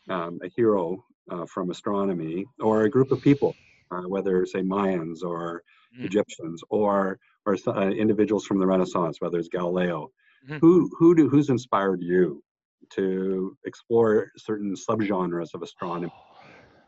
um, 0.09 0.41
a 0.43 0.49
hero 0.57 1.05
uh, 1.31 1.47
from 1.47 1.71
astronomy 1.71 2.47
or 2.59 2.83
a 2.83 2.91
group 2.91 3.13
of 3.13 3.23
people, 3.23 3.55
uh, 3.93 4.03
whether 4.03 4.45
say 4.45 4.61
Mayans 4.61 5.23
or 5.23 5.63
mm. 5.97 6.05
Egyptians 6.05 6.63
or 6.69 7.19
or 7.45 7.57
uh, 7.69 7.89
individuals 7.91 8.45
from 8.45 8.59
the 8.59 8.67
Renaissance, 8.67 9.21
whether 9.21 9.39
it's 9.39 9.49
Galileo, 9.49 10.11
mm-hmm. 10.45 10.59
who 10.59 10.91
who 10.99 11.15
do 11.15 11.29
who's 11.29 11.49
inspired 11.49 12.03
you 12.03 12.43
to 12.91 13.57
explore 13.65 14.31
certain 14.37 14.75
subgenres 14.75 15.55
of 15.55 15.63
astronomy 15.63 16.13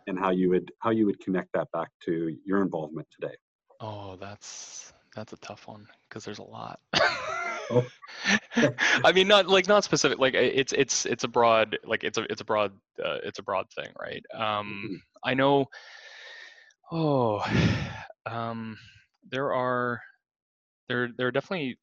and 0.06 0.18
how 0.18 0.30
you 0.30 0.48
would 0.50 0.70
how 0.80 0.90
you 0.90 1.06
would 1.06 1.20
connect 1.20 1.48
that 1.54 1.70
back 1.72 1.88
to 2.04 2.36
your 2.44 2.62
involvement 2.62 3.06
today 3.10 3.34
oh 3.80 4.16
that's 4.16 4.92
that's 5.14 5.32
a 5.32 5.36
tough 5.38 5.66
one 5.68 5.86
because 6.08 6.24
there's 6.24 6.38
a 6.38 6.42
lot 6.42 6.80
oh. 7.70 7.86
i 9.04 9.12
mean 9.12 9.28
not 9.28 9.46
like 9.48 9.68
not 9.68 9.84
specific 9.84 10.18
like 10.18 10.34
it's 10.34 10.72
it's 10.72 11.06
it's 11.06 11.24
a 11.24 11.28
broad 11.28 11.78
like 11.84 12.04
it's 12.04 12.18
a 12.18 12.22
it's 12.30 12.40
a 12.40 12.44
broad 12.44 12.72
uh, 13.04 13.18
it's 13.22 13.38
a 13.38 13.42
broad 13.42 13.66
thing 13.74 13.88
right 14.00 14.24
um 14.34 14.84
mm-hmm. 14.84 14.94
i 15.24 15.34
know 15.34 15.66
oh 16.90 17.44
um 18.26 18.76
there 19.30 19.52
are 19.52 20.00
there 20.88 21.10
there 21.16 21.28
are 21.28 21.32
definitely 21.32 21.76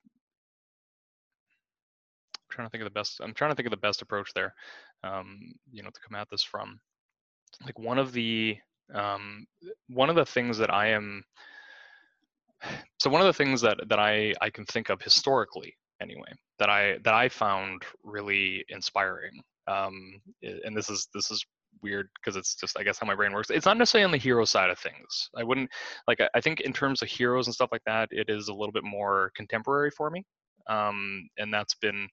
trying 2.56 2.68
to 2.68 2.72
think 2.72 2.82
of 2.82 2.86
the 2.86 2.98
best. 3.00 3.20
I'm 3.22 3.34
trying 3.34 3.52
to 3.52 3.56
think 3.56 3.68
of 3.68 3.72
the 3.72 3.78
best 3.78 4.02
approach 4.02 4.32
there. 4.34 4.54
Um, 5.04 5.40
you 5.72 5.84
know, 5.84 5.90
to 5.90 6.00
come 6.08 6.16
at 6.20 6.30
this 6.30 6.44
from 6.44 6.80
like 7.64 7.78
one 7.78 8.00
of 8.00 8.12
the 8.12 8.58
um, 8.94 9.46
one 9.90 10.10
of 10.10 10.16
the 10.16 10.26
things 10.26 10.58
that 10.58 10.74
I 10.74 10.88
am 10.88 11.24
so 13.00 13.10
one 13.10 13.22
of 13.22 13.28
the 13.28 13.34
things 13.34 13.62
that 13.62 13.80
that 13.90 14.00
I 14.00 14.34
I 14.42 14.50
can 14.50 14.66
think 14.66 14.90
of 14.90 15.02
historically 15.02 15.76
anyway 16.02 16.32
that 16.60 16.70
I 16.70 16.98
that 17.04 17.14
I 17.14 17.30
found 17.30 17.84
really 18.04 18.66
inspiring 18.70 19.42
um, 19.68 20.22
and 20.44 20.76
this 20.76 20.90
is 20.90 21.08
this 21.14 21.32
is 21.32 21.46
weird 21.82 22.10
because 22.16 22.36
it's 22.36 22.56
just 22.56 22.78
I 22.80 22.84
guess 22.84 23.00
how 23.00 23.08
my 23.08 23.16
brain 23.16 23.34
works. 23.34 23.50
It's 23.50 23.66
not 23.66 23.78
necessarily 23.78 24.06
on 24.06 24.12
the 24.12 24.18
hero 24.18 24.46
side 24.46 24.70
of 24.70 24.80
things. 24.80 25.30
I 25.36 25.44
wouldn't 25.44 25.70
like 26.08 26.22
I, 26.22 26.30
I 26.36 26.42
think 26.42 26.62
in 26.62 26.74
terms 26.74 27.02
of 27.02 27.08
heroes 27.08 27.48
and 27.48 27.54
stuff 27.54 27.72
like 27.72 27.84
that, 27.86 28.10
it 28.12 28.30
is 28.30 28.48
a 28.48 28.54
little 28.54 28.72
bit 28.72 28.84
more 28.84 29.32
contemporary 29.36 29.92
for 29.92 30.10
me, 30.10 30.24
um, 30.70 31.28
and 31.38 31.54
that's 31.54 31.76
been 31.76 32.08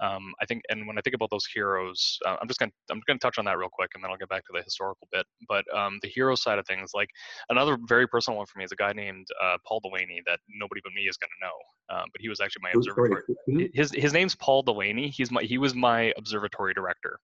um, 0.00 0.34
I 0.40 0.46
think, 0.46 0.62
and 0.68 0.86
when 0.86 0.98
I 0.98 1.00
think 1.00 1.14
about 1.14 1.30
those 1.30 1.46
heroes, 1.46 2.18
uh, 2.26 2.36
I'm 2.40 2.48
just 2.48 2.60
gonna 2.60 2.72
I'm 2.90 3.00
gonna 3.06 3.18
touch 3.18 3.38
on 3.38 3.44
that 3.46 3.56
real 3.56 3.70
quick, 3.72 3.90
and 3.94 4.04
then 4.04 4.10
I'll 4.10 4.18
get 4.18 4.28
back 4.28 4.44
to 4.46 4.52
the 4.54 4.62
historical 4.62 5.08
bit. 5.10 5.26
But 5.48 5.64
um, 5.74 5.98
the 6.02 6.08
hero 6.08 6.34
side 6.34 6.58
of 6.58 6.66
things, 6.66 6.90
like 6.94 7.08
another 7.48 7.78
very 7.86 8.06
personal 8.06 8.36
one 8.36 8.46
for 8.46 8.58
me, 8.58 8.64
is 8.64 8.72
a 8.72 8.76
guy 8.76 8.92
named 8.92 9.26
uh, 9.42 9.56
Paul 9.66 9.80
Delaney 9.80 10.22
that 10.26 10.40
nobody 10.48 10.80
but 10.84 10.92
me 10.92 11.02
is 11.02 11.16
gonna 11.16 11.30
know. 11.40 11.96
Um, 11.96 12.08
but 12.12 12.20
he 12.20 12.28
was 12.28 12.40
actually 12.40 12.62
my 12.62 12.72
observatory. 12.74 13.70
His 13.72 13.90
his 13.92 14.12
name's 14.12 14.34
Paul 14.34 14.62
Delaney. 14.62 15.08
He's 15.08 15.30
my 15.30 15.42
he 15.42 15.56
was 15.56 15.74
my 15.74 16.12
observatory 16.18 16.74
director, 16.74 17.18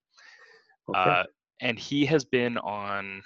okay. 0.88 0.98
uh, 0.98 1.24
and 1.60 1.78
he 1.78 2.06
has 2.06 2.24
been 2.24 2.56
on 2.58 3.22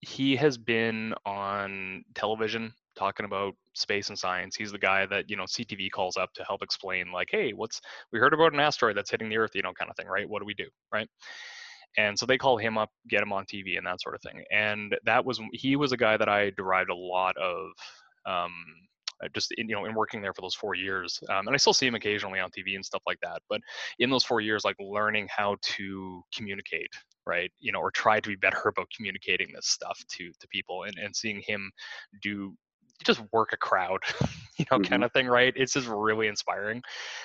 he 0.00 0.36
has 0.36 0.58
been 0.58 1.14
on 1.26 2.04
television 2.14 2.72
talking 2.96 3.26
about 3.26 3.54
space 3.74 4.08
and 4.08 4.18
science. 4.18 4.56
He's 4.56 4.72
the 4.72 4.78
guy 4.78 5.06
that 5.06 5.28
you 5.28 5.36
know 5.36 5.44
CTV 5.44 5.90
calls 5.90 6.16
up 6.16 6.32
to 6.34 6.44
help 6.44 6.62
explain, 6.62 7.12
like, 7.12 7.28
hey, 7.30 7.52
what's 7.52 7.80
we 8.12 8.18
heard 8.18 8.34
about 8.34 8.52
an 8.52 8.60
asteroid 8.60 8.96
that's 8.96 9.10
hitting 9.10 9.28
the 9.28 9.38
Earth, 9.38 9.54
you 9.54 9.62
know, 9.62 9.72
kind 9.72 9.90
of 9.90 9.96
thing, 9.96 10.06
right? 10.06 10.28
What 10.28 10.40
do 10.40 10.46
we 10.46 10.54
do, 10.54 10.66
right? 10.92 11.08
And 11.96 12.18
so 12.18 12.26
they 12.26 12.38
call 12.38 12.56
him 12.56 12.76
up, 12.76 12.90
get 13.08 13.22
him 13.22 13.32
on 13.32 13.44
TV, 13.44 13.78
and 13.78 13.86
that 13.86 14.00
sort 14.00 14.14
of 14.14 14.22
thing. 14.22 14.42
And 14.50 14.96
that 15.04 15.24
was 15.24 15.40
he 15.52 15.76
was 15.76 15.92
a 15.92 15.96
guy 15.96 16.16
that 16.16 16.28
I 16.28 16.50
derived 16.50 16.90
a 16.90 16.94
lot 16.94 17.36
of. 17.36 17.70
Um, 18.26 18.52
just 19.32 19.52
in, 19.52 19.68
you 19.68 19.74
know 19.74 19.84
in 19.84 19.94
working 19.94 20.20
there 20.20 20.34
for 20.34 20.42
those 20.42 20.54
four 20.54 20.74
years 20.74 21.20
um, 21.30 21.46
and 21.46 21.54
i 21.54 21.56
still 21.56 21.72
see 21.72 21.86
him 21.86 21.94
occasionally 21.94 22.40
on 22.40 22.50
tv 22.50 22.74
and 22.74 22.84
stuff 22.84 23.02
like 23.06 23.18
that 23.22 23.40
but 23.48 23.60
in 23.98 24.10
those 24.10 24.24
four 24.24 24.40
years 24.40 24.64
like 24.64 24.76
learning 24.80 25.26
how 25.34 25.56
to 25.62 26.22
communicate 26.34 26.90
right 27.26 27.50
you 27.58 27.72
know 27.72 27.78
or 27.78 27.90
try 27.90 28.20
to 28.20 28.28
be 28.28 28.36
better 28.36 28.62
about 28.68 28.86
communicating 28.94 29.48
this 29.54 29.68
stuff 29.68 29.98
to 30.08 30.30
to 30.40 30.48
people 30.48 30.82
and, 30.84 30.96
and 30.98 31.14
seeing 31.14 31.42
him 31.46 31.70
do 32.22 32.54
just 33.04 33.20
work 33.32 33.50
a 33.52 33.56
crowd, 33.56 34.00
you 34.58 34.64
know, 34.70 34.78
mm-hmm. 34.78 34.88
kind 34.88 35.04
of 35.04 35.12
thing, 35.12 35.26
right? 35.26 35.52
It's 35.56 35.72
just 35.72 35.88
really 35.88 36.28
inspiring 36.28 36.82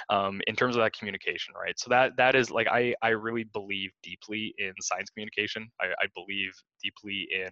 um, 0.10 0.42
in 0.48 0.56
terms 0.56 0.76
of 0.76 0.82
that 0.82 0.94
communication, 0.94 1.54
right? 1.60 1.78
So 1.80 1.89
that 1.89 2.15
that 2.18 2.36
is 2.36 2.52
like 2.52 2.68
I 2.68 2.94
I 3.02 3.10
really 3.10 3.46
believe 3.54 3.92
deeply 4.04 4.54
in 4.58 4.74
science 4.82 5.10
communication. 5.10 5.70
I, 5.82 5.88
I 6.02 6.08
believe 6.15 6.52
deeply 6.84 7.28
in 7.32 7.50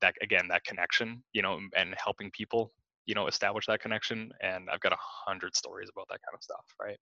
that 0.00 0.14
again 0.22 0.48
that 0.48 0.64
connection, 0.64 1.22
you 1.32 1.42
know, 1.42 1.58
and 1.76 1.94
helping 2.02 2.30
people, 2.32 2.72
you 3.06 3.14
know, 3.14 3.26
establish 3.26 3.66
that 3.66 3.80
connection. 3.80 4.30
And 4.42 4.68
I've 4.72 4.80
got 4.80 4.92
a 4.92 4.98
hundred 5.00 5.56
stories 5.56 5.88
about 5.92 6.06
that 6.08 6.20
kind 6.22 6.34
of 6.34 6.42
stuff, 6.42 6.64
right? 6.80 6.98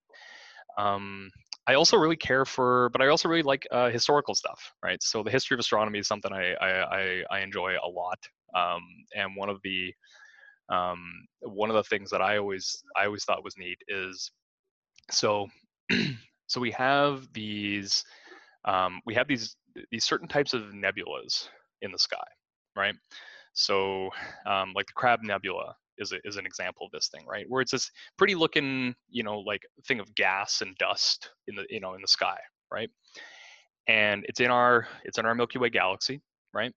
Um, 0.77 1.31
I 1.66 1.75
also 1.75 1.97
really 1.97 2.16
care 2.16 2.44
for, 2.44 2.90
but 2.90 3.01
I 3.01 3.09
also 3.09 3.29
really 3.29 3.42
like 3.42 3.66
uh, 3.70 3.90
historical 3.90 4.35
stuff, 4.35 4.73
right? 4.83 5.03
So 5.03 5.23
the 5.23 5.31
history 5.31 5.55
of 5.55 5.61
astronomy 5.61 5.99
is 5.99 6.09
something 6.09 6.33
I 6.33 6.55
I, 6.61 7.23
I 7.31 7.40
enjoy 7.40 7.75
a 7.83 7.88
lot, 7.88 8.18
um, 8.55 8.83
and 9.16 9.37
one 9.37 9.49
of 9.49 9.61
the 9.64 9.92
um, 10.68 11.27
one 11.40 11.70
of 11.70 11.77
the 11.77 11.85
things 11.85 12.11
that 12.11 12.22
I 12.22 12.38
always 12.38 12.83
I 12.96 13.07
always 13.07 13.24
thought 13.24 13.44
was 13.44 13.57
neat 13.59 13.79
is 13.88 14.31
so 15.11 15.48
so 16.46 16.61
we 16.61 16.70
have 16.72 17.29
these 17.33 18.05
um, 18.64 19.00
we 19.07 19.14
have 19.14 19.29
these 19.29 19.57
these 19.90 20.05
certain 20.05 20.29
types 20.29 20.55
of 20.55 20.62
nebulas 20.72 21.48
in 21.83 21.92
the 21.92 21.98
sky, 21.98 22.24
right? 22.77 22.94
So 23.55 24.11
um, 24.46 24.72
like 24.74 24.87
the 24.87 24.92
Crab 24.94 25.20
Nebula 25.22 25.74
is 25.98 26.12
a, 26.12 26.16
is 26.24 26.37
an 26.37 26.46
example 26.46 26.87
of 26.87 26.92
this 26.92 27.09
thing, 27.09 27.24
right? 27.27 27.44
Where 27.48 27.61
it's 27.61 27.72
this 27.72 27.90
pretty 28.16 28.35
looking, 28.35 28.94
you 29.11 29.22
know, 29.22 29.38
like 29.40 29.62
thing 29.87 30.00
of 30.00 30.14
gas 30.14 30.61
and 30.61 30.77
dust 30.77 31.31
in 31.46 31.57
the 31.57 31.66
you 31.68 31.81
know 31.81 31.94
in 31.94 32.00
the 32.00 32.09
sky, 32.09 32.38
right? 32.72 32.90
And 33.87 34.24
it's 34.29 34.40
in 34.40 34.50
our 34.50 34.88
it's 35.05 35.18
in 35.18 35.27
our 35.27 35.35
Milky 35.35 35.59
Way 35.59 35.70
galaxy, 35.70 36.20
right? 36.53 36.72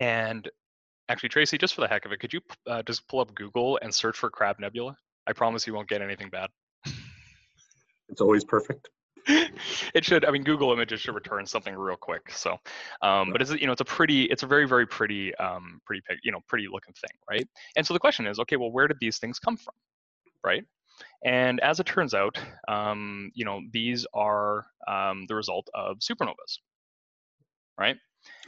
And 0.00 0.48
Actually, 1.08 1.28
Tracy, 1.28 1.56
just 1.56 1.74
for 1.74 1.82
the 1.82 1.88
heck 1.88 2.04
of 2.04 2.12
it, 2.12 2.18
could 2.18 2.32
you 2.32 2.40
uh, 2.66 2.82
just 2.82 3.06
pull 3.08 3.20
up 3.20 3.34
Google 3.34 3.78
and 3.82 3.94
search 3.94 4.18
for 4.18 4.28
Crab 4.28 4.58
Nebula? 4.58 4.96
I 5.26 5.32
promise 5.32 5.66
you 5.66 5.74
won't 5.74 5.88
get 5.88 6.02
anything 6.02 6.30
bad. 6.30 6.50
It's 8.08 8.20
always 8.20 8.44
perfect. 8.44 8.88
it 9.26 10.04
should. 10.04 10.24
I 10.24 10.30
mean, 10.30 10.44
Google 10.44 10.72
Images 10.72 11.00
should 11.00 11.14
return 11.14 11.46
something 11.46 11.74
real 11.74 11.96
quick. 11.96 12.30
So, 12.30 12.56
um, 13.02 13.32
but 13.32 13.42
it's 13.42 13.52
you 13.52 13.66
know 13.66 13.72
it's 13.72 13.80
a 13.80 13.84
pretty, 13.84 14.24
it's 14.24 14.44
a 14.44 14.46
very 14.46 14.68
very 14.68 14.86
pretty, 14.86 15.34
um, 15.36 15.80
pretty 15.84 16.02
you 16.22 16.30
know 16.30 16.40
pretty 16.46 16.68
looking 16.70 16.94
thing, 16.94 17.10
right? 17.28 17.46
And 17.76 17.84
so 17.84 17.92
the 17.92 18.00
question 18.00 18.26
is, 18.26 18.38
okay, 18.38 18.56
well, 18.56 18.70
where 18.70 18.86
did 18.86 18.98
these 19.00 19.18
things 19.18 19.40
come 19.40 19.56
from, 19.56 19.74
right? 20.44 20.64
And 21.24 21.60
as 21.60 21.80
it 21.80 21.86
turns 21.86 22.14
out, 22.14 22.38
um, 22.68 23.30
you 23.34 23.44
know, 23.44 23.60
these 23.72 24.06
are 24.14 24.66
um, 24.86 25.26
the 25.28 25.34
result 25.34 25.68
of 25.74 25.98
supernovas, 25.98 26.58
right? 27.78 27.96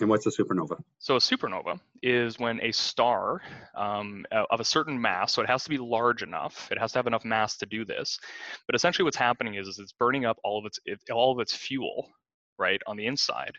And 0.00 0.08
what's 0.08 0.26
a 0.26 0.30
supernova? 0.30 0.80
So 0.98 1.16
a 1.16 1.18
supernova 1.18 1.80
is 2.02 2.38
when 2.38 2.60
a 2.62 2.70
star 2.72 3.40
um, 3.76 4.24
of 4.50 4.60
a 4.60 4.64
certain 4.64 5.00
mass, 5.00 5.32
so 5.32 5.42
it 5.42 5.48
has 5.48 5.64
to 5.64 5.70
be 5.70 5.78
large 5.78 6.22
enough, 6.22 6.68
it 6.70 6.78
has 6.78 6.92
to 6.92 6.98
have 6.98 7.06
enough 7.06 7.24
mass 7.24 7.56
to 7.58 7.66
do 7.66 7.84
this. 7.84 8.18
But 8.66 8.76
essentially, 8.76 9.04
what's 9.04 9.16
happening 9.16 9.54
is, 9.54 9.66
is 9.66 9.78
it's 9.78 9.92
burning 9.92 10.24
up 10.24 10.38
all 10.44 10.58
of 10.58 10.66
its 10.66 10.78
it, 10.84 11.00
all 11.10 11.32
of 11.32 11.40
its 11.40 11.54
fuel, 11.54 12.08
right, 12.58 12.80
on 12.86 12.96
the 12.96 13.06
inside. 13.06 13.52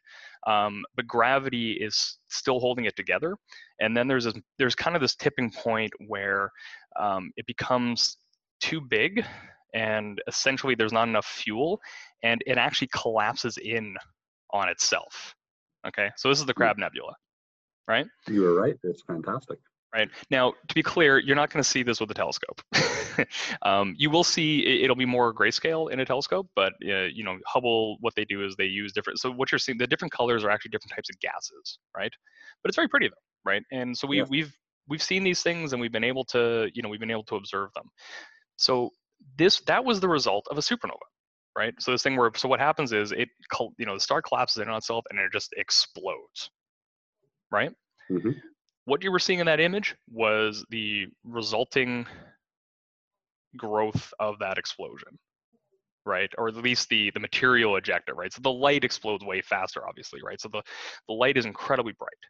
Um, 0.48 0.86
but 0.96 1.08
gravity 1.08 1.74
is 1.74 2.20
still 2.30 2.60
holding 2.60 2.86
it 2.86 2.96
together. 2.96 3.36
And 3.82 3.96
then 3.96 4.08
there's 4.08 4.24
this, 4.24 4.36
there's 4.58 4.76
kind 4.76 4.96
of 4.96 5.02
this 5.02 5.16
tipping 5.16 5.52
point 5.52 5.92
where 6.08 6.52
um, 6.98 7.32
it 7.36 7.46
becomes 7.48 8.16
too 8.62 8.80
big, 8.80 9.26
and 9.74 10.22
essentially 10.28 10.76
there's 10.76 10.94
not 10.94 11.10
enough 11.10 11.26
fuel, 11.26 11.82
and 12.24 12.42
it 12.48 12.58
actually 12.58 12.90
collapses 12.94 13.58
in 13.58 13.96
on 14.52 14.70
itself 14.70 15.36
Okay, 15.88 16.10
so 16.18 16.30
this 16.30 16.40
is 16.40 16.46
the 16.46 16.54
Crab 16.54 16.78
Nebula, 16.78 17.14
right? 17.88 18.06
You 18.28 18.42
were 18.42 18.54
right. 18.54 18.76
It's 18.84 19.02
fantastic. 19.02 19.60
Right 19.94 20.10
now, 20.30 20.54
to 20.68 20.76
be 20.76 20.84
clear, 20.84 21.18
you're 21.18 21.36
not 21.36 21.50
going 21.50 21.64
to 21.64 21.68
see 21.68 21.82
this 21.82 22.00
with 22.00 22.12
a 22.12 22.14
telescope. 22.14 22.62
um, 23.64 23.96
you 23.98 24.12
will 24.12 24.24
see 24.24 24.84
it'll 24.84 24.96
be 24.96 25.06
more 25.06 25.34
grayscale 25.34 25.92
in 25.92 26.00
a 26.00 26.06
telescope, 26.06 26.48
but 26.56 26.74
uh, 26.88 27.06
you 27.06 27.24
know 27.24 27.38
Hubble, 27.48 27.98
what 28.02 28.14
they 28.16 28.26
do 28.26 28.46
is 28.46 28.56
they 28.56 28.66
use 28.66 28.92
different. 28.94 29.20
So 29.20 29.32
what 29.32 29.52
you're 29.52 29.58
seeing, 29.58 29.80
the 29.80 29.88
different 29.88 30.12
colors 30.12 30.44
are 30.44 30.52
actually 30.52 30.70
different 30.70 30.94
types 30.96 31.10
of 31.10 31.20
gases, 31.22 31.80
right? 31.98 32.12
But 32.62 32.70
it's 32.70 32.76
very 32.76 32.88
pretty 32.88 33.08
though, 33.08 33.50
right? 33.52 33.64
And 33.72 33.98
so 33.98 34.08
we, 34.08 34.18
yes. 34.18 34.28
we've 34.30 34.56
we've 34.88 35.02
seen 35.02 35.24
these 35.24 35.42
things 35.42 35.74
and 35.74 35.82
we've 35.82 35.92
been 35.92 36.04
able 36.04 36.26
to 36.26 36.70
you 36.74 36.84
know 36.84 36.90
we've 36.90 37.00
been 37.00 37.12
able 37.12 37.24
to 37.24 37.36
observe 37.36 37.70
them. 37.74 37.86
So 38.58 38.92
this 39.38 39.62
that 39.62 39.84
was 39.84 40.00
the 40.00 40.10
result 40.10 40.46
of 40.52 40.58
a 40.58 40.62
supernova 40.62 40.98
right? 41.60 41.74
So 41.78 41.92
this 41.92 42.02
thing 42.02 42.16
where 42.16 42.32
so 42.36 42.48
what 42.48 42.62
happens 42.62 42.94
is 42.94 43.12
it 43.12 43.28
you 43.78 43.86
know 43.86 43.96
the 43.96 44.00
star 44.00 44.22
collapses 44.22 44.62
in 44.62 44.70
on 44.70 44.78
itself 44.78 45.04
and 45.10 45.20
it 45.20 45.30
just 45.34 45.54
explodes, 45.58 46.50
right? 47.52 47.72
Mm-hmm. 48.10 48.32
What 48.86 49.04
you 49.04 49.12
were 49.12 49.20
seeing 49.20 49.40
in 49.40 49.46
that 49.48 49.60
image 49.60 49.94
was 50.10 50.66
the 50.70 51.08
resulting 51.26 52.08
growth 53.58 54.14
of 54.22 54.40
that 54.40 54.58
explosion, 54.58 55.20
right? 56.06 56.30
Or 56.38 56.48
at 56.48 56.56
least 56.56 56.88
the 56.88 57.12
the 57.12 57.20
material 57.20 57.76
ejected, 57.76 58.16
right? 58.16 58.32
So 58.32 58.40
the 58.42 58.52
light 58.52 58.86
explodes 58.86 59.26
way 59.26 59.42
faster, 59.42 59.86
obviously, 59.86 60.22
right? 60.24 60.40
So 60.40 60.48
the 60.48 60.62
the 61.10 61.14
light 61.14 61.36
is 61.36 61.46
incredibly 61.46 61.94
bright. 62.00 62.24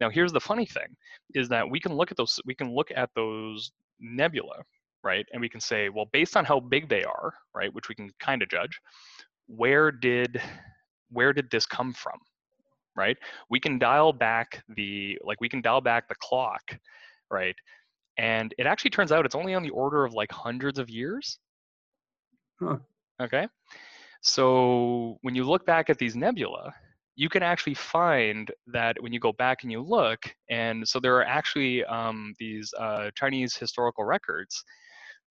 Now 0.00 0.08
here's 0.08 0.32
the 0.32 0.40
funny 0.40 0.64
thing: 0.64 0.96
is 1.34 1.46
that 1.50 1.68
we 1.68 1.78
can 1.78 1.92
look 1.92 2.10
at 2.10 2.16
those 2.16 2.40
we 2.46 2.54
can 2.54 2.74
look 2.74 2.90
at 2.96 3.10
those 3.14 3.70
nebula 4.00 4.64
right? 5.04 5.26
And 5.32 5.40
we 5.40 5.48
can 5.48 5.60
say, 5.60 5.88
well, 5.88 6.06
based 6.12 6.36
on 6.36 6.44
how 6.44 6.60
big 6.60 6.88
they 6.88 7.04
are, 7.04 7.34
right, 7.54 7.72
which 7.74 7.88
we 7.88 7.94
can 7.94 8.10
kind 8.20 8.42
of 8.42 8.48
judge, 8.48 8.78
where 9.46 9.90
did 9.90 10.40
where 11.10 11.32
did 11.32 11.50
this 11.50 11.66
come 11.66 11.92
from, 11.92 12.18
right? 12.96 13.16
We 13.50 13.60
can 13.60 13.78
dial 13.78 14.12
back 14.12 14.62
the 14.76 15.18
like 15.22 15.40
we 15.40 15.48
can 15.48 15.60
dial 15.60 15.80
back 15.80 16.08
the 16.08 16.14
clock, 16.16 16.62
right? 17.30 17.56
And 18.18 18.54
it 18.58 18.66
actually 18.66 18.90
turns 18.90 19.12
out 19.12 19.24
it's 19.24 19.34
only 19.34 19.54
on 19.54 19.62
the 19.62 19.70
order 19.70 20.04
of 20.04 20.14
like 20.14 20.30
hundreds 20.30 20.78
of 20.78 20.88
years. 20.88 21.38
Huh. 22.60 22.78
Okay. 23.20 23.48
So 24.22 25.18
when 25.22 25.34
you 25.34 25.44
look 25.44 25.66
back 25.66 25.90
at 25.90 25.98
these 25.98 26.14
nebula, 26.14 26.72
you 27.16 27.28
can 27.28 27.42
actually 27.42 27.74
find 27.74 28.50
that 28.68 28.96
when 29.00 29.12
you 29.12 29.20
go 29.20 29.32
back 29.32 29.62
and 29.62 29.72
you 29.72 29.80
look, 29.80 30.20
and 30.48 30.86
so 30.86 31.00
there 31.00 31.16
are 31.16 31.24
actually 31.24 31.84
um, 31.84 32.32
these 32.38 32.72
uh, 32.78 33.10
Chinese 33.14 33.56
historical 33.56 34.04
records 34.04 34.64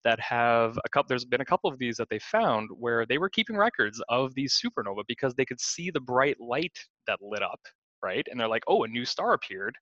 that 0.03 0.19
have 0.19 0.77
a 0.85 0.89
couple 0.89 1.09
there's 1.09 1.25
been 1.25 1.41
a 1.41 1.45
couple 1.45 1.69
of 1.69 1.77
these 1.79 1.97
that 1.97 2.09
they 2.09 2.19
found 2.19 2.69
where 2.71 3.05
they 3.05 3.17
were 3.17 3.29
keeping 3.29 3.57
records 3.57 4.01
of 4.09 4.33
these 4.35 4.59
supernova 4.59 5.03
because 5.07 5.33
they 5.35 5.45
could 5.45 5.59
see 5.59 5.91
the 5.91 5.99
bright 5.99 6.37
light 6.39 6.77
that 7.07 7.19
lit 7.21 7.43
up 7.43 7.59
right 8.03 8.25
and 8.29 8.39
they're 8.39 8.47
like 8.47 8.63
oh 8.67 8.83
a 8.83 8.87
new 8.87 9.05
star 9.05 9.33
appeared 9.33 9.75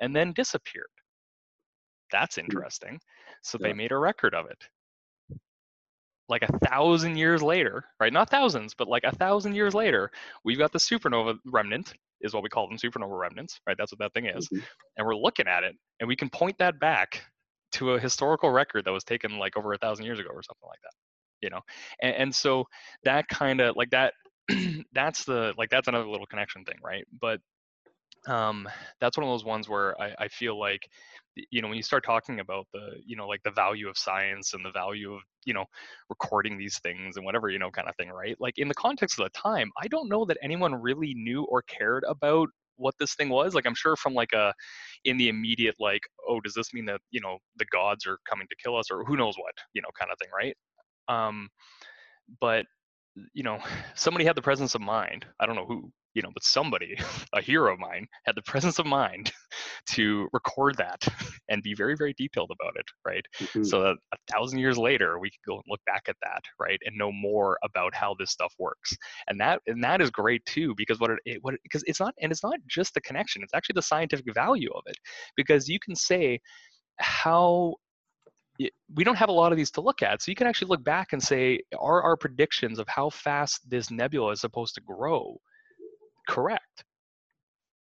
and 0.00 0.14
then 0.14 0.32
disappeared 0.32 0.86
that's 2.14 2.38
interesting. 2.38 3.00
So 3.42 3.58
yeah. 3.60 3.68
they 3.68 3.72
made 3.72 3.92
a 3.92 3.98
record 3.98 4.34
of 4.34 4.46
it. 4.46 5.38
Like 6.28 6.42
a 6.42 6.58
thousand 6.66 7.16
years 7.16 7.42
later, 7.42 7.84
right? 8.00 8.12
Not 8.12 8.30
thousands, 8.30 8.72
but 8.72 8.88
like 8.88 9.02
a 9.04 9.14
thousand 9.16 9.54
years 9.54 9.74
later, 9.74 10.10
we've 10.44 10.58
got 10.58 10.72
the 10.72 10.78
supernova 10.78 11.36
remnant, 11.44 11.92
is 12.22 12.32
what 12.32 12.42
we 12.42 12.48
call 12.48 12.66
them, 12.66 12.78
supernova 12.78 13.18
remnants, 13.18 13.60
right? 13.66 13.76
That's 13.76 13.92
what 13.92 13.98
that 13.98 14.14
thing 14.14 14.26
is. 14.26 14.46
Mm-hmm. 14.46 14.64
And 14.96 15.06
we're 15.06 15.16
looking 15.16 15.48
at 15.48 15.64
it, 15.64 15.74
and 16.00 16.08
we 16.08 16.16
can 16.16 16.30
point 16.30 16.56
that 16.58 16.78
back 16.80 17.20
to 17.74 17.92
a 17.92 18.00
historical 18.00 18.50
record 18.50 18.84
that 18.84 18.92
was 18.92 19.04
taken 19.04 19.38
like 19.38 19.56
over 19.56 19.72
a 19.72 19.78
thousand 19.78 20.04
years 20.04 20.18
ago 20.18 20.30
or 20.32 20.42
something 20.42 20.68
like 20.68 20.80
that 20.82 20.92
you 21.44 21.50
know? 21.50 21.60
And, 22.02 22.16
and 22.16 22.34
so 22.34 22.64
that 23.04 23.28
kind 23.28 23.60
of 23.60 23.76
like 23.76 23.90
that 23.90 24.14
that's 24.92 25.24
the 25.24 25.54
like 25.56 25.70
that's 25.70 25.88
another 25.88 26.08
little 26.08 26.26
connection 26.26 26.64
thing 26.64 26.78
right? 26.82 27.04
But 27.20 27.40
um 28.26 28.66
that's 29.00 29.18
one 29.18 29.24
of 29.26 29.30
those 29.30 29.44
ones 29.44 29.68
where 29.68 30.00
I, 30.00 30.14
I 30.18 30.28
feel 30.28 30.58
like 30.58 30.88
you 31.50 31.60
know 31.60 31.68
when 31.68 31.76
you 31.76 31.82
start 31.82 32.04
talking 32.04 32.40
about 32.40 32.66
the 32.72 32.92
you 33.04 33.16
know 33.16 33.28
like 33.28 33.42
the 33.42 33.50
value 33.50 33.88
of 33.88 33.98
science 33.98 34.54
and 34.54 34.64
the 34.64 34.70
value 34.70 35.12
of 35.12 35.20
you 35.44 35.52
know 35.52 35.66
recording 36.08 36.56
these 36.56 36.78
things 36.78 37.16
and 37.16 37.26
whatever 37.26 37.50
you 37.50 37.58
know 37.58 37.70
kind 37.70 37.88
of 37.88 37.96
thing 37.96 38.10
right? 38.10 38.36
Like 38.40 38.58
in 38.58 38.68
the 38.68 38.74
context 38.74 39.18
of 39.18 39.24
the 39.26 39.38
time 39.38 39.70
i 39.82 39.88
don't 39.88 40.08
know 40.08 40.24
that 40.24 40.38
anyone 40.42 40.74
really 40.74 41.14
knew 41.14 41.44
or 41.44 41.62
cared 41.62 42.04
about 42.08 42.48
what 42.76 42.94
this 42.98 43.14
thing 43.14 43.28
was 43.28 43.54
like 43.54 43.66
i'm 43.66 43.74
sure 43.74 43.96
from 43.96 44.14
like 44.14 44.32
a 44.32 44.52
in 45.04 45.16
the 45.16 45.28
immediate 45.28 45.74
like 45.78 46.02
oh 46.28 46.40
does 46.40 46.54
this 46.54 46.72
mean 46.72 46.84
that 46.84 47.00
you 47.10 47.20
know 47.20 47.38
the 47.56 47.66
gods 47.66 48.06
are 48.06 48.18
coming 48.28 48.46
to 48.48 48.56
kill 48.62 48.76
us? 48.76 48.90
or 48.90 49.04
who 49.04 49.16
knows 49.16 49.36
what 49.36 49.54
you 49.74 49.82
know 49.82 49.88
kind 49.98 50.10
of 50.10 50.18
thing 50.18 50.28
right? 50.36 50.56
Um 51.08 51.48
but 52.40 52.66
you 53.32 53.42
know 53.42 53.58
somebody 53.94 54.24
had 54.24 54.36
the 54.36 54.42
presence 54.42 54.74
of 54.74 54.80
mind. 54.80 55.26
I 55.40 55.46
don't 55.46 55.56
know 55.56 55.66
who 55.66 55.90
you 56.14 56.22
know, 56.22 56.30
but 56.32 56.44
somebody, 56.44 56.96
a 57.34 57.40
hero 57.40 57.72
of 57.72 57.78
mine, 57.78 58.06
had 58.24 58.36
the 58.36 58.42
presence 58.42 58.78
of 58.78 58.86
mind 58.86 59.32
to 59.90 60.28
record 60.32 60.76
that 60.76 61.06
and 61.48 61.62
be 61.62 61.74
very, 61.74 61.96
very 61.96 62.14
detailed 62.16 62.50
about 62.52 62.76
it, 62.76 62.86
right? 63.04 63.24
Mm-hmm. 63.40 63.64
So 63.64 63.82
that 63.82 63.96
a 64.12 64.32
thousand 64.32 64.60
years 64.60 64.78
later, 64.78 65.18
we 65.18 65.30
could 65.30 65.50
go 65.50 65.54
and 65.54 65.64
look 65.68 65.80
back 65.86 66.04
at 66.08 66.16
that, 66.22 66.42
right, 66.60 66.80
and 66.84 66.96
know 66.96 67.12
more 67.12 67.58
about 67.64 67.94
how 67.94 68.14
this 68.18 68.30
stuff 68.30 68.54
works. 68.58 68.96
And 69.28 69.38
that 69.40 69.60
and 69.66 69.82
that 69.82 70.00
is 70.00 70.10
great 70.10 70.44
too, 70.46 70.74
because 70.76 71.00
what 71.00 71.10
it, 71.10 71.18
it 71.24 71.38
what 71.42 71.54
because 71.62 71.82
it, 71.82 71.90
it's 71.90 72.00
not 72.00 72.14
and 72.20 72.32
it's 72.32 72.44
not 72.44 72.58
just 72.68 72.94
the 72.94 73.00
connection; 73.00 73.42
it's 73.42 73.54
actually 73.54 73.74
the 73.74 73.82
scientific 73.82 74.32
value 74.34 74.70
of 74.74 74.82
it, 74.86 74.96
because 75.36 75.68
you 75.68 75.78
can 75.80 75.94
say 75.94 76.40
how 76.98 77.74
we 78.94 79.02
don't 79.02 79.16
have 79.16 79.28
a 79.28 79.32
lot 79.32 79.50
of 79.50 79.58
these 79.58 79.72
to 79.72 79.80
look 79.80 80.02
at. 80.02 80.22
So 80.22 80.30
you 80.30 80.36
can 80.36 80.46
actually 80.46 80.68
look 80.68 80.84
back 80.84 81.12
and 81.12 81.20
say, 81.20 81.60
are 81.76 82.02
our 82.02 82.16
predictions 82.16 82.78
of 82.78 82.86
how 82.86 83.10
fast 83.10 83.68
this 83.68 83.90
nebula 83.90 84.30
is 84.30 84.40
supposed 84.40 84.76
to 84.76 84.80
grow 84.80 85.40
correct 86.28 86.84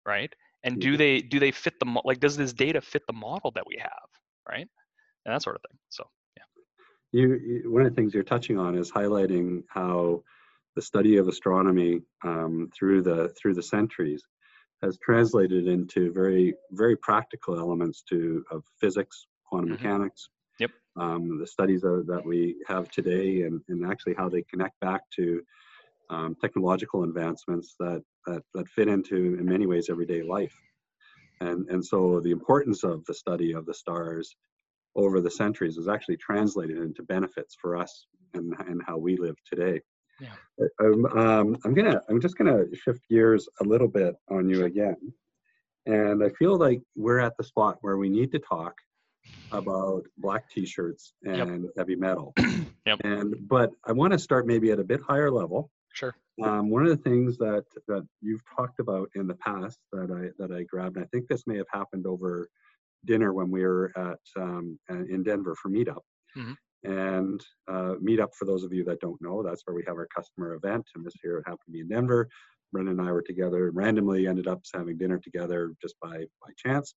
right? 0.06 0.32
And 0.62 0.80
do 0.80 0.96
they 0.96 1.20
do 1.20 1.38
they 1.38 1.50
fit 1.50 1.74
the 1.80 2.00
like 2.04 2.20
does 2.20 2.36
this 2.36 2.52
data 2.52 2.80
fit 2.80 3.02
the 3.06 3.12
model 3.12 3.50
that 3.52 3.64
we 3.66 3.76
have 3.78 4.08
right? 4.48 4.66
And 5.24 5.34
that 5.34 5.42
sort 5.42 5.56
of 5.56 5.62
thing 5.62 5.78
so 5.90 6.04
yeah. 6.36 6.42
You, 7.12 7.34
you 7.34 7.72
one 7.72 7.82
of 7.84 7.90
the 7.90 7.94
things 7.94 8.14
you're 8.14 8.22
touching 8.22 8.58
on 8.58 8.76
is 8.76 8.90
highlighting 8.90 9.62
how 9.68 10.22
the 10.76 10.82
study 10.82 11.16
of 11.16 11.28
astronomy 11.28 12.00
um, 12.24 12.70
through 12.76 13.02
the 13.02 13.34
through 13.40 13.54
the 13.54 13.62
centuries 13.62 14.22
has 14.82 14.98
translated 14.98 15.66
into 15.66 16.12
very 16.12 16.54
very 16.72 16.96
practical 16.96 17.58
elements 17.58 18.02
to 18.08 18.44
of 18.50 18.62
physics 18.80 19.26
quantum 19.46 19.70
mm-hmm. 19.70 19.82
mechanics 19.82 20.28
yep. 20.58 20.70
um, 20.98 21.38
the 21.38 21.46
studies 21.46 21.84
of, 21.84 22.06
that 22.06 22.24
we 22.24 22.56
have 22.66 22.90
today 22.90 23.42
and, 23.42 23.60
and 23.68 23.86
actually 23.86 24.14
how 24.14 24.28
they 24.28 24.42
connect 24.42 24.78
back 24.80 25.02
to 25.14 25.42
um, 26.10 26.36
technological 26.40 27.04
advancements 27.04 27.74
that, 27.78 28.02
that, 28.26 28.42
that 28.54 28.68
fit 28.68 28.88
into, 28.88 29.36
in 29.38 29.44
many 29.44 29.66
ways, 29.66 29.88
everyday 29.90 30.22
life. 30.22 30.54
And, 31.40 31.68
and 31.68 31.84
so 31.84 32.20
the 32.20 32.30
importance 32.30 32.84
of 32.84 33.04
the 33.04 33.14
study 33.14 33.52
of 33.52 33.66
the 33.66 33.74
stars 33.74 34.36
over 34.94 35.20
the 35.20 35.30
centuries 35.30 35.76
is 35.76 35.88
actually 35.88 36.16
translated 36.16 36.78
into 36.78 37.02
benefits 37.02 37.56
for 37.60 37.76
us 37.76 38.06
and, 38.34 38.54
and 38.66 38.80
how 38.86 38.96
we 38.96 39.16
live 39.16 39.36
today. 39.44 39.80
Yeah. 40.20 40.28
I'm, 40.80 41.06
um, 41.06 41.18
um, 41.18 41.56
I'm 41.64 41.74
gonna 41.74 42.00
I'm 42.08 42.20
just 42.20 42.38
gonna 42.38 42.64
shift 42.74 43.00
gears 43.10 43.48
a 43.60 43.64
little 43.64 43.88
bit 43.88 44.14
on 44.30 44.48
you 44.48 44.64
again, 44.64 44.96
and 45.84 46.24
I 46.24 46.30
feel 46.30 46.56
like 46.56 46.80
we're 46.94 47.18
at 47.18 47.36
the 47.36 47.44
spot 47.44 47.76
where 47.82 47.98
we 47.98 48.08
need 48.08 48.32
to 48.32 48.38
talk 48.38 48.74
about 49.52 50.04
black 50.18 50.48
t-shirts 50.50 51.12
and 51.24 51.64
yep. 51.64 51.72
heavy 51.76 51.96
metal. 51.96 52.32
yep. 52.86 52.98
And 53.04 53.34
but 53.46 53.72
I 53.84 53.92
want 53.92 54.12
to 54.14 54.18
start 54.18 54.46
maybe 54.46 54.70
at 54.70 54.78
a 54.78 54.84
bit 54.84 55.00
higher 55.02 55.30
level 55.30 55.70
Sure. 55.96 56.14
Um, 56.42 56.68
one 56.68 56.82
of 56.82 56.90
the 56.90 57.10
things 57.10 57.38
that 57.38 57.64
that 57.88 58.06
you've 58.20 58.42
talked 58.54 58.80
about 58.80 59.08
in 59.14 59.26
the 59.26 59.36
past 59.36 59.78
that 59.92 60.10
I 60.10 60.30
that 60.38 60.54
I 60.54 60.64
grabbed, 60.64 60.96
and 60.96 61.04
I 61.04 61.08
think 61.08 61.26
this 61.26 61.46
may 61.46 61.56
have 61.56 61.66
happened 61.72 62.06
over 62.06 62.48
dinner 63.06 63.32
when 63.32 63.50
we 63.50 63.62
were 63.62 63.92
at 63.96 64.42
um, 64.42 64.78
in 64.90 65.22
Denver 65.22 65.54
for 65.54 65.70
meetup. 65.70 66.02
Mm-hmm. 66.36 66.52
And 66.84 67.40
uh, 67.68 67.94
meetup, 68.04 68.34
for 68.38 68.44
those 68.44 68.62
of 68.62 68.72
you 68.72 68.84
that 68.84 69.00
don't 69.00 69.20
know, 69.22 69.42
that's 69.42 69.62
where 69.64 69.74
we 69.74 69.84
have 69.86 69.96
our 69.96 70.08
customer 70.14 70.54
event. 70.54 70.86
And 70.94 71.04
this 71.04 71.14
year 71.24 71.38
it 71.38 71.44
happened 71.46 71.66
to 71.66 71.72
be 71.72 71.80
in 71.80 71.88
Denver. 71.88 72.28
Brenden 72.74 72.90
and 72.90 73.00
I 73.00 73.10
were 73.12 73.22
together, 73.22 73.70
randomly 73.70 74.26
ended 74.26 74.46
up 74.46 74.60
having 74.74 74.98
dinner 74.98 75.18
together 75.18 75.72
just 75.80 75.94
by 76.02 76.18
by 76.42 76.52
chance. 76.58 76.94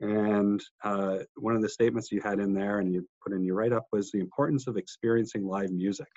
And 0.00 0.62
uh, 0.84 1.18
one 1.34 1.56
of 1.56 1.62
the 1.62 1.68
statements 1.68 2.12
you 2.12 2.20
had 2.22 2.38
in 2.38 2.54
there 2.54 2.78
and 2.78 2.94
you 2.94 3.06
put 3.22 3.32
in 3.32 3.44
your 3.44 3.56
write 3.56 3.72
up 3.72 3.86
was 3.92 4.12
the 4.12 4.20
importance 4.20 4.68
of 4.68 4.76
experiencing 4.76 5.44
live 5.44 5.72
music 5.72 6.08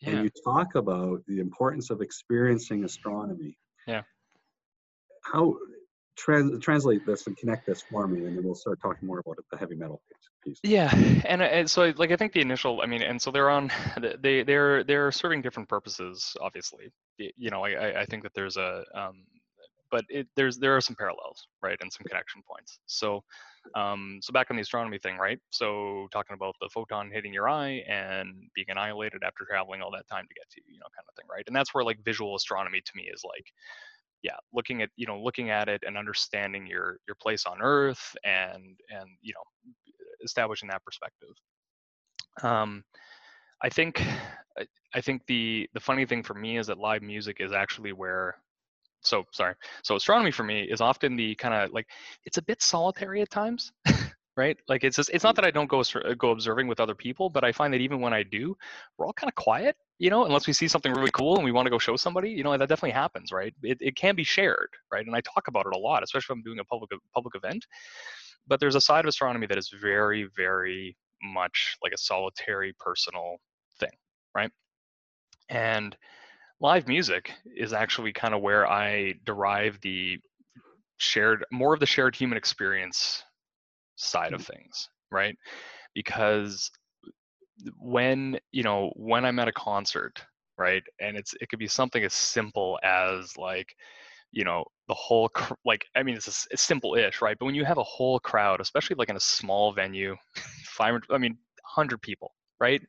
yeah. 0.00 0.10
and 0.10 0.24
you 0.24 0.30
talk 0.44 0.74
about 0.74 1.24
the 1.26 1.40
importance 1.40 1.90
of 1.90 2.00
experiencing 2.00 2.84
astronomy. 2.84 3.56
Yeah. 3.86 4.02
How 5.22 5.56
trans- 6.16 6.62
translate 6.62 7.06
this 7.06 7.26
and 7.26 7.36
connect 7.36 7.66
this 7.66 7.82
for 7.82 8.06
me, 8.06 8.24
and 8.26 8.36
then 8.36 8.44
we'll 8.44 8.54
start 8.54 8.80
talking 8.80 9.06
more 9.06 9.20
about 9.20 9.36
the 9.50 9.56
heavy 9.56 9.74
metal 9.74 10.02
piece. 10.44 10.58
Yeah, 10.62 10.94
and, 11.24 11.42
and 11.42 11.70
so 11.70 11.92
like 11.96 12.10
I 12.10 12.16
think 12.16 12.32
the 12.32 12.40
initial, 12.40 12.80
I 12.82 12.86
mean, 12.86 13.02
and 13.02 13.20
so 13.20 13.30
they're 13.30 13.50
on, 13.50 13.70
they 14.20 14.42
they're 14.42 14.84
they're 14.84 15.12
serving 15.12 15.42
different 15.42 15.68
purposes. 15.68 16.36
Obviously, 16.40 16.92
you 17.18 17.50
know, 17.50 17.64
I 17.64 18.00
I 18.00 18.04
think 18.06 18.22
that 18.22 18.32
there's 18.34 18.56
a 18.56 18.84
um, 18.94 19.24
but 19.90 20.04
it, 20.08 20.26
there's 20.36 20.58
there 20.58 20.76
are 20.76 20.80
some 20.80 20.96
parallels, 20.96 21.46
right, 21.62 21.78
and 21.80 21.92
some 21.92 22.04
connection 22.06 22.42
points. 22.46 22.78
So, 22.86 23.22
um, 23.74 24.18
so 24.22 24.32
back 24.32 24.48
on 24.50 24.56
the 24.56 24.62
astronomy 24.62 24.98
thing, 24.98 25.16
right? 25.16 25.38
So 25.50 26.08
talking 26.12 26.34
about 26.34 26.54
the 26.60 26.68
photon 26.68 27.10
hitting 27.10 27.32
your 27.32 27.48
eye 27.48 27.82
and 27.88 28.34
being 28.54 28.66
annihilated 28.68 29.22
after 29.24 29.44
traveling 29.48 29.82
all 29.82 29.90
that 29.92 30.08
time 30.08 30.26
to 30.28 30.34
get 30.34 30.48
to 30.50 30.60
you, 30.66 30.74
you 30.74 30.78
know, 30.78 30.86
kind 30.96 31.06
of 31.08 31.14
thing, 31.14 31.26
right? 31.30 31.44
And 31.46 31.54
that's 31.54 31.74
where 31.74 31.84
like 31.84 31.98
visual 32.04 32.36
astronomy 32.36 32.80
to 32.80 32.92
me 32.94 33.04
is 33.12 33.22
like, 33.24 33.46
yeah, 34.22 34.36
looking 34.52 34.82
at 34.82 34.90
you 34.96 35.06
know 35.06 35.20
looking 35.20 35.50
at 35.50 35.68
it 35.68 35.82
and 35.86 35.96
understanding 35.96 36.66
your 36.66 36.98
your 37.06 37.14
place 37.20 37.46
on 37.46 37.62
Earth 37.62 38.16
and 38.24 38.76
and 38.90 39.08
you 39.22 39.32
know 39.32 39.72
establishing 40.24 40.68
that 40.68 40.84
perspective. 40.84 41.30
Um, 42.42 42.84
I 43.62 43.68
think 43.68 44.02
I 44.94 45.00
think 45.00 45.22
the 45.26 45.68
the 45.74 45.80
funny 45.80 46.06
thing 46.06 46.22
for 46.22 46.34
me 46.34 46.58
is 46.58 46.66
that 46.68 46.78
live 46.78 47.02
music 47.02 47.36
is 47.40 47.52
actually 47.52 47.92
where 47.92 48.36
so 49.02 49.24
sorry. 49.32 49.54
So 49.82 49.96
astronomy 49.96 50.30
for 50.30 50.44
me 50.44 50.62
is 50.62 50.80
often 50.80 51.16
the 51.16 51.34
kind 51.36 51.54
of 51.54 51.72
like 51.72 51.86
it's 52.24 52.38
a 52.38 52.42
bit 52.42 52.62
solitary 52.62 53.22
at 53.22 53.30
times 53.30 53.72
right? 54.38 54.56
Like 54.68 54.84
it's 54.84 54.96
just 54.96 55.10
it's 55.12 55.24
not 55.24 55.34
mm. 55.34 55.36
that 55.36 55.44
i 55.44 55.50
don't 55.50 55.68
go 55.68 55.80
uh, 55.80 56.14
go 56.14 56.30
observing 56.30 56.68
with 56.68 56.78
other 56.78 56.94
people 56.94 57.28
but 57.28 57.42
i 57.44 57.50
find 57.50 57.74
that 57.74 57.80
even 57.80 58.00
when 58.00 58.14
i 58.14 58.22
do 58.22 58.56
we're 58.96 59.06
all 59.06 59.12
kind 59.12 59.28
of 59.28 59.34
quiet 59.34 59.76
you 59.98 60.10
know 60.10 60.24
unless 60.24 60.46
we 60.46 60.52
see 60.52 60.68
something 60.68 60.92
really 60.92 61.10
cool 61.10 61.34
and 61.36 61.44
we 61.44 61.50
want 61.50 61.66
to 61.66 61.70
go 61.70 61.78
show 61.78 61.96
somebody 61.96 62.30
you 62.30 62.44
know 62.44 62.56
that 62.56 62.68
definitely 62.68 62.92
happens 62.92 63.32
right? 63.32 63.52
It, 63.62 63.78
it 63.80 63.96
can 63.96 64.14
be 64.14 64.24
shared 64.24 64.70
right? 64.92 65.04
And 65.04 65.14
i 65.14 65.20
talk 65.20 65.48
about 65.48 65.66
it 65.66 65.74
a 65.74 65.78
lot 65.78 66.04
especially 66.04 66.34
if 66.34 66.36
i'm 66.38 66.42
doing 66.42 66.60
a 66.60 66.64
public 66.64 66.90
public 67.12 67.34
event. 67.34 67.66
But 68.46 68.60
there's 68.60 68.76
a 68.76 68.80
side 68.80 69.04
of 69.04 69.08
astronomy 69.08 69.46
that 69.48 69.58
is 69.58 69.70
very 69.82 70.28
very 70.36 70.96
much 71.22 71.76
like 71.82 71.92
a 71.92 71.98
solitary 71.98 72.74
personal 72.78 73.38
thing 73.80 73.90
right? 74.36 74.52
And 75.48 75.96
live 76.60 76.88
music 76.88 77.32
is 77.56 77.72
actually 77.72 78.12
kind 78.12 78.34
of 78.34 78.42
where 78.42 78.66
I 78.66 79.14
derive 79.24 79.80
the 79.80 80.18
shared 80.96 81.44
more 81.52 81.74
of 81.74 81.80
the 81.80 81.86
shared 81.86 82.16
human 82.16 82.36
experience 82.36 83.22
side 83.96 84.32
of 84.32 84.42
mm. 84.42 84.46
things, 84.46 84.88
right? 85.10 85.36
Because 85.94 86.70
when 87.80 88.38
you 88.52 88.62
know 88.62 88.92
when 88.96 89.24
I'm 89.24 89.38
at 89.38 89.48
a 89.48 89.52
concert, 89.52 90.22
right, 90.56 90.82
and 91.00 91.16
it's 91.16 91.34
it 91.40 91.48
could 91.48 91.58
be 91.58 91.68
something 91.68 92.02
as 92.04 92.14
simple 92.14 92.78
as 92.82 93.36
like 93.36 93.74
you 94.32 94.44
know 94.44 94.64
the 94.88 94.94
whole 94.94 95.28
cr- 95.30 95.54
like 95.64 95.86
i 95.96 96.02
mean 96.02 96.14
it's, 96.14 96.28
a, 96.28 96.48
it's 96.50 96.62
simple-ish 96.62 97.22
right 97.22 97.38
but 97.38 97.46
when 97.46 97.54
you 97.54 97.64
have 97.64 97.78
a 97.78 97.82
whole 97.82 98.20
crowd 98.20 98.60
especially 98.60 98.96
like 98.98 99.08
in 99.08 99.16
a 99.16 99.20
small 99.20 99.72
venue 99.72 100.14
500 100.64 101.04
i 101.10 101.18
mean 101.18 101.32
100 101.74 102.00
people 102.02 102.34
right 102.60 102.82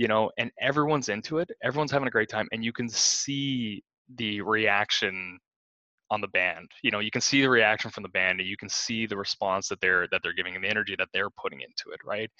you 0.00 0.08
know, 0.08 0.30
and 0.38 0.50
everyone's 0.58 1.10
into 1.10 1.40
it. 1.40 1.50
Everyone's 1.62 1.90
having 1.90 2.08
a 2.08 2.10
great 2.10 2.30
time, 2.30 2.48
and 2.52 2.64
you 2.64 2.72
can 2.72 2.88
see 2.88 3.84
the 4.16 4.40
reaction 4.40 5.38
on 6.10 6.22
the 6.22 6.28
band. 6.28 6.70
You 6.82 6.90
know, 6.90 7.00
you 7.00 7.10
can 7.10 7.20
see 7.20 7.42
the 7.42 7.50
reaction 7.50 7.90
from 7.90 8.04
the 8.04 8.08
band, 8.08 8.40
and 8.40 8.48
you 8.48 8.56
can 8.56 8.70
see 8.70 9.04
the 9.04 9.18
response 9.18 9.68
that 9.68 9.78
they're 9.82 10.08
that 10.10 10.22
they're 10.22 10.32
giving 10.32 10.54
and 10.54 10.64
the 10.64 10.70
energy 10.70 10.96
that 10.98 11.08
they're 11.12 11.28
putting 11.28 11.60
into 11.60 11.92
it, 11.92 12.00
right? 12.02 12.30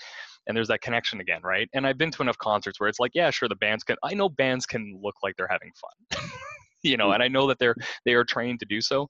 And 0.46 0.56
there's 0.56 0.68
that 0.68 0.80
connection 0.80 1.20
again, 1.20 1.42
right? 1.44 1.68
And 1.74 1.86
I've 1.86 1.98
been 1.98 2.10
to 2.12 2.22
enough 2.22 2.38
concerts 2.38 2.80
where 2.80 2.88
it's 2.88 2.98
like, 2.98 3.10
yeah, 3.12 3.28
sure, 3.28 3.46
the 3.46 3.56
bands 3.56 3.84
can. 3.84 3.96
I 4.02 4.14
know 4.14 4.30
bands 4.30 4.64
can 4.64 4.98
look 5.02 5.16
like 5.22 5.34
they're 5.36 5.46
having 5.50 5.70
fun, 5.82 6.30
you 6.82 6.96
know, 6.96 7.08
mm. 7.08 7.14
and 7.14 7.22
I 7.22 7.28
know 7.28 7.46
that 7.48 7.58
they're 7.58 7.76
they 8.06 8.14
are 8.14 8.24
trained 8.24 8.60
to 8.60 8.66
do 8.66 8.80
so, 8.80 9.06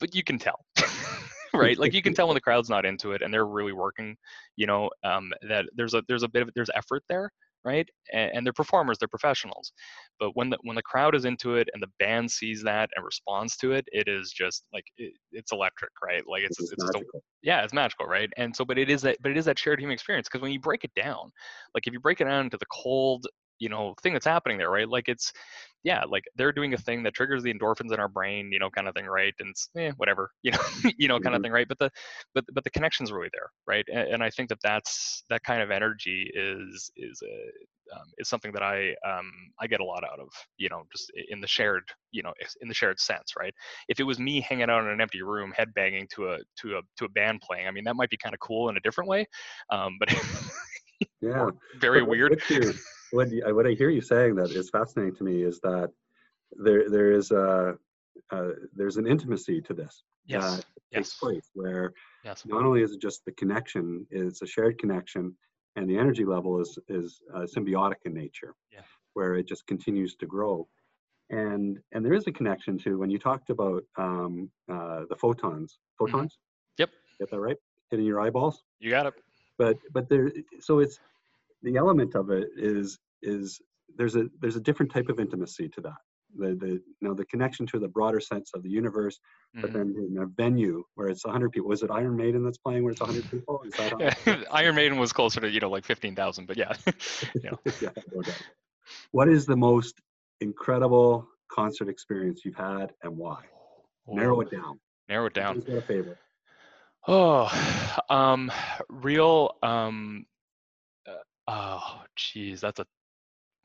but 0.00 0.14
you 0.14 0.24
can 0.24 0.38
tell. 0.38 0.64
right? 1.52 1.78
Like 1.78 1.92
you 1.92 2.00
can 2.00 2.14
tell 2.14 2.28
when 2.28 2.34
the 2.34 2.40
crowd's 2.40 2.70
not 2.70 2.86
into 2.86 3.12
it 3.12 3.20
and 3.20 3.32
they're 3.32 3.46
really 3.46 3.74
working, 3.74 4.16
you 4.56 4.66
know, 4.66 4.88
um, 5.04 5.34
that 5.50 5.66
there's 5.76 5.92
a 5.92 6.02
there's 6.08 6.22
a 6.22 6.28
bit 6.28 6.40
of 6.40 6.50
there's 6.54 6.70
effort 6.74 7.02
there, 7.10 7.30
right? 7.64 7.88
And, 8.12 8.30
and, 8.34 8.46
they're 8.46 8.52
performers, 8.52 8.98
they're 8.98 9.08
professionals. 9.08 9.72
But 10.20 10.36
when 10.36 10.50
the 10.50 10.58
when 10.62 10.76
the 10.76 10.82
crowd 10.82 11.14
is 11.14 11.24
into 11.24 11.56
it 11.56 11.68
and 11.72 11.82
the 11.82 11.90
band 11.98 12.30
sees 12.30 12.62
that 12.62 12.90
and 12.94 13.04
responds 13.04 13.56
to 13.58 13.72
it, 13.72 13.86
it 13.92 14.08
is 14.08 14.32
just 14.32 14.64
like 14.72 14.84
it, 14.98 15.14
it's 15.32 15.52
electric, 15.52 15.90
right? 16.02 16.22
Like 16.26 16.42
it's 16.42 16.60
it's, 16.60 16.72
it's 16.72 16.84
a, 16.94 17.00
yeah, 17.42 17.62
it's 17.62 17.72
magical, 17.72 18.06
right? 18.06 18.30
And 18.36 18.54
so, 18.54 18.64
but 18.64 18.78
it 18.78 18.90
is 18.90 19.02
that 19.02 19.16
but 19.22 19.30
it 19.30 19.36
is 19.36 19.46
that 19.46 19.58
shared 19.58 19.80
human 19.80 19.94
experience 19.94 20.28
because 20.28 20.42
when 20.42 20.52
you 20.52 20.60
break 20.60 20.84
it 20.84 20.94
down, 20.94 21.30
like 21.74 21.86
if 21.86 21.92
you 21.92 22.00
break 22.00 22.20
it 22.20 22.24
down 22.24 22.44
into 22.44 22.58
the 22.58 22.66
cold 22.66 23.26
you 23.58 23.68
know 23.68 23.94
thing 24.02 24.12
that's 24.12 24.26
happening 24.26 24.58
there 24.58 24.70
right? 24.70 24.88
Like 24.88 25.08
it's 25.08 25.32
yeah 25.82 26.04
like 26.08 26.24
they're 26.36 26.52
doing 26.52 26.72
a 26.74 26.78
thing 26.78 27.02
that 27.02 27.14
triggers 27.14 27.42
the 27.42 27.52
endorphins 27.52 27.92
in 27.92 28.00
our 28.00 28.08
brain 28.08 28.50
you 28.50 28.58
know 28.58 28.70
kind 28.70 28.88
of 28.88 28.94
thing 28.94 29.06
right? 29.06 29.34
And 29.38 29.50
it's 29.50 29.68
eh, 29.76 29.92
whatever 29.96 30.30
you 30.42 30.52
know 30.52 30.58
you 30.98 31.08
know 31.08 31.20
kind 31.20 31.34
of 31.34 31.38
mm-hmm. 31.38 31.44
thing 31.44 31.52
right? 31.52 31.68
But 31.68 31.78
the 31.78 31.90
but 32.34 32.44
but 32.52 32.64
the 32.64 32.70
connection's 32.70 33.12
really 33.12 33.30
there 33.32 33.50
right? 33.66 33.84
And, 33.92 34.14
and 34.14 34.22
i 34.22 34.30
think 34.30 34.48
that 34.48 34.58
that's 34.62 35.24
that 35.30 35.42
kind 35.44 35.62
of 35.62 35.70
energy 35.70 36.30
is 36.34 36.90
is 36.96 37.22
a 37.22 37.94
um, 37.94 38.06
is 38.18 38.28
something 38.28 38.52
that 38.52 38.62
i 38.62 38.94
um 39.06 39.30
i 39.60 39.66
get 39.66 39.80
a 39.80 39.84
lot 39.84 40.04
out 40.04 40.18
of 40.18 40.28
you 40.56 40.68
know 40.68 40.82
just 40.90 41.12
in 41.28 41.40
the 41.40 41.46
shared 41.46 41.84
you 42.12 42.22
know 42.22 42.32
in 42.60 42.68
the 42.68 42.74
shared 42.74 42.98
sense 42.98 43.34
right? 43.38 43.54
If 43.88 44.00
it 44.00 44.04
was 44.04 44.18
me 44.18 44.40
hanging 44.40 44.70
out 44.70 44.82
in 44.82 44.88
an 44.88 45.00
empty 45.00 45.22
room 45.22 45.52
headbanging 45.58 46.08
to 46.10 46.32
a 46.32 46.38
to 46.60 46.78
a 46.78 46.80
to 46.98 47.04
a 47.04 47.08
band 47.10 47.40
playing 47.40 47.66
i 47.66 47.70
mean 47.70 47.84
that 47.84 47.96
might 47.96 48.10
be 48.10 48.16
kind 48.16 48.34
of 48.34 48.40
cool 48.40 48.68
in 48.68 48.76
a 48.76 48.80
different 48.80 49.08
way 49.08 49.26
um 49.70 49.96
but 49.98 50.12
yeah 51.20 51.50
very 51.80 52.02
weird 52.02 52.40
what, 53.14 53.28
what 53.54 53.66
I 53.66 53.70
hear 53.70 53.90
you 53.90 54.00
saying 54.00 54.34
that 54.36 54.50
is 54.50 54.70
fascinating 54.70 55.14
to 55.16 55.24
me 55.24 55.42
is 55.42 55.60
that 55.60 55.90
there 56.56 56.88
there 56.88 57.12
is 57.12 57.30
a 57.30 57.74
uh, 58.30 58.48
there's 58.74 58.96
an 58.96 59.06
intimacy 59.06 59.60
to 59.62 59.74
this 59.74 60.02
yes. 60.26 60.42
that 60.42 60.64
yes. 60.90 60.98
takes 60.98 61.14
place 61.18 61.50
where 61.54 61.92
yes. 62.24 62.44
not 62.46 62.64
only 62.64 62.82
is 62.82 62.92
it 62.92 63.00
just 63.00 63.24
the 63.24 63.32
connection, 63.32 64.06
it's 64.10 64.42
a 64.42 64.46
shared 64.46 64.78
connection, 64.78 65.34
and 65.76 65.88
the 65.88 65.98
energy 65.98 66.24
level 66.24 66.60
is 66.60 66.78
is 66.88 67.22
uh, 67.34 67.40
symbiotic 67.40 68.00
in 68.04 68.14
nature, 68.14 68.54
yeah. 68.72 68.80
where 69.14 69.34
it 69.34 69.46
just 69.46 69.66
continues 69.66 70.14
to 70.16 70.26
grow, 70.26 70.66
and 71.30 71.78
and 71.92 72.04
there 72.04 72.14
is 72.14 72.26
a 72.26 72.32
connection 72.32 72.78
to 72.78 72.98
when 72.98 73.10
you 73.10 73.18
talked 73.18 73.50
about 73.50 73.82
um, 73.96 74.50
uh, 74.70 75.02
the 75.08 75.16
photons, 75.16 75.78
mm-hmm. 75.78 76.12
photons. 76.12 76.32
Mm-hmm. 76.32 76.82
Yep. 76.82 76.90
Get 77.20 77.30
that 77.30 77.40
right? 77.40 77.56
Hitting 77.90 78.06
your 78.06 78.20
eyeballs. 78.20 78.62
You 78.80 78.90
got 78.90 79.06
it. 79.06 79.14
But 79.58 79.78
but 79.92 80.08
there, 80.08 80.32
so 80.60 80.80
it's 80.80 80.98
the 81.62 81.76
element 81.76 82.14
of 82.14 82.30
it 82.30 82.48
is 82.56 82.98
is 83.24 83.60
there's 83.96 84.16
a 84.16 84.26
there's 84.40 84.56
a 84.56 84.60
different 84.60 84.92
type 84.92 85.08
of 85.08 85.20
intimacy 85.20 85.68
to 85.70 85.80
that. 85.82 85.96
The 86.36 86.54
the 86.54 86.68
you 86.68 86.82
know 87.00 87.14
the 87.14 87.24
connection 87.26 87.66
to 87.68 87.78
the 87.78 87.88
broader 87.88 88.20
sense 88.20 88.50
of 88.54 88.62
the 88.62 88.70
universe 88.70 89.18
mm-hmm. 89.54 89.62
but 89.62 89.72
then 89.72 89.94
in 89.96 90.18
a 90.20 90.26
venue 90.26 90.82
where 90.94 91.08
it's 91.08 91.24
100 91.24 91.52
people 91.52 91.70
is 91.72 91.82
it 91.82 91.90
iron 91.90 92.16
maiden 92.16 92.42
that's 92.44 92.58
playing 92.58 92.82
where 92.82 92.92
it's 92.92 93.00
100 93.00 93.30
people? 93.30 93.62
Is 93.64 93.72
that 93.74 94.46
iron 94.50 94.74
maiden 94.74 94.98
was 94.98 95.12
closer 95.12 95.40
to 95.40 95.48
you 95.48 95.60
know 95.60 95.70
like 95.70 95.84
15000 95.84 96.46
but 96.46 96.56
yeah, 96.56 96.72
yeah. 97.42 97.90
What 99.12 99.28
is 99.28 99.46
the 99.46 99.56
most 99.56 99.94
incredible 100.40 101.26
concert 101.50 101.88
experience 101.88 102.42
you've 102.44 102.56
had 102.56 102.92
and 103.02 103.16
why? 103.16 103.42
Oh. 104.06 104.14
narrow 104.14 104.40
it 104.42 104.50
down. 104.50 104.78
Narrow 105.08 105.26
it 105.26 105.34
down. 105.34 105.62
a 105.66 105.80
favorite? 105.80 106.18
Oh 107.06 107.48
um 108.10 108.50
real 108.88 109.56
um 109.62 110.26
uh, 111.06 111.12
oh 111.48 112.02
geez 112.16 112.60
that's 112.60 112.80
a 112.80 112.86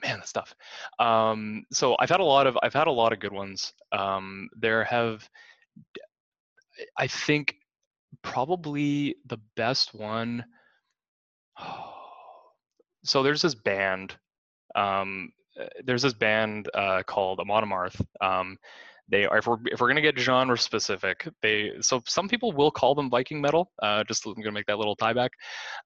man, 0.02 0.20
that's 0.20 0.34
tough. 0.34 0.56
Um, 1.00 1.66
so 1.72 1.95
I've 2.00 2.10
had 2.10 2.20
a 2.20 2.26
lot 2.26 2.47
of 2.47 2.58
I've 2.62 2.74
had 2.74 2.88
a 2.88 2.91
lot 2.91 3.14
of 3.14 3.20
good 3.20 3.34
ones. 3.34 3.74
Um, 3.91 4.50
there 4.58 4.84
have, 4.84 5.28
I 6.97 7.08
think, 7.08 7.56
probably 8.22 9.16
the 9.26 9.39
best 9.56 9.93
one. 9.93 10.45
So 13.06 13.24
there's 13.24 13.41
this 13.41 13.56
band. 13.56 14.14
Um, 14.76 15.32
uh, 15.58 15.68
there's 15.86 16.02
this 16.02 16.14
band 16.14 16.70
uh, 16.74 17.02
called 17.04 17.39
Amon 17.39 17.64
Amarth. 17.64 18.00
Um, 18.20 18.58
they 19.10 19.26
are 19.26 19.38
if 19.38 19.47
we're 19.47 19.57
if 19.66 19.82
we're 19.82 19.88
gonna 19.88 20.01
get 20.01 20.18
genre 20.18 20.57
specific 20.57 21.28
they 21.41 21.72
so 21.82 22.01
some 22.05 22.28
people 22.28 22.51
will 22.51 22.72
call 22.72 22.95
them 22.95 23.10
viking 23.10 23.41
metal 23.41 23.72
uh, 23.82 24.03
just 24.03 24.26
i'm 24.26 24.34
gonna 24.36 24.51
make 24.51 24.66
that 24.66 24.78
little 24.78 24.95
tie 24.95 25.14
back 25.14 25.32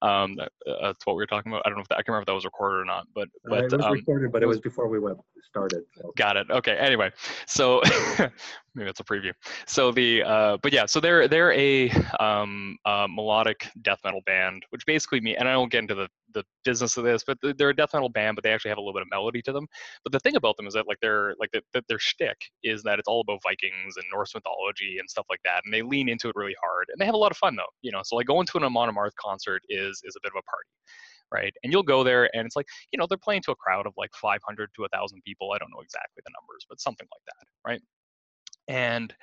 um 0.02 0.36
uh, 0.40 0.92
to 0.92 0.96
what 1.04 1.16
we 1.16 1.22
were 1.22 1.26
talking 1.26 1.52
about 1.52 1.62
i 1.64 1.68
don't 1.68 1.76
know 1.76 1.82
if 1.82 1.88
that, 1.88 1.98
i 1.98 2.02
can 2.02 2.12
remember 2.12 2.22
if 2.22 2.26
that 2.26 2.34
was 2.34 2.44
recorded 2.44 2.80
or 2.80 2.84
not 2.84 3.06
but 3.14 3.28
but 3.44 3.62
uh, 3.62 3.66
it 3.66 3.72
was 3.72 3.84
um, 3.84 3.92
recorded 3.92 4.32
but 4.32 4.42
it 4.42 4.46
was 4.46 4.60
before 4.60 4.88
we 4.88 4.98
went 4.98 5.18
started 5.42 5.82
so. 5.96 6.12
got 6.16 6.36
it 6.36 6.46
okay 6.50 6.76
anyway 6.76 7.10
so 7.46 7.80
maybe 8.74 8.90
it's 8.90 9.00
a 9.00 9.04
preview. 9.04 9.32
So 9.66 9.92
the 9.92 10.22
uh, 10.22 10.58
but 10.62 10.72
yeah, 10.72 10.86
so 10.86 11.00
they're 11.00 11.28
they're 11.28 11.52
a 11.52 11.90
um, 12.20 12.76
uh, 12.84 13.06
melodic 13.08 13.68
death 13.82 14.00
metal 14.04 14.20
band, 14.26 14.64
which 14.70 14.84
basically 14.86 15.20
mean, 15.20 15.36
and 15.38 15.48
I 15.48 15.52
don't 15.52 15.70
get 15.70 15.80
into 15.80 15.94
the 15.94 16.08
the 16.32 16.44
business 16.64 16.96
of 16.96 17.04
this, 17.04 17.22
but 17.24 17.38
they're 17.58 17.70
a 17.70 17.76
death 17.76 17.90
metal 17.94 18.08
band, 18.08 18.34
but 18.34 18.42
they 18.42 18.52
actually 18.52 18.70
have 18.70 18.78
a 18.78 18.80
little 18.80 18.92
bit 18.94 19.02
of 19.02 19.08
melody 19.10 19.40
to 19.42 19.52
them. 19.52 19.66
But 20.02 20.12
the 20.12 20.18
thing 20.18 20.34
about 20.36 20.56
them 20.56 20.66
is 20.66 20.74
that 20.74 20.88
like 20.88 20.98
they're 21.00 21.34
like 21.38 21.50
the, 21.52 21.62
the, 21.72 21.82
their 21.88 21.98
shtick 21.98 22.36
is 22.64 22.82
that 22.82 22.98
it's 22.98 23.08
all 23.08 23.20
about 23.20 23.40
Vikings 23.42 23.96
and 23.96 24.04
Norse 24.12 24.34
mythology 24.34 24.98
and 24.98 25.08
stuff 25.08 25.26
like 25.30 25.40
that, 25.44 25.62
and 25.64 25.72
they 25.72 25.82
lean 25.82 26.08
into 26.08 26.28
it 26.28 26.36
really 26.36 26.56
hard, 26.60 26.86
and 26.90 27.00
they 27.00 27.06
have 27.06 27.14
a 27.14 27.18
lot 27.18 27.30
of 27.30 27.36
fun 27.36 27.56
though, 27.56 27.62
you 27.82 27.92
know. 27.92 28.00
So 28.04 28.16
like 28.16 28.26
going 28.26 28.46
to 28.46 28.58
an 28.58 28.64
Amon 28.64 28.92
Amarth 28.94 29.14
concert 29.20 29.62
is 29.68 30.02
is 30.04 30.16
a 30.16 30.20
bit 30.22 30.32
of 30.34 30.40
a 30.40 30.50
party 30.50 30.70
right? 31.32 31.52
And 31.62 31.72
you'll 31.72 31.82
go 31.82 32.04
there 32.04 32.30
and 32.36 32.46
it's 32.46 32.54
like, 32.54 32.66
you 32.92 32.98
know, 32.98 33.06
they're 33.08 33.18
playing 33.18 33.42
to 33.42 33.50
a 33.52 33.56
crowd 33.56 33.86
of 33.86 33.94
like 33.96 34.10
500 34.14 34.70
to 34.76 34.82
1,000 34.82 35.22
people. 35.26 35.50
I 35.52 35.58
don't 35.58 35.70
know 35.70 35.80
exactly 35.82 36.22
the 36.24 36.30
numbers, 36.38 36.64
but 36.68 36.80
something 36.80 37.06
like 37.10 37.24
that, 37.26 37.46
right? 37.66 37.82
And 38.68 39.14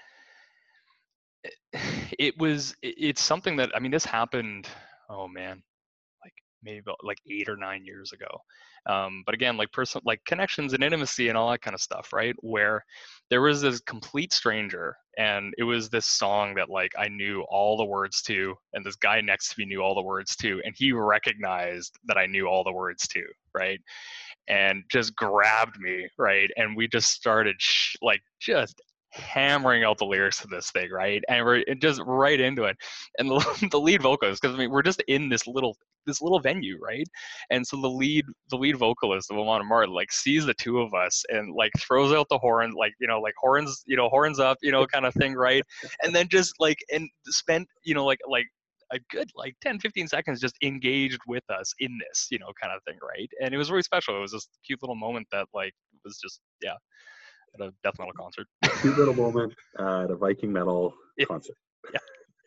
it 2.19 2.37
was 2.37 2.75
it's 2.81 3.21
something 3.21 3.55
that 3.55 3.71
i 3.75 3.79
mean 3.79 3.91
this 3.91 4.05
happened 4.05 4.67
oh 5.09 5.27
man 5.27 5.61
like 6.23 6.33
maybe 6.63 6.79
about 6.79 6.97
like 7.03 7.19
eight 7.29 7.49
or 7.49 7.57
nine 7.57 7.85
years 7.85 8.11
ago 8.11 8.27
um, 8.87 9.21
but 9.27 9.35
again 9.35 9.57
like 9.57 9.71
person 9.71 10.01
like 10.05 10.23
connections 10.25 10.73
and 10.73 10.83
intimacy 10.83 11.29
and 11.29 11.37
all 11.37 11.51
that 11.51 11.61
kind 11.61 11.75
of 11.75 11.81
stuff 11.81 12.11
right 12.13 12.35
where 12.39 12.83
there 13.29 13.41
was 13.41 13.61
this 13.61 13.79
complete 13.81 14.33
stranger 14.33 14.95
and 15.19 15.53
it 15.59 15.63
was 15.63 15.89
this 15.89 16.07
song 16.07 16.55
that 16.55 16.69
like 16.69 16.91
i 16.97 17.07
knew 17.07 17.45
all 17.49 17.77
the 17.77 17.85
words 17.85 18.21
to 18.23 18.55
and 18.73 18.83
this 18.83 18.95
guy 18.95 19.21
next 19.21 19.49
to 19.49 19.55
me 19.59 19.65
knew 19.65 19.81
all 19.81 19.93
the 19.93 20.01
words 20.01 20.35
to 20.35 20.59
and 20.65 20.73
he 20.75 20.91
recognized 20.91 21.95
that 22.05 22.17
i 22.17 22.25
knew 22.25 22.47
all 22.47 22.63
the 22.63 22.71
words 22.71 23.07
to 23.07 23.23
right 23.53 23.79
and 24.47 24.83
just 24.89 25.15
grabbed 25.15 25.79
me 25.79 26.07
right 26.17 26.49
and 26.55 26.75
we 26.75 26.87
just 26.87 27.11
started 27.11 27.55
sh- 27.59 27.95
like 28.01 28.21
just 28.39 28.81
hammering 29.11 29.83
out 29.83 29.97
the 29.97 30.05
lyrics 30.05 30.41
to 30.41 30.47
this 30.47 30.71
thing, 30.71 30.89
right? 30.89 31.23
And 31.29 31.45
we're 31.45 31.63
just 31.75 32.01
right 32.05 32.39
into 32.39 32.63
it. 32.63 32.77
And 33.17 33.29
the, 33.29 33.67
the 33.71 33.79
lead 33.79 34.01
vocalist, 34.01 34.41
because 34.41 34.55
I 34.55 34.59
mean, 34.59 34.71
we're 34.71 34.81
just 34.81 35.01
in 35.07 35.29
this 35.29 35.47
little 35.47 35.75
this 36.07 36.21
little 36.21 36.39
venue, 36.39 36.79
right? 36.81 37.07
And 37.51 37.65
so 37.65 37.79
the 37.79 37.89
lead 37.89 38.25
the 38.49 38.57
lead 38.57 38.77
vocalist 38.77 39.31
of 39.31 39.37
Amon 39.37 39.89
like 39.89 40.11
sees 40.11 40.45
the 40.45 40.53
two 40.55 40.79
of 40.79 40.93
us 40.93 41.23
and 41.29 41.53
like 41.55 41.71
throws 41.79 42.13
out 42.13 42.27
the 42.29 42.39
horn, 42.39 42.71
like 42.71 42.93
you 42.99 43.07
know, 43.07 43.19
like 43.19 43.35
horns, 43.39 43.83
you 43.85 43.97
know, 43.97 44.09
horns 44.09 44.39
up, 44.39 44.57
you 44.61 44.71
know, 44.71 44.85
kind 44.87 45.05
of 45.05 45.13
thing, 45.15 45.33
right? 45.33 45.63
And 46.03 46.15
then 46.15 46.27
just 46.27 46.55
like 46.59 46.79
and 46.91 47.09
spent, 47.27 47.67
you 47.83 47.93
know, 47.93 48.05
like 48.05 48.19
like 48.27 48.47
a 48.93 48.99
good 49.09 49.29
like 49.35 49.55
10 49.61 49.79
15 49.79 50.07
seconds 50.07 50.41
just 50.41 50.55
engaged 50.61 51.19
with 51.25 51.43
us 51.49 51.73
in 51.79 51.97
this 51.97 52.27
you 52.29 52.37
know 52.37 52.51
kind 52.61 52.73
of 52.73 52.83
thing 52.83 52.97
right 53.01 53.29
and 53.41 53.53
it 53.53 53.57
was 53.57 53.71
really 53.71 53.81
special 53.81 54.17
it 54.17 54.19
was 54.19 54.33
this 54.33 54.49
cute 54.65 54.81
little 54.81 54.97
moment 54.97 55.25
that 55.31 55.47
like 55.53 55.71
was 56.03 56.19
just 56.21 56.41
yeah 56.61 56.75
at 57.55 57.61
a 57.61 57.73
death 57.83 57.95
metal 57.99 58.13
concert. 58.17 58.47
Cute 58.81 58.97
little 58.97 59.13
moment 59.13 59.53
uh, 59.79 60.03
at 60.03 60.11
a 60.11 60.15
Viking 60.15 60.51
metal 60.51 60.93
yeah. 61.17 61.25
concert. 61.25 61.55
Yeah. 61.93 61.99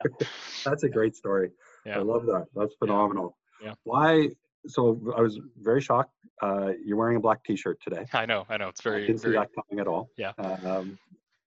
yeah. 0.04 0.26
That's 0.64 0.82
a 0.84 0.88
great 0.88 1.16
story. 1.16 1.50
Yeah. 1.86 1.98
I 1.98 2.02
love 2.02 2.26
that. 2.26 2.46
That's 2.54 2.74
phenomenal. 2.78 3.36
Yeah. 3.62 3.74
Why? 3.84 4.30
So 4.66 5.00
I 5.16 5.20
was 5.20 5.38
very 5.60 5.80
shocked. 5.80 6.12
Uh, 6.42 6.72
you're 6.84 6.96
wearing 6.96 7.16
a 7.16 7.20
black 7.20 7.44
T-shirt 7.44 7.78
today. 7.82 8.06
I 8.12 8.26
know. 8.26 8.44
I 8.48 8.56
know. 8.56 8.68
It's 8.68 8.82
very. 8.82 9.04
I 9.04 9.06
didn't 9.06 9.22
very, 9.22 9.34
see 9.34 9.38
that 9.38 9.48
coming 9.54 9.80
at 9.80 9.86
all. 9.86 10.10
Yeah. 10.16 10.32
Um, 10.38 10.98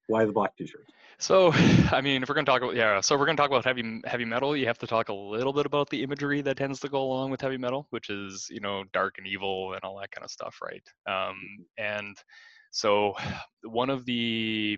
why 0.07 0.23
the 0.25 0.31
black 0.31 0.55
T-shirt? 0.55 0.85
So, 1.19 1.51
I 1.91 2.01
mean, 2.01 2.23
if 2.23 2.29
we're 2.29 2.35
gonna 2.35 2.45
talk 2.45 2.61
about 2.61 2.75
yeah, 2.75 3.01
so 3.01 3.17
we're 3.17 3.25
gonna 3.25 3.37
talk 3.37 3.49
about 3.49 3.65
heavy 3.65 4.01
heavy 4.05 4.25
metal. 4.25 4.55
You 4.55 4.67
have 4.67 4.77
to 4.79 4.87
talk 4.87 5.09
a 5.09 5.13
little 5.13 5.53
bit 5.53 5.65
about 5.65 5.89
the 5.89 6.03
imagery 6.03 6.41
that 6.41 6.57
tends 6.57 6.79
to 6.81 6.89
go 6.89 7.01
along 7.01 7.31
with 7.31 7.41
heavy 7.41 7.57
metal, 7.57 7.87
which 7.89 8.09
is 8.09 8.47
you 8.49 8.59
know 8.59 8.83
dark 8.93 9.15
and 9.17 9.27
evil 9.27 9.73
and 9.73 9.83
all 9.83 9.99
that 9.99 10.11
kind 10.11 10.23
of 10.23 10.31
stuff, 10.31 10.59
right? 10.63 10.83
Um, 11.07 11.37
and 11.77 12.17
so 12.77 13.13
one 13.63 13.89
of 13.89 14.05
the 14.05 14.77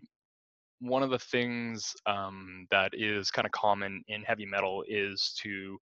one 0.79 1.03
of 1.03 1.09
the 1.09 1.19
things 1.19 1.93
um, 2.05 2.65
that 2.71 2.91
is 2.93 3.29
kind 3.31 3.45
of 3.45 3.51
common 3.51 4.01
in 4.07 4.23
heavy 4.23 4.45
metal 4.45 4.83
is 4.87 5.37
to 5.41 5.77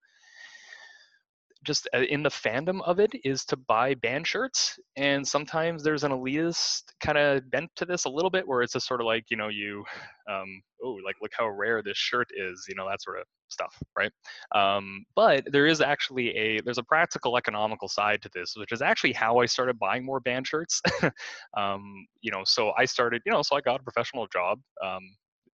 just 1.68 1.88
uh, 1.94 2.00
in 2.00 2.24
the 2.24 2.30
fandom 2.30 2.82
of 2.86 2.98
it 3.00 3.12
is 3.26 3.44
to 3.44 3.58
buy 3.58 3.94
band 3.96 4.26
shirts 4.26 4.80
and 4.96 5.28
sometimes 5.28 5.84
there's 5.84 6.06
an 6.06 6.12
elitist 6.12 6.84
kind 7.02 7.18
of 7.18 7.48
bent 7.52 7.70
to 7.76 7.86
this 7.86 8.06
a 8.06 8.10
little 8.10 8.30
bit 8.30 8.48
where 8.48 8.62
it's 8.62 8.72
just 8.74 8.88
sort 8.88 9.02
of 9.02 9.06
like 9.06 9.26
you 9.30 9.36
know 9.36 9.50
you 9.50 9.84
um, 10.32 10.62
oh 10.82 10.98
like 11.06 11.18
look 11.22 11.32
how 11.38 11.48
rare 11.50 11.84
this 11.84 11.98
shirt 11.98 12.30
is 12.36 12.66
you 12.70 12.76
know 12.76 12.88
that 12.90 13.02
sort 13.02 13.20
of 13.20 13.26
stuff 13.50 13.78
right? 13.98 14.12
Um, 14.56 15.06
but 15.16 15.44
there 15.52 15.68
is 15.68 15.82
actually 15.82 16.30
a 16.38 16.62
there's 16.62 16.78
a 16.78 16.84
practical 16.84 17.38
economical 17.38 17.90
side 17.90 18.22
to 18.22 18.30
this 18.34 18.54
which 18.56 18.72
is 18.72 18.82
actually 18.82 19.14
how 19.14 19.40
i 19.40 19.46
started 19.46 19.78
buying 19.78 20.06
more 20.06 20.20
band 20.22 20.48
shirts. 20.48 20.82
Um, 21.58 22.06
you 22.22 22.32
know 22.32 22.44
so 22.46 22.72
i 22.78 22.86
started 22.86 23.22
you 23.26 23.32
know 23.32 23.42
so 23.42 23.56
i 23.56 23.62
got 23.62 23.80
a 23.80 23.84
professional 23.84 24.28
job 24.28 24.60
um, 24.86 25.02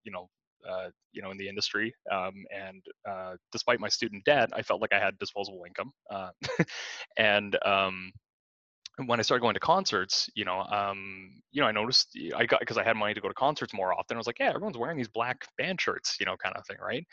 you 0.03 0.11
know 0.11 0.28
uh, 0.70 0.89
you 1.11 1.22
know 1.22 1.32
in 1.32 1.38
the 1.38 1.47
industry 1.47 1.93
um, 2.11 2.34
and 2.55 2.82
uh, 3.09 3.36
despite 3.51 3.80
my 3.80 3.89
student 3.89 4.24
debt 4.26 4.49
i 4.53 4.61
felt 4.61 4.82
like 4.82 4.93
i 4.93 4.99
had 4.99 5.18
disposable 5.20 5.64
income 5.68 5.91
uh, 6.11 6.30
and 7.18 7.57
um, 7.66 8.11
when 9.05 9.20
I 9.20 9.24
started 9.24 9.41
going 9.41 9.55
to 9.55 9.59
concerts, 9.59 10.30
you 10.36 10.45
know, 10.45 10.59
um, 10.59 11.41
you 11.51 11.61
know, 11.61 11.68
I 11.68 11.72
noticed 11.72 12.16
I 12.36 12.45
got 12.45 12.59
because 12.59 12.78
I 12.78 12.84
had 12.84 12.95
money 12.95 13.14
to 13.16 13.22
go 13.22 13.28
to 13.28 13.34
concerts 13.34 13.74
more 13.74 13.91
often. 13.93 14.16
I 14.16 14.20
was 14.20 14.28
like, 14.28 14.38
yeah, 14.39 14.49
everyone's 14.49 14.78
wearing 14.78 14.97
these 14.97 15.07
black 15.07 15.47
band 15.57 15.82
shirts, 15.82 16.18
you 16.20 16.26
know, 16.26 16.36
kind 16.38 16.55
of 16.55 16.66
thing, 16.68 16.78
right? 16.80 17.05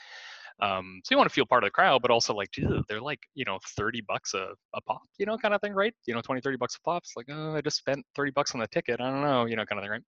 Um, 0.61 1.01
so 1.05 1.15
you 1.15 1.17
want 1.17 1.29
to 1.31 1.33
feel 1.33 1.47
part 1.47 1.65
of 1.65 1.69
the 1.69 1.73
crowd, 1.73 2.03
but 2.03 2.11
also 2.11 2.35
like, 2.35 2.51
dude, 2.53 2.83
they're 2.89 3.01
like, 3.01 3.21
you 3.35 3.47
know, 3.47 3.59
30 3.77 4.03
bucks 4.07 4.35
a, 4.35 4.49
a 4.75 4.81
pop, 4.83 5.01
you 5.19 5.25
know, 5.25 5.39
kind 5.39 5.55
of 5.55 5.61
thing, 5.63 5.73
right? 5.73 5.95
You 6.07 6.15
know, 6.15 6.21
20, 6.21 6.43
30 6.43 6.57
bucks 6.59 6.77
a 6.77 6.81
pop. 6.83 7.03
It's 7.03 7.15
like, 7.17 7.27
oh, 7.31 7.55
I 7.57 7.63
just 7.63 7.79
spent 7.79 8.05
30 8.15 8.33
bucks 8.33 8.55
on 8.55 8.61
the 8.61 8.67
ticket. 8.67 9.01
I 9.01 9.11
don't 9.11 9.23
know, 9.23 9.47
you 9.47 9.57
know, 9.57 9.65
kind 9.65 9.79
of 9.79 9.85
thing, 9.85 9.91
right? 9.91 10.03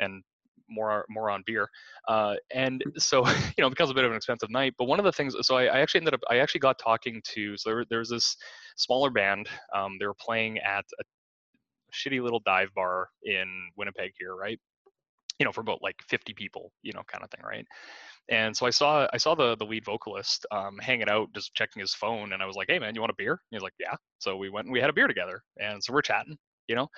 And 0.00 0.22
more 0.68 1.04
more 1.08 1.30
on 1.30 1.42
beer. 1.46 1.68
Uh, 2.08 2.34
and 2.52 2.82
so, 2.96 3.26
you 3.28 3.60
know, 3.60 3.66
it 3.66 3.70
becomes 3.70 3.90
a 3.90 3.94
bit 3.94 4.04
of 4.04 4.10
an 4.10 4.16
expensive 4.16 4.50
night. 4.50 4.74
But 4.78 4.86
one 4.86 4.98
of 4.98 5.04
the 5.04 5.12
things, 5.12 5.34
so 5.42 5.56
I, 5.56 5.64
I 5.64 5.80
actually 5.80 6.00
ended 6.00 6.14
up, 6.14 6.20
I 6.30 6.38
actually 6.38 6.60
got 6.60 6.78
talking 6.78 7.20
to, 7.34 7.56
so 7.56 7.70
there, 7.70 7.84
there 7.90 7.98
was 8.00 8.10
this 8.10 8.36
smaller 8.76 9.10
band. 9.10 9.48
Um, 9.74 9.96
they 9.98 10.06
were 10.06 10.14
playing 10.14 10.58
at 10.58 10.84
a 11.00 11.04
shitty 11.92 12.22
little 12.22 12.40
dive 12.44 12.72
bar 12.74 13.08
in 13.22 13.70
Winnipeg 13.76 14.12
here, 14.18 14.34
right? 14.34 14.58
You 15.38 15.44
know, 15.44 15.52
for 15.52 15.62
about 15.62 15.82
like 15.82 15.96
50 16.08 16.32
people, 16.34 16.72
you 16.82 16.92
know, 16.92 17.02
kind 17.08 17.24
of 17.24 17.30
thing, 17.30 17.44
right? 17.44 17.66
And 18.30 18.56
so 18.56 18.64
I 18.64 18.70
saw 18.70 19.06
I 19.12 19.18
saw 19.18 19.34
the 19.34 19.54
the 19.56 19.66
lead 19.66 19.84
vocalist 19.84 20.46
um, 20.50 20.78
hanging 20.80 21.10
out, 21.10 21.28
just 21.34 21.54
checking 21.54 21.80
his 21.80 21.94
phone, 21.94 22.32
and 22.32 22.42
I 22.42 22.46
was 22.46 22.56
like, 22.56 22.68
"Hey 22.70 22.78
man, 22.78 22.94
you 22.94 23.02
want 23.02 23.10
a 23.10 23.16
beer?" 23.18 23.32
And 23.32 23.40
he's 23.50 23.62
like, 23.62 23.74
"Yeah." 23.78 23.96
So 24.18 24.36
we 24.36 24.48
went 24.48 24.66
and 24.66 24.72
we 24.72 24.80
had 24.80 24.88
a 24.88 24.94
beer 24.94 25.06
together, 25.06 25.42
and 25.60 25.84
so 25.84 25.92
we're 25.92 26.00
chatting, 26.00 26.38
you 26.68 26.74
know. 26.74 26.88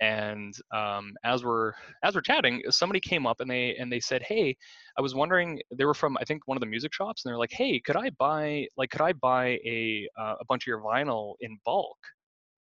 And 0.00 0.54
um, 0.74 1.14
as 1.24 1.44
we're 1.44 1.72
as 2.02 2.14
we're 2.14 2.20
chatting, 2.20 2.62
somebody 2.70 3.00
came 3.00 3.26
up 3.26 3.40
and 3.40 3.50
they 3.50 3.76
and 3.76 3.92
they 3.92 4.00
said, 4.00 4.22
"Hey, 4.22 4.56
I 4.98 5.02
was 5.02 5.14
wondering." 5.14 5.60
They 5.76 5.84
were 5.84 5.94
from 5.94 6.16
I 6.20 6.24
think 6.24 6.46
one 6.46 6.56
of 6.56 6.60
the 6.60 6.66
music 6.66 6.92
shops, 6.92 7.24
and 7.24 7.30
they're 7.30 7.38
like, 7.38 7.52
"Hey, 7.52 7.80
could 7.80 7.96
I 7.96 8.10
buy 8.18 8.66
like 8.76 8.90
could 8.90 9.00
I 9.00 9.12
buy 9.12 9.58
a 9.64 10.08
uh, 10.18 10.34
a 10.40 10.44
bunch 10.48 10.64
of 10.64 10.66
your 10.68 10.80
vinyl 10.80 11.34
in 11.40 11.58
bulk?" 11.64 11.98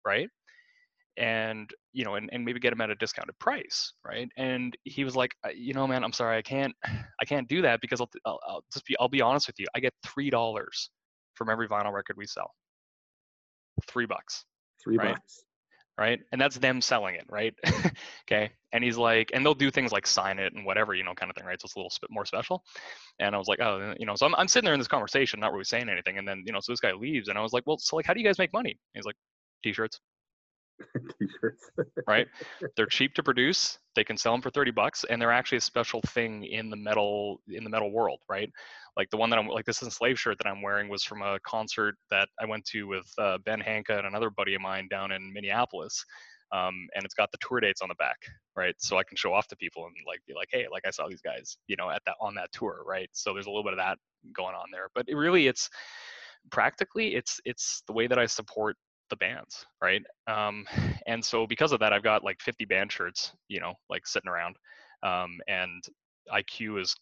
Right? 0.06 0.30
and 1.18 1.70
you 1.94 2.06
know 2.06 2.16
and, 2.16 2.30
and 2.32 2.44
maybe 2.46 2.60
get 2.60 2.70
them 2.70 2.82
at 2.82 2.90
a 2.90 2.96
discounted 2.96 3.38
price 3.40 3.94
right 4.06 4.30
and 4.38 4.78
he 4.84 5.04
was 5.04 5.16
like 5.16 5.32
you 5.54 5.74
know 5.74 5.86
man 5.86 6.04
i'm 6.04 6.14
sorry 6.14 6.38
i 6.38 6.42
can't 6.42 6.74
i 7.22 7.26
can't 7.26 7.48
do 7.50 7.62
that 7.62 7.82
because 7.82 8.00
i'll, 8.00 8.10
I'll, 8.26 8.40
I'll 8.48 8.64
just 8.72 8.86
be 8.86 8.96
i'll 9.00 9.10
be 9.10 9.22
honest 9.22 9.48
with 9.48 9.60
you 9.60 9.68
i 9.76 9.80
get 9.80 9.94
three 10.06 10.30
dollars 10.30 10.90
from 11.36 11.50
every 11.50 11.68
vinyl 11.68 11.92
record 11.92 12.16
we 12.18 12.26
sell 12.26 12.52
three 13.88 14.06
bucks 14.06 14.46
three 14.82 14.98
right? 14.98 15.16
bucks 15.16 15.44
right? 16.02 16.20
And 16.32 16.42
that's 16.42 16.58
them 16.58 16.82
selling 16.82 17.16
it 17.16 17.26
right? 17.30 17.54
Okay 18.28 18.52
and 18.74 18.84
he's 18.84 18.98
like 18.98 19.32
and 19.34 19.46
they'll 19.46 19.54
do 19.54 19.70
things 19.70 19.92
like 19.92 20.08
sign 20.08 20.40
it 20.40 20.54
and 20.54 20.66
whatever 20.66 20.94
you 20.94 21.04
know 21.04 21.14
kind 21.14 21.30
of 21.30 21.36
thing 21.36 21.46
right? 21.46 21.60
So 21.62 21.66
it's 21.66 21.76
a 21.76 21.80
little 21.80 21.92
bit 22.02 22.10
more 22.10 22.26
special. 22.26 22.64
And 23.20 23.36
i 23.36 23.38
was 23.38 23.48
like 23.48 23.60
oh 23.62 23.94
you 24.00 24.06
know 24.06 24.16
so 24.16 24.26
I'm, 24.26 24.36
I'm 24.36 24.48
sitting 24.48 24.66
there 24.66 24.74
in 24.74 24.80
this 24.80 24.88
conversation 24.88 25.40
not 25.40 25.52
really 25.52 25.64
saying 25.66 25.90
anything 25.90 26.18
and 26.18 26.28
then 26.28 26.44
you 26.46 26.54
know 26.54 26.60
so 26.62 26.72
this 26.72 26.80
guy 26.80 26.94
leaves 26.94 27.28
and 27.28 27.38
i 27.38 27.42
was 27.42 27.54
like 27.54 27.64
well 27.68 27.78
so 27.78 27.96
like 27.96 28.06
how 28.06 28.14
do 28.14 28.20
you 28.20 28.26
guys 28.26 28.40
make 28.40 28.54
money? 28.54 28.72
And 28.72 29.00
he's 29.00 29.06
like 29.06 29.18
t-shirts 29.64 30.00
t-shirts. 31.20 31.70
right? 32.08 32.28
They're 32.76 32.86
cheap 32.86 33.14
to 33.16 33.24
produce. 33.24 33.80
They 33.96 34.04
can 34.04 34.18
sell 34.18 34.34
them 34.34 34.42
for 34.42 34.50
30 34.50 34.72
bucks 34.72 35.06
and 35.10 35.22
they're 35.22 35.32
actually 35.32 35.60
a 35.60 35.62
special 35.62 36.02
thing 36.08 36.44
in 36.44 36.70
the 36.70 36.78
metal 36.78 37.42
in 37.48 37.64
the 37.64 37.70
metal 37.70 37.92
world, 37.92 38.20
right? 38.30 38.50
Like 38.98 39.10
the 39.10 39.18
one 39.18 39.30
that 39.30 39.40
I'm 39.40 39.48
like 39.48 39.66
this 39.66 39.78
Slayer 39.78 40.16
shirt 40.16 40.38
that 40.38 40.48
I'm 40.48 40.62
wearing 40.62 40.90
was 40.90 41.04
from 41.04 41.22
a 41.22 41.40
concert 41.46 41.96
that 42.10 42.30
I 42.40 42.46
went 42.46 42.66
to 42.66 42.88
with 42.88 43.06
uh, 43.18 43.38
Ben 43.46 43.62
Hanka 43.62 43.98
and 43.98 44.08
another 44.08 44.30
buddy 44.30 44.56
of 44.56 44.62
mine 44.62 44.88
down 44.90 45.12
in 45.12 45.32
Minneapolis. 45.34 46.04
Um, 46.54 46.90
and 46.96 47.06
it's 47.06 47.14
got 47.14 47.32
the 47.32 47.38
tour 47.40 47.62
dates 47.62 47.82
on 47.82 47.88
the 47.88 47.96
back, 47.96 48.18
right? 48.58 48.76
So 48.80 48.98
I 48.98 49.04
can 49.04 49.16
show 49.16 49.34
off 49.34 49.48
to 49.48 49.56
people 49.56 49.86
and 49.86 49.96
like 50.06 50.20
be 50.28 50.34
like, 50.34 50.50
hey, 50.52 50.66
like 50.70 50.86
I 50.86 50.90
saw 50.90 51.08
these 51.08 51.22
guys, 51.22 51.58
you 51.68 51.78
know, 51.78 51.90
at 51.90 52.02
that 52.06 52.16
on 52.20 52.36
that 52.36 52.52
tour, 52.52 52.84
right? 52.86 53.10
So 53.14 53.34
there's 53.34 53.46
a 53.46 53.50
little 53.50 53.64
bit 53.64 53.74
of 53.74 53.80
that 53.80 53.98
going 54.36 54.56
on 54.56 54.66
there, 54.72 54.90
but 54.94 55.06
it 55.08 55.16
really 55.16 55.48
it's 55.48 55.70
practically 56.50 57.16
it's 57.16 57.40
it's 57.46 57.84
the 57.88 57.94
way 57.94 58.08
that 58.08 58.20
I 58.20 58.26
support 58.26 58.76
the 59.12 59.16
bands, 59.18 59.66
right? 59.82 60.02
Um, 60.28 60.66
and 61.06 61.24
so 61.24 61.46
because 61.46 61.72
of 61.72 61.80
that, 61.82 61.94
I've 61.94 62.04
got 62.04 62.24
like 62.24 62.42
50 62.42 62.66
band 62.66 62.92
shirts, 62.92 63.34
you 63.48 63.60
know, 63.60 63.76
like 63.90 64.08
sitting 64.08 64.30
around. 64.30 64.56
Um, 65.04 65.40
and 65.48 65.84
IQ 66.34 66.82
is 66.82 66.96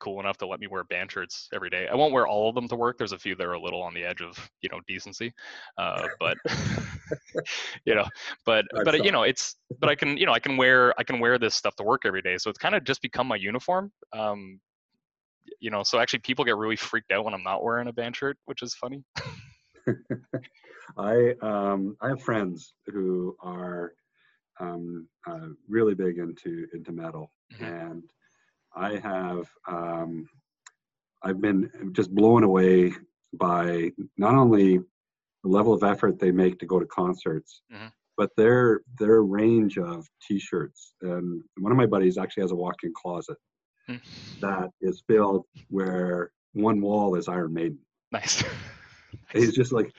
cool 0.00 0.20
enough 0.20 0.36
to 0.36 0.46
let 0.46 0.60
me 0.60 0.66
wear 0.66 0.84
band 0.84 1.10
shirts 1.10 1.48
every 1.54 1.70
day. 1.70 1.88
I 1.90 1.94
won't 1.94 2.12
wear 2.12 2.26
all 2.26 2.50
of 2.50 2.54
them 2.54 2.68
to 2.68 2.76
work. 2.76 2.98
There's 2.98 3.12
a 3.12 3.18
few 3.18 3.34
that 3.36 3.46
are 3.46 3.54
a 3.54 3.60
little 3.60 3.82
on 3.82 3.94
the 3.94 4.04
edge 4.04 4.20
of, 4.20 4.36
you 4.60 4.68
know, 4.70 4.80
decency. 4.86 5.32
Uh, 5.78 6.08
but 6.20 6.36
you 7.84 7.94
know, 7.94 8.06
but 8.44 8.64
That's 8.72 8.84
but 8.84 9.04
you 9.04 9.12
know, 9.12 9.22
it's 9.22 9.56
but 9.80 9.88
I 9.88 9.94
can, 9.94 10.16
you 10.16 10.26
know, 10.26 10.32
I 10.32 10.38
can 10.38 10.56
wear 10.56 10.92
I 10.98 11.04
can 11.04 11.20
wear 11.20 11.38
this 11.38 11.54
stuff 11.54 11.76
to 11.76 11.82
work 11.82 12.02
every 12.04 12.22
day. 12.22 12.36
So 12.38 12.50
it's 12.50 12.58
kind 12.58 12.74
of 12.74 12.84
just 12.84 13.02
become 13.02 13.26
my 13.26 13.36
uniform. 13.36 13.92
Um, 14.12 14.60
you 15.60 15.70
know, 15.70 15.82
so 15.82 15.98
actually 15.98 16.20
people 16.20 16.44
get 16.44 16.56
really 16.56 16.76
freaked 16.76 17.12
out 17.12 17.24
when 17.24 17.34
I'm 17.34 17.42
not 17.42 17.62
wearing 17.62 17.88
a 17.88 17.92
band 17.92 18.16
shirt, 18.16 18.36
which 18.46 18.62
is 18.62 18.74
funny. 18.74 19.02
I 20.98 21.34
um, 21.42 21.96
I 22.00 22.08
have 22.08 22.22
friends 22.22 22.74
who 22.86 23.36
are 23.40 23.92
um, 24.60 25.08
uh, 25.26 25.48
really 25.68 25.94
big 25.94 26.18
into 26.18 26.66
into 26.72 26.92
metal, 26.92 27.32
mm-hmm. 27.54 27.64
and 27.64 28.02
I 28.74 28.96
have 28.96 29.48
um, 29.68 30.28
I've 31.22 31.40
been 31.40 31.70
just 31.92 32.14
blown 32.14 32.44
away 32.44 32.92
by 33.32 33.90
not 34.16 34.34
only 34.34 34.78
the 34.78 35.48
level 35.48 35.72
of 35.72 35.82
effort 35.82 36.18
they 36.18 36.30
make 36.30 36.58
to 36.58 36.66
go 36.66 36.78
to 36.78 36.86
concerts, 36.86 37.62
mm-hmm. 37.72 37.86
but 38.16 38.30
their 38.36 38.80
their 38.98 39.22
range 39.22 39.78
of 39.78 40.06
T-shirts. 40.26 40.94
And 41.02 41.42
one 41.58 41.72
of 41.72 41.78
my 41.78 41.86
buddies 41.86 42.18
actually 42.18 42.42
has 42.42 42.52
a 42.52 42.56
walk-in 42.56 42.92
closet 42.94 43.36
mm-hmm. 43.88 44.40
that 44.40 44.70
is 44.80 45.02
filled 45.06 45.44
where 45.68 46.30
one 46.52 46.80
wall 46.80 47.16
is 47.16 47.28
Iron 47.28 47.52
Maiden. 47.52 47.78
Nice. 48.12 48.42
He's 49.40 49.54
just 49.54 49.72
like 49.72 49.92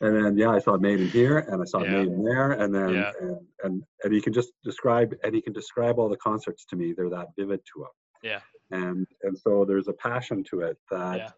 and 0.00 0.24
then 0.24 0.36
yeah, 0.36 0.50
I 0.50 0.58
saw 0.58 0.74
a 0.74 0.78
Maiden 0.78 1.08
here, 1.08 1.38
and 1.38 1.62
I 1.62 1.64
saw 1.64 1.82
yeah. 1.82 1.92
Maiden 1.92 2.22
there, 2.22 2.52
and 2.52 2.74
then 2.74 2.94
yeah. 2.94 3.12
and, 3.20 3.38
and 3.64 3.82
and 4.04 4.12
he 4.12 4.20
can 4.20 4.32
just 4.32 4.52
describe 4.62 5.14
and 5.24 5.34
he 5.34 5.40
can 5.40 5.52
describe 5.52 5.98
all 5.98 6.08
the 6.08 6.16
concerts 6.18 6.66
to 6.66 6.76
me. 6.76 6.92
They're 6.92 7.10
that 7.10 7.28
vivid 7.38 7.60
to 7.74 7.82
him. 7.82 7.88
Yeah. 8.22 8.40
And 8.70 9.06
and 9.22 9.38
so 9.38 9.64
there's 9.66 9.88
a 9.88 9.94
passion 9.94 10.44
to 10.50 10.60
it 10.60 10.76
that 10.90 11.16
yeah. 11.16 11.30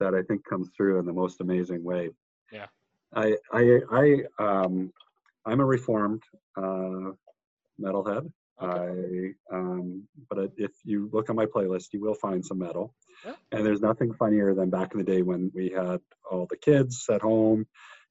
that 0.00 0.14
I 0.14 0.22
think 0.22 0.44
comes 0.44 0.70
through 0.76 1.00
in 1.00 1.06
the 1.06 1.12
most 1.12 1.40
amazing 1.40 1.82
way. 1.82 2.10
Yeah. 2.52 2.66
I 3.14 3.36
I 3.52 3.80
I 3.90 4.16
um 4.38 4.92
I'm 5.44 5.60
a 5.60 5.64
reformed 5.64 6.22
uh, 6.56 7.12
metalhead. 7.80 8.30
Okay. 8.60 9.34
I 9.50 9.56
um, 9.56 10.08
but 10.28 10.50
if 10.56 10.72
you 10.84 11.08
look 11.12 11.30
on 11.30 11.36
my 11.36 11.46
playlist, 11.46 11.88
you 11.92 12.00
will 12.00 12.14
find 12.14 12.44
some 12.44 12.58
metal. 12.58 12.94
Yeah. 13.24 13.34
And 13.52 13.64
there's 13.64 13.80
nothing 13.80 14.14
funnier 14.14 14.54
than 14.54 14.70
back 14.70 14.92
in 14.92 14.98
the 14.98 15.04
day 15.04 15.22
when 15.22 15.50
we 15.54 15.70
had 15.70 16.00
all 16.30 16.46
the 16.48 16.56
kids 16.56 17.06
at 17.10 17.22
home, 17.22 17.66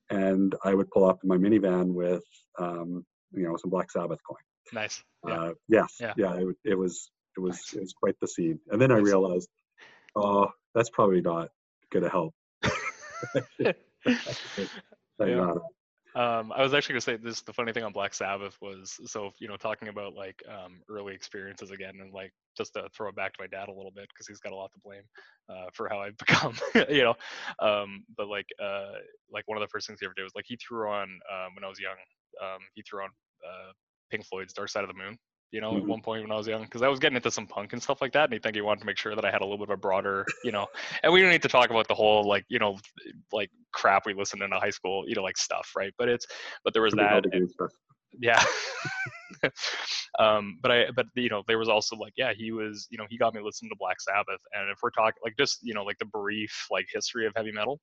and 0.09 0.55
I 0.63 0.73
would 0.73 0.89
pull 0.89 1.05
up 1.05 1.19
in 1.23 1.29
my 1.29 1.37
minivan 1.37 1.93
with 1.93 2.23
um, 2.57 3.05
you 3.31 3.43
know 3.43 3.57
some 3.57 3.69
Black 3.69 3.91
Sabbath 3.91 4.19
going. 4.27 4.43
Nice. 4.73 5.03
Yeah. 5.25 5.33
Uh, 5.33 5.53
yes. 5.67 5.95
Yeah. 5.99 6.13
yeah 6.17 6.33
it, 6.35 6.55
it, 6.63 6.77
was 6.77 7.09
it 7.35 7.39
was 7.39 7.55
nice. 7.55 7.73
it 7.73 7.81
was 7.81 7.93
quite 7.93 8.15
the 8.21 8.27
scene. 8.27 8.59
And 8.69 8.81
then 8.81 8.89
nice. 8.89 8.99
I 8.99 9.01
realized, 9.01 9.49
oh, 10.15 10.49
that's 10.75 10.89
probably 10.89 11.21
not 11.21 11.49
going 11.91 12.03
to 12.03 12.09
help. 12.09 12.33
yeah. 13.59 13.73
Um, 16.17 16.51
I 16.51 16.63
was 16.63 16.73
actually 16.73 16.93
gonna 16.93 17.01
say 17.01 17.17
this. 17.17 17.41
The 17.41 17.53
funny 17.53 17.71
thing 17.73 17.83
on 17.83 17.93
Black 17.93 18.15
Sabbath 18.15 18.57
was 18.59 18.99
so 19.05 19.29
you 19.39 19.47
know 19.47 19.55
talking 19.55 19.87
about 19.87 20.15
like 20.15 20.41
um, 20.49 20.81
early 20.89 21.13
experiences 21.13 21.69
again, 21.69 21.93
and 22.01 22.11
like 22.11 22.33
just 22.57 22.73
to 22.73 22.89
throw 22.95 23.09
it 23.09 23.15
back 23.15 23.33
to 23.33 23.39
my 23.39 23.45
dad 23.45 23.69
a 23.69 23.71
little 23.71 23.91
bit 23.91 24.07
because 24.09 24.27
he's 24.27 24.39
got 24.39 24.51
a 24.51 24.55
lot 24.55 24.71
to 24.73 24.79
blame 24.83 25.03
uh, 25.47 25.67
for 25.73 25.87
how 25.87 25.99
I've 25.99 26.17
become, 26.25 26.57
you 26.89 27.03
know. 27.03 27.15
Um, 27.59 28.03
but 28.17 28.27
like 28.29 28.47
uh, 28.59 28.93
like 29.31 29.47
one 29.47 29.57
of 29.57 29.61
the 29.61 29.67
first 29.67 29.85
things 29.85 29.99
he 29.99 30.07
ever 30.07 30.15
did 30.15 30.23
was 30.23 30.33
like 30.35 30.45
he 30.47 30.57
threw 30.57 30.89
on 30.89 31.03
um, 31.03 31.53
when 31.53 31.63
I 31.63 31.67
was 31.67 31.79
young. 31.79 31.97
Um, 32.41 32.61
he 32.73 32.81
threw 32.81 33.03
on 33.03 33.09
uh, 33.45 33.71
Pink 34.09 34.25
Floyd's 34.25 34.53
Dark 34.53 34.69
Side 34.69 34.83
of 34.83 34.89
the 34.89 34.95
Moon, 34.95 35.19
you 35.51 35.61
know, 35.61 35.71
mm-hmm. 35.71 35.81
at 35.81 35.87
one 35.87 36.01
point 36.01 36.23
when 36.23 36.31
I 36.31 36.35
was 36.35 36.47
young, 36.47 36.63
because 36.63 36.81
I 36.81 36.87
was 36.87 36.99
getting 36.99 37.15
into 37.15 37.31
some 37.31 37.47
punk 37.47 37.73
and 37.73 37.81
stuff 37.81 38.01
like 38.01 38.11
that, 38.13 38.25
and 38.25 38.33
he 38.33 38.39
think 38.39 38.55
he 38.55 38.61
wanted 38.61 38.81
to 38.81 38.85
make 38.85 38.97
sure 38.97 39.15
that 39.15 39.25
I 39.25 39.31
had 39.31 39.41
a 39.41 39.45
little 39.45 39.57
bit 39.57 39.69
of 39.69 39.77
a 39.77 39.77
broader, 39.77 40.25
you 40.43 40.51
know, 40.51 40.67
and 41.03 41.11
we 41.13 41.21
don't 41.21 41.31
need 41.31 41.41
to 41.43 41.47
talk 41.47 41.69
about 41.69 41.87
the 41.87 41.95
whole 41.95 42.27
like, 42.27 42.45
you 42.49 42.59
know, 42.59 42.77
like 43.31 43.49
crap 43.73 44.05
we 44.05 44.13
listened 44.13 44.41
in 44.41 44.51
high 44.51 44.69
school, 44.69 45.05
you 45.07 45.15
know, 45.15 45.23
like 45.23 45.37
stuff, 45.37 45.71
right? 45.75 45.93
But 45.97 46.09
it's, 46.09 46.25
but 46.63 46.73
there 46.73 46.83
was 46.83 46.93
that, 46.95 47.25
and, 47.31 47.49
yeah. 48.19 48.43
um, 50.19 50.57
but 50.61 50.71
I, 50.71 50.85
but 50.95 51.05
you 51.15 51.29
know, 51.29 51.43
there 51.47 51.59
was 51.59 51.69
also 51.69 51.95
like, 51.95 52.13
yeah, 52.17 52.33
he 52.35 52.51
was, 52.51 52.87
you 52.89 52.97
know, 52.97 53.05
he 53.09 53.17
got 53.17 53.33
me 53.33 53.41
listening 53.41 53.69
to 53.69 53.77
Black 53.79 54.01
Sabbath, 54.01 54.41
and 54.53 54.69
if 54.69 54.79
we're 54.81 54.91
talking 54.91 55.21
like 55.23 55.35
just, 55.37 55.59
you 55.61 55.73
know, 55.73 55.83
like 55.83 55.97
the 55.99 56.05
brief 56.05 56.67
like 56.69 56.87
history 56.91 57.25
of 57.25 57.33
heavy 57.35 57.51
metal, 57.51 57.79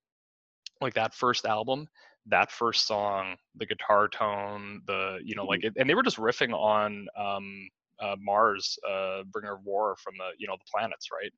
like 0.80 0.94
that 0.94 1.14
first 1.14 1.46
album 1.46 1.86
that 2.26 2.50
first 2.50 2.86
song 2.86 3.36
the 3.56 3.66
guitar 3.66 4.08
tone 4.08 4.80
the 4.86 5.18
you 5.24 5.34
know 5.34 5.44
like 5.44 5.60
mm-hmm. 5.60 5.68
it, 5.68 5.74
and 5.76 5.88
they 5.88 5.94
were 5.94 6.02
just 6.02 6.16
riffing 6.16 6.52
on 6.52 7.06
um 7.18 7.68
uh, 8.00 8.16
mars 8.18 8.78
uh 8.88 9.22
bringer 9.24 9.54
of 9.54 9.64
war 9.64 9.96
from 10.02 10.14
the 10.18 10.30
you 10.38 10.46
know 10.46 10.56
the 10.56 10.70
planets 10.72 11.08
right 11.12 11.32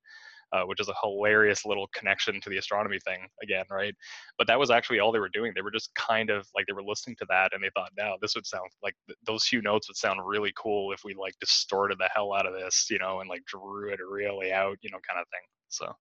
uh, 0.52 0.62
which 0.62 0.80
is 0.80 0.88
a 0.88 0.94
hilarious 1.02 1.64
little 1.64 1.88
connection 1.94 2.40
to 2.40 2.50
the 2.50 2.58
astronomy 2.58 2.98
thing 3.04 3.26
again, 3.42 3.64
right? 3.70 3.94
But 4.38 4.46
that 4.46 4.58
was 4.58 4.70
actually 4.70 5.00
all 5.00 5.12
they 5.12 5.18
were 5.18 5.28
doing. 5.28 5.52
They 5.54 5.62
were 5.62 5.70
just 5.70 5.94
kind 5.94 6.30
of 6.30 6.46
like 6.54 6.66
they 6.66 6.72
were 6.72 6.84
listening 6.84 7.16
to 7.16 7.26
that 7.28 7.52
and 7.52 7.62
they 7.62 7.70
thought, 7.74 7.90
now 7.98 8.14
this 8.20 8.34
would 8.34 8.46
sound 8.46 8.70
like 8.82 8.94
th- 9.06 9.18
those 9.26 9.44
few 9.44 9.60
notes 9.60 9.88
would 9.88 9.96
sound 9.96 10.20
really 10.24 10.52
cool 10.56 10.92
if 10.92 11.00
we 11.04 11.14
like 11.14 11.34
distorted 11.40 11.98
the 11.98 12.08
hell 12.14 12.32
out 12.32 12.46
of 12.46 12.54
this, 12.54 12.86
you 12.90 12.98
know, 12.98 13.20
and 13.20 13.28
like 13.28 13.44
drew 13.44 13.92
it 13.92 13.98
really 14.08 14.52
out, 14.52 14.78
you 14.82 14.90
know, 14.90 14.98
kind 15.08 15.20
of 15.20 15.26
thing. 15.28 15.40
So, 15.68 15.92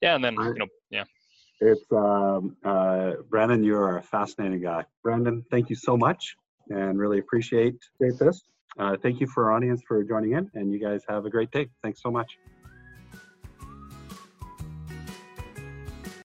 yeah, 0.00 0.16
and 0.16 0.24
then 0.24 0.34
you 0.34 0.54
know, 0.54 0.66
yeah. 0.90 1.04
It's 1.64 1.84
um, 1.92 2.56
uh, 2.64 3.12
Brenden. 3.30 3.64
You're 3.64 3.98
a 3.98 4.02
fascinating 4.02 4.62
guy, 4.62 4.84
Brenden. 5.06 5.44
Thank 5.48 5.70
you 5.70 5.76
so 5.76 5.96
much, 5.96 6.34
and 6.70 6.98
really 6.98 7.20
appreciate 7.20 7.76
this. 8.00 8.42
Uh, 8.76 8.96
thank 9.00 9.20
you 9.20 9.28
for 9.28 9.44
our 9.44 9.52
audience 9.52 9.80
for 9.86 10.02
joining 10.02 10.32
in, 10.32 10.50
and 10.54 10.72
you 10.72 10.80
guys 10.80 11.02
have 11.08 11.24
a 11.24 11.30
great 11.30 11.52
day. 11.52 11.68
Thanks 11.80 12.02
so 12.02 12.10
much. 12.10 12.36